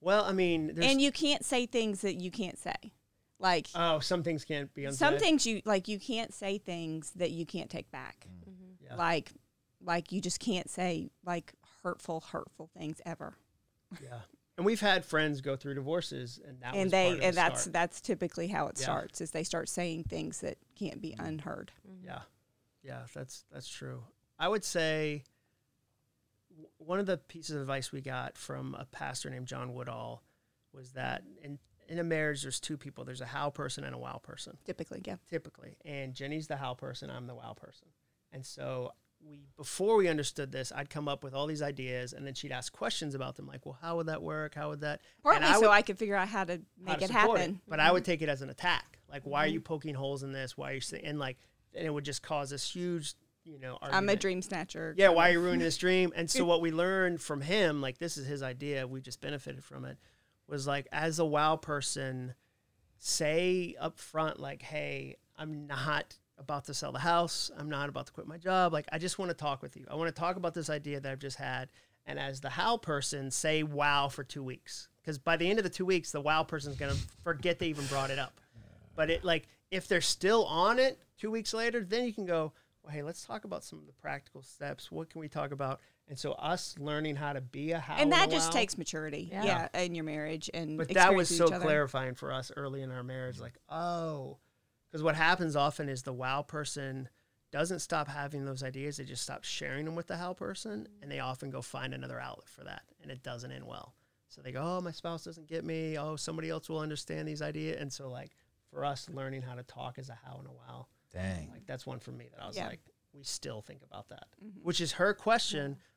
[0.00, 2.74] Well, I mean, there's, and you can't say things that you can't say.
[3.42, 4.98] Like oh, some things can't be unsaid.
[4.98, 8.26] some things you like you can't say things that you can't take back.
[8.28, 8.50] Mm-hmm.
[8.50, 8.84] Mm-hmm.
[8.86, 8.94] Yeah.
[8.96, 9.32] like
[9.84, 13.34] like you just can't say like hurtful hurtful things ever
[14.02, 14.20] Yeah.
[14.56, 17.24] And we've had friends go through divorces, and that was and part they of the
[17.26, 17.72] and that's start.
[17.72, 18.84] that's typically how it Yeah.
[18.84, 21.24] starts is they start saying things that can't be mm-hmm.
[21.26, 21.72] unheard
[22.04, 22.20] Yeah,
[22.82, 24.04] yeah, that's that's true.
[24.38, 25.24] I would say
[26.50, 30.22] w- one of the pieces of advice we got from a pastor named John Woodall
[30.72, 31.58] was that in
[31.88, 33.04] in a marriage, there's two people.
[33.04, 35.76] There's a how person and a wow person, typically yeah typically.
[35.84, 37.10] And Jenny's the how person.
[37.10, 37.88] I'm the wow person.
[38.32, 38.92] And so
[39.24, 42.52] we before we understood this, I'd come up with all these ideas, and then she'd
[42.52, 44.54] ask questions about them, like, "Well, how would that work?
[44.54, 46.92] How would that?" and partly I so would- i could figure out how to how
[46.92, 48.12] make to it happen But I would mm-hmm.
[48.12, 48.98] take it as an attack.
[49.08, 49.64] Like, why are you mm-hmm.
[49.64, 50.56] poking holes in this?
[50.56, 51.38] Why are you saying and like,
[51.74, 53.14] and it would just cause this huge,
[53.44, 56.12] you know, i'm a dream snatcher Yeah, why are you ruining this dream?
[56.16, 59.64] And so what we learned from him, like this is his idea, we just benefited
[59.64, 59.98] from it,
[60.52, 62.34] was like as a wow person,
[62.98, 67.50] say up front, like, hey, I'm not about to sell the house.
[67.58, 68.72] I'm not about to quit my job.
[68.72, 69.86] Like, I just want to talk with you.
[69.90, 71.70] I want to talk about this idea that I've just had.
[72.04, 74.88] And as the how person, say wow for two weeks.
[75.00, 77.86] Because by the end of the two weeks, the wow person's gonna forget they even
[77.86, 78.40] brought it up.
[78.94, 82.52] But it like if they're still on it two weeks later, then you can go,
[82.82, 84.92] well, hey, let's talk about some of the practical steps.
[84.92, 85.80] What can we talk about?
[86.12, 89.30] And so us learning how to be a how and that just wow, takes maturity
[89.32, 89.66] Yeah.
[89.74, 89.80] yeah.
[89.80, 93.40] in your marriage and But that was so clarifying for us early in our marriage.
[93.40, 94.36] Like, oh,
[94.90, 97.08] because what happens often is the wow person
[97.50, 101.10] doesn't stop having those ideas; they just stop sharing them with the how person, and
[101.10, 103.94] they often go find another outlet for that, and it doesn't end well.
[104.28, 105.96] So they go, "Oh, my spouse doesn't get me.
[105.96, 108.36] Oh, somebody else will understand these ideas." And so, like
[108.68, 111.48] for us, learning how to talk as a how and a wow, Dang.
[111.52, 112.66] like that's one for me that I was Yeah.
[112.68, 112.80] like,
[113.14, 114.62] we still think about that, Mhm.
[114.62, 115.72] which is her question.
[115.72, 115.91] Well, I'm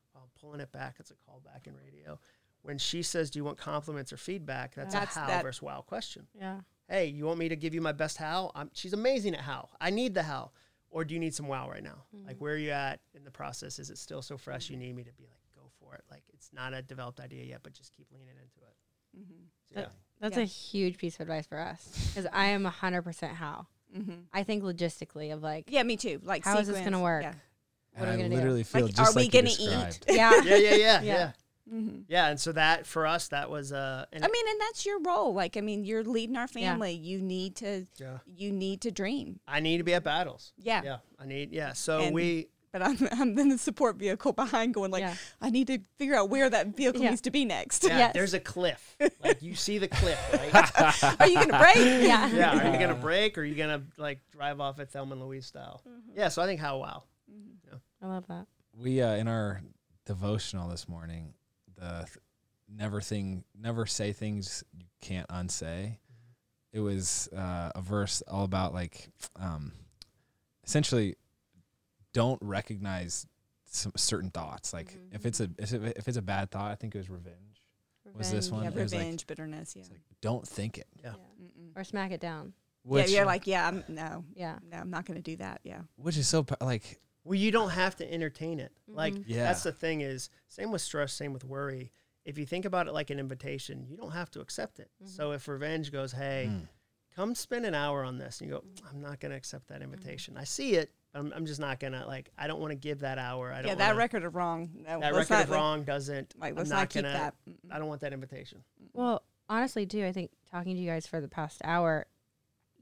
[0.45, 0.95] pulling it back.
[0.99, 2.19] It's a callback in radio.
[2.61, 5.61] When she says, "Do you want compliments or feedback?" That's, That's a how that- versus
[5.61, 6.27] wow question.
[6.33, 6.61] Yeah.
[6.87, 8.51] Hey, you want me to give you my best how?
[8.53, 9.69] I'm, she's amazing at how.
[9.81, 10.51] I need the how.
[10.91, 12.05] Or do you need some wow right now?
[12.25, 13.79] Like, where are you at in the process?
[13.79, 16.03] Is it still so fresh you need me to be like, go for it?
[16.09, 19.19] Like, it's not a developed idea yet, but just keep leaning into it.
[19.19, 19.45] Mhm.
[19.73, 19.87] So, yeah.
[20.21, 20.43] That's Yeah.
[20.43, 23.67] a huge piece of advice for us because I am 100% how.
[23.93, 24.25] Mhm.
[24.31, 27.23] I think logistically of like, yeah me too like How is this gonna work?
[27.23, 27.33] yeah.
[27.97, 28.63] What are I we gonna do?
[28.63, 29.57] feel Like, just are like you gonna eat?
[29.57, 30.05] described.
[30.09, 30.41] yeah.
[30.43, 31.01] yeah, yeah, yeah, Yeah.
[31.01, 31.31] yeah.
[31.73, 32.03] Mhm.
[32.07, 34.99] Yeah, and so that for us, that was uh, and I mean, and that's your
[35.01, 35.33] role.
[35.33, 36.73] Like, I mean, you're leading our Yeah.
[36.73, 36.93] family.
[36.93, 39.39] You need to, yeah, you need to dream.
[39.47, 40.53] I need to be at battles.
[40.57, 40.81] Yeah.
[40.83, 41.73] yeah, I need yeah.
[41.73, 45.15] So And- we But I'm, I'm in the support vehicle behind, going like, Yeah.
[45.41, 47.09] I need to figure out where that vehicle Yeah.
[47.11, 47.83] needs to be next.
[47.83, 48.13] yeah, Yes.
[48.13, 48.95] there's a cliff.
[49.23, 51.19] Like you see the cliff, right?
[51.19, 51.77] Are you gonna break?
[51.77, 52.27] Yeah.
[52.31, 55.21] yeah, are you gonna break or are you gonna like drive off at Thelma and
[55.23, 55.81] Louise style?
[55.87, 56.19] Mm-hmm.
[56.19, 57.03] Yeah, so I think how wow.
[58.01, 58.45] I love that.
[58.77, 59.61] we uh, in our
[60.05, 61.33] devotional this morning
[61.77, 62.17] the th-
[62.69, 65.99] never thing never say things you can't unsay
[66.73, 69.09] it was uh, a verse all about like
[69.39, 69.71] um,
[70.63, 71.15] essentially
[72.13, 73.25] don't recognize
[73.65, 76.97] some certain thoughts like if it's a if it's a bad thought i think it
[76.99, 77.63] was revenge
[78.15, 78.63] Was this one?
[78.63, 79.75] Yeah, It was like- revenge, bitterness.
[79.75, 79.83] Yeah.
[79.91, 81.13] like don't think it Yeah.
[81.41, 81.71] Mm-mm.
[81.75, 82.53] Or smack it down.
[82.83, 84.59] which yeah, you're like, yeah, I'm no, Yeah.
[84.71, 85.59] no, I'm not gonna do that.
[85.63, 85.81] Yeah.
[85.97, 88.71] which is so like Well, you don't have to entertain it.
[88.87, 89.23] Like Mhm.
[89.27, 89.43] Yeah.
[89.43, 91.91] that's the thing is same with stress, same with worry.
[92.23, 94.89] if you think about it like an invitation, you don't have to accept it.
[95.03, 96.67] So if revenge goes, hey, Mm.
[97.15, 99.83] come spend an hour on this, and you go, I'm not going to accept that
[99.83, 100.35] invitation.
[100.35, 102.31] I see it, I'm, I'm just not going to like.
[102.35, 103.51] I don't want to give that hour.
[103.53, 103.67] I don't.
[103.67, 104.71] yeah, that wanna- record of wrong.
[104.87, 106.33] No, that record not- of wrong doesn't.
[106.39, 107.13] Like, I'm not, not keep gonna.
[107.13, 107.35] that.
[107.69, 108.63] I don't want that invitation.
[108.93, 112.07] Well, honestly, too, I think talking to you guys for the past hour,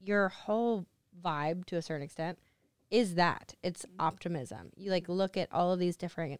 [0.01, 0.85] your whole
[1.21, 2.39] vibe to a certain extent
[2.93, 3.95] is that it's mm-hmm.
[3.99, 4.69] optimism.
[4.75, 6.39] You like look at all of these different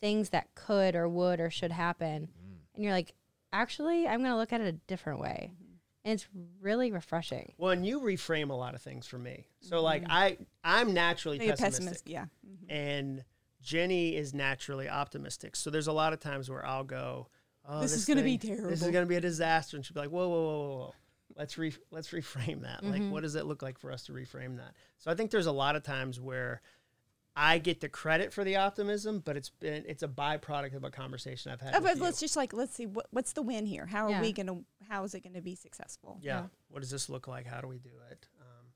[0.00, 2.56] things that could or would or should happen, mm.
[2.74, 3.14] and you're like,
[3.52, 5.50] actually, I'm going to look at it a different way.
[5.52, 5.72] Mm-hmm.
[6.04, 6.28] And it's
[6.60, 7.52] really refreshing.
[7.58, 9.46] Well, and you reframe a lot of things for me.
[9.60, 9.84] So mm-hmm.
[9.84, 12.06] like I, I'm naturally Maybe a pessimistic.
[12.06, 12.08] pessimist.
[12.08, 12.24] Yeah.
[12.46, 12.66] Mhm.
[12.68, 13.24] and
[13.60, 15.54] Jenny is naturally optimistic.
[15.56, 17.28] So there's a lot of times where I'll go,
[17.68, 18.70] oh, This is gonna be terrible.
[18.70, 20.76] This is going to be a disaster, and she'll be like, whoa, whoa, whoa, whoa,
[20.78, 20.94] whoa.
[21.36, 22.84] Let's re- let's reframe that.
[22.84, 23.10] Like, Mhm.
[23.10, 24.74] what does it look like for us to reframe that?
[24.98, 26.60] So I think there's a lot of times where
[27.34, 30.90] I get the credit for the optimism, but it's been it's a byproduct of a
[30.90, 31.74] conversation I've had.
[31.74, 32.02] Oh, with but you.
[32.02, 33.86] let's just like let's see what what's the win here.
[33.86, 34.20] How are Yeah.
[34.20, 34.62] we gonna?
[34.88, 36.18] How is it gonna be successful?
[36.22, 36.40] yeah.
[36.42, 36.46] yeah.
[36.68, 37.46] What does this look like?
[37.46, 38.28] How do we do it?
[38.40, 38.66] Um,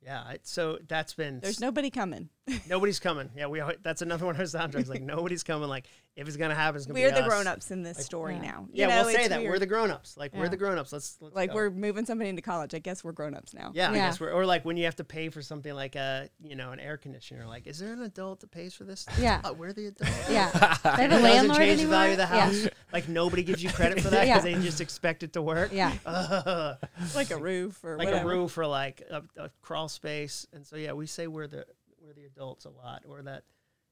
[0.00, 0.30] yeah.
[0.30, 2.30] It, so that's been There's nobody coming.
[2.68, 3.30] nobody's coming.
[3.36, 3.60] Yeah, we.
[3.60, 4.88] al- That's another one of our soundtracks.
[4.88, 5.68] Like nobody's coming.
[5.68, 5.86] Like
[6.20, 7.28] if it's gonna happen, it's gonna We're be the us.
[7.28, 8.40] grown ups in this Like, story Yeah.
[8.42, 8.66] now.
[8.72, 10.16] You Yeah, know, we'll say it's that we're the grown-ups.
[10.16, 10.92] Like we're the grown-ups.
[10.92, 11.56] Let's, let's like go.
[11.56, 12.74] we're moving somebody into college.
[12.74, 13.72] I guess we're grown ups now.
[13.74, 16.28] yeah, I guess we're or like when you have to pay for something like a
[16.42, 17.46] you know an air conditioner.
[17.46, 19.06] Like, is there an adult that pays for this?
[19.18, 19.40] Yeah.
[19.42, 20.10] Uh, we're the adult.
[20.30, 20.50] Yeah.
[20.84, 21.86] They're And the it doesn't landlord change anymore.
[21.86, 22.40] the value of the Yeah.
[22.40, 22.68] house.
[22.92, 24.40] Like nobody gives you credit for that Yeah.
[24.40, 25.70] because they just expect it to work.
[25.72, 25.92] Yeah.
[26.06, 26.76] Ugh.
[27.14, 28.30] like a roof or like whatever.
[28.30, 30.46] a roof or like a, a crawl space.
[30.52, 31.64] And so yeah, we say we're the
[32.02, 33.44] we're the adults a lot, or that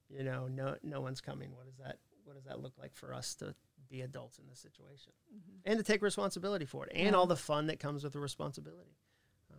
[0.08, 1.50] you know no no one's coming.
[1.54, 1.98] What is that
[2.28, 3.54] what does that look like for us to
[3.88, 5.60] be adults in this situation mm-hmm.
[5.64, 7.12] and to take responsibility for it and Yeah.
[7.14, 8.98] all the fun that comes with the responsibility.
[9.50, 9.58] Um,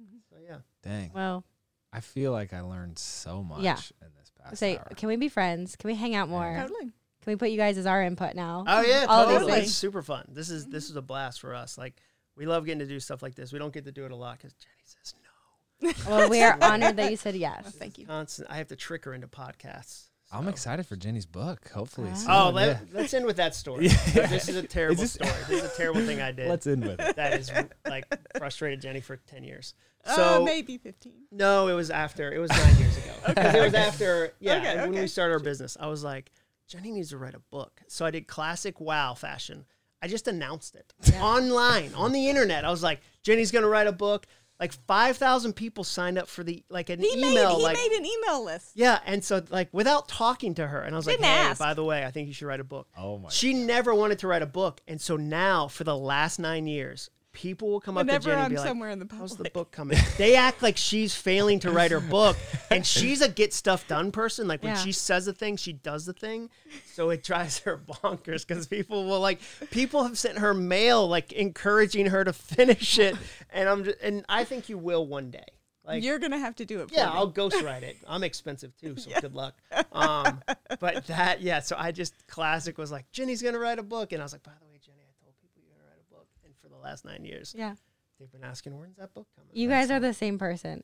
[0.00, 0.16] mm-hmm.
[0.30, 1.10] So yeah, Dang.
[1.12, 1.44] Well,
[1.92, 3.78] I feel like I learned so much Yeah.
[4.00, 4.86] in this past say, hour.
[4.94, 5.74] can we be friends?
[5.74, 6.56] Can we hang out more?
[6.56, 6.84] Totally.
[6.84, 8.64] Can we put you guys as our input now?
[8.68, 9.52] oh yeah, All of totally.
[9.52, 9.66] things.
[9.66, 10.26] It's super fun.
[10.28, 10.92] This is this mm-hmm.
[10.92, 11.76] is a blast for us.
[11.76, 12.00] Like
[12.36, 13.52] we love getting to do stuff like this.
[13.52, 15.92] We don't get to do it a lot because Jenny says no.
[16.08, 17.74] Well, we are honored that you said yes.
[17.76, 18.06] Thank you.
[18.06, 18.48] Constant.
[18.48, 20.10] I have to trick her into podcasts.
[20.36, 20.50] I'm so.
[20.50, 21.68] excited for Jenny's book.
[21.70, 22.10] Hopefully.
[22.12, 22.16] Ah.
[22.16, 22.30] soon.
[22.30, 22.50] Oh, Yeah.
[22.52, 23.86] let, let's end with that story.
[24.14, 24.26] Yeah.
[24.26, 25.30] This is a terrible this- story.
[25.48, 26.48] This is a terrible thing I did.
[26.48, 27.16] Let's end with it.
[27.16, 27.50] that is
[27.88, 28.04] like
[28.38, 29.74] frustrated Jenny for 10 years.
[30.04, 31.12] uh, maybe 15.
[31.32, 32.32] no, it was after.
[32.32, 33.12] It was nine years ago.
[33.26, 34.32] Because it was after.
[34.38, 36.30] Yeah, Okay, when we started our business, I was like,
[36.68, 37.80] Jenny needs to write a book.
[37.88, 39.64] So I did classic WoW fashion.
[40.02, 42.64] I just announced it online on the internet.
[42.64, 44.26] I was like, Jenny's gonna write a book.
[44.58, 47.50] Like five thousand people signed up for the like an He email.
[47.50, 48.70] made he like made an email list.
[48.74, 51.58] yeah, and so like without talking to her, and I was like, Didn't hey, ask.
[51.58, 52.88] by the way, I think you should write a book.
[52.96, 53.28] Oh my.
[53.28, 57.10] She never wanted to write a book, and so now for the last nine years,
[57.36, 59.36] people will come up to Whenever Jenny and I'm be like, somewhere in the "How's
[59.36, 62.36] the book coming?" they act like she's failing to write her book,
[62.70, 64.48] and she's a get stuff done person.
[64.48, 64.78] Like when Yeah.
[64.82, 66.48] she says a thing, she does the thing.
[66.94, 69.40] So it drives her bonkers because people will like
[69.70, 73.14] people have sent her mail like encouraging her to finish it,
[73.50, 75.44] and I'm just, and I think you will one day.
[75.84, 76.88] Like You're gonna have to do it.
[76.88, 77.12] For yeah, me.
[77.14, 77.96] I'll ghostwrite it.
[78.08, 79.54] I'm expensive too, so good luck.
[79.92, 80.40] Um,
[80.80, 81.60] but that, yeah.
[81.60, 84.42] So I just classic was like, Jenny's gonna write a book, and I was like,
[84.42, 86.74] by the way, Jenny, I told people you're gonna write a book, and for the
[86.86, 87.74] last nine years, Yeah.
[88.20, 89.50] they've been asking, when's that book coming?
[89.52, 90.82] You guys are the same person.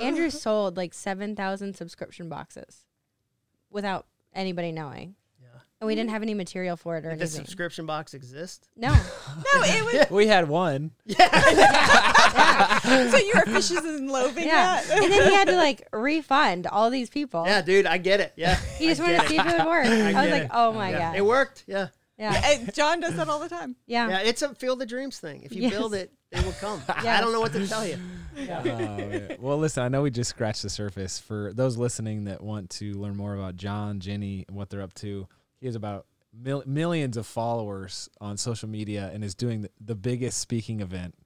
[0.00, 2.84] Andrew sold like 7,000 subscription boxes
[3.70, 5.14] without anybody knowing.
[5.40, 5.48] Yeah.
[5.80, 7.44] And we didn't have any material for it or Did the anything.
[7.44, 8.68] subscription box exist?
[8.76, 8.88] no.
[8.92, 8.96] no,
[9.62, 10.10] it was.
[10.10, 10.92] We had one.
[11.08, 11.16] so
[13.18, 14.80] you were fishes and loaving Yeah.
[14.82, 14.90] that.
[15.02, 17.44] and then he had to like refund all these people.
[17.46, 18.32] Yeah, dude, I get it.
[18.36, 19.40] Yeah, He just I wanted get to see it.
[19.46, 19.86] if it would work.
[19.86, 20.50] I, was get like, it.
[20.54, 21.16] oh my Yeah, God.
[21.16, 21.64] it worked.
[21.66, 21.88] Yeah.
[22.22, 22.40] Yeah.
[22.58, 23.74] And Jon does that all the time.
[23.86, 24.08] Yeah.
[24.08, 25.42] yeah, it's a field of dreams thing.
[25.42, 25.72] If you Yes.
[25.72, 26.80] build it, it will come.
[26.88, 27.98] I don't know what to tell you.
[28.34, 29.36] Oh, man.
[29.40, 31.18] well, listen, I know we just scratched the surface.
[31.18, 34.94] For those listening that want to learn more about Jon, Jenny, and what they're up
[34.94, 35.28] to,
[35.60, 39.94] he has about mil- millions of followers on social media and is doing the, the
[39.94, 41.21] biggest speaking event And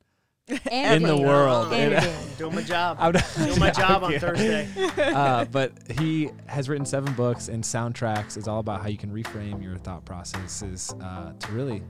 [0.71, 1.73] in the world.
[1.73, 2.99] And And- Doing my job.
[3.01, 3.13] I'm
[3.47, 4.69] Doing my job on Thursday.
[4.99, 8.37] uh, but he has written seven books and soundtracks.
[8.37, 11.83] It's all about how you can reframe your thought processes uh, to really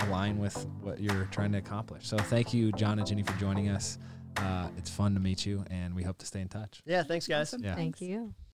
[0.00, 2.06] align with what you're trying to accomplish.
[2.08, 3.98] So thank you, Jon and Jenny, for joining us.
[4.36, 6.82] Uh, it's fun to meet you, and we hope to stay in touch.
[6.84, 7.54] Yeah, thanks, guys.
[7.58, 7.74] Yeah.
[7.74, 8.34] Thank you.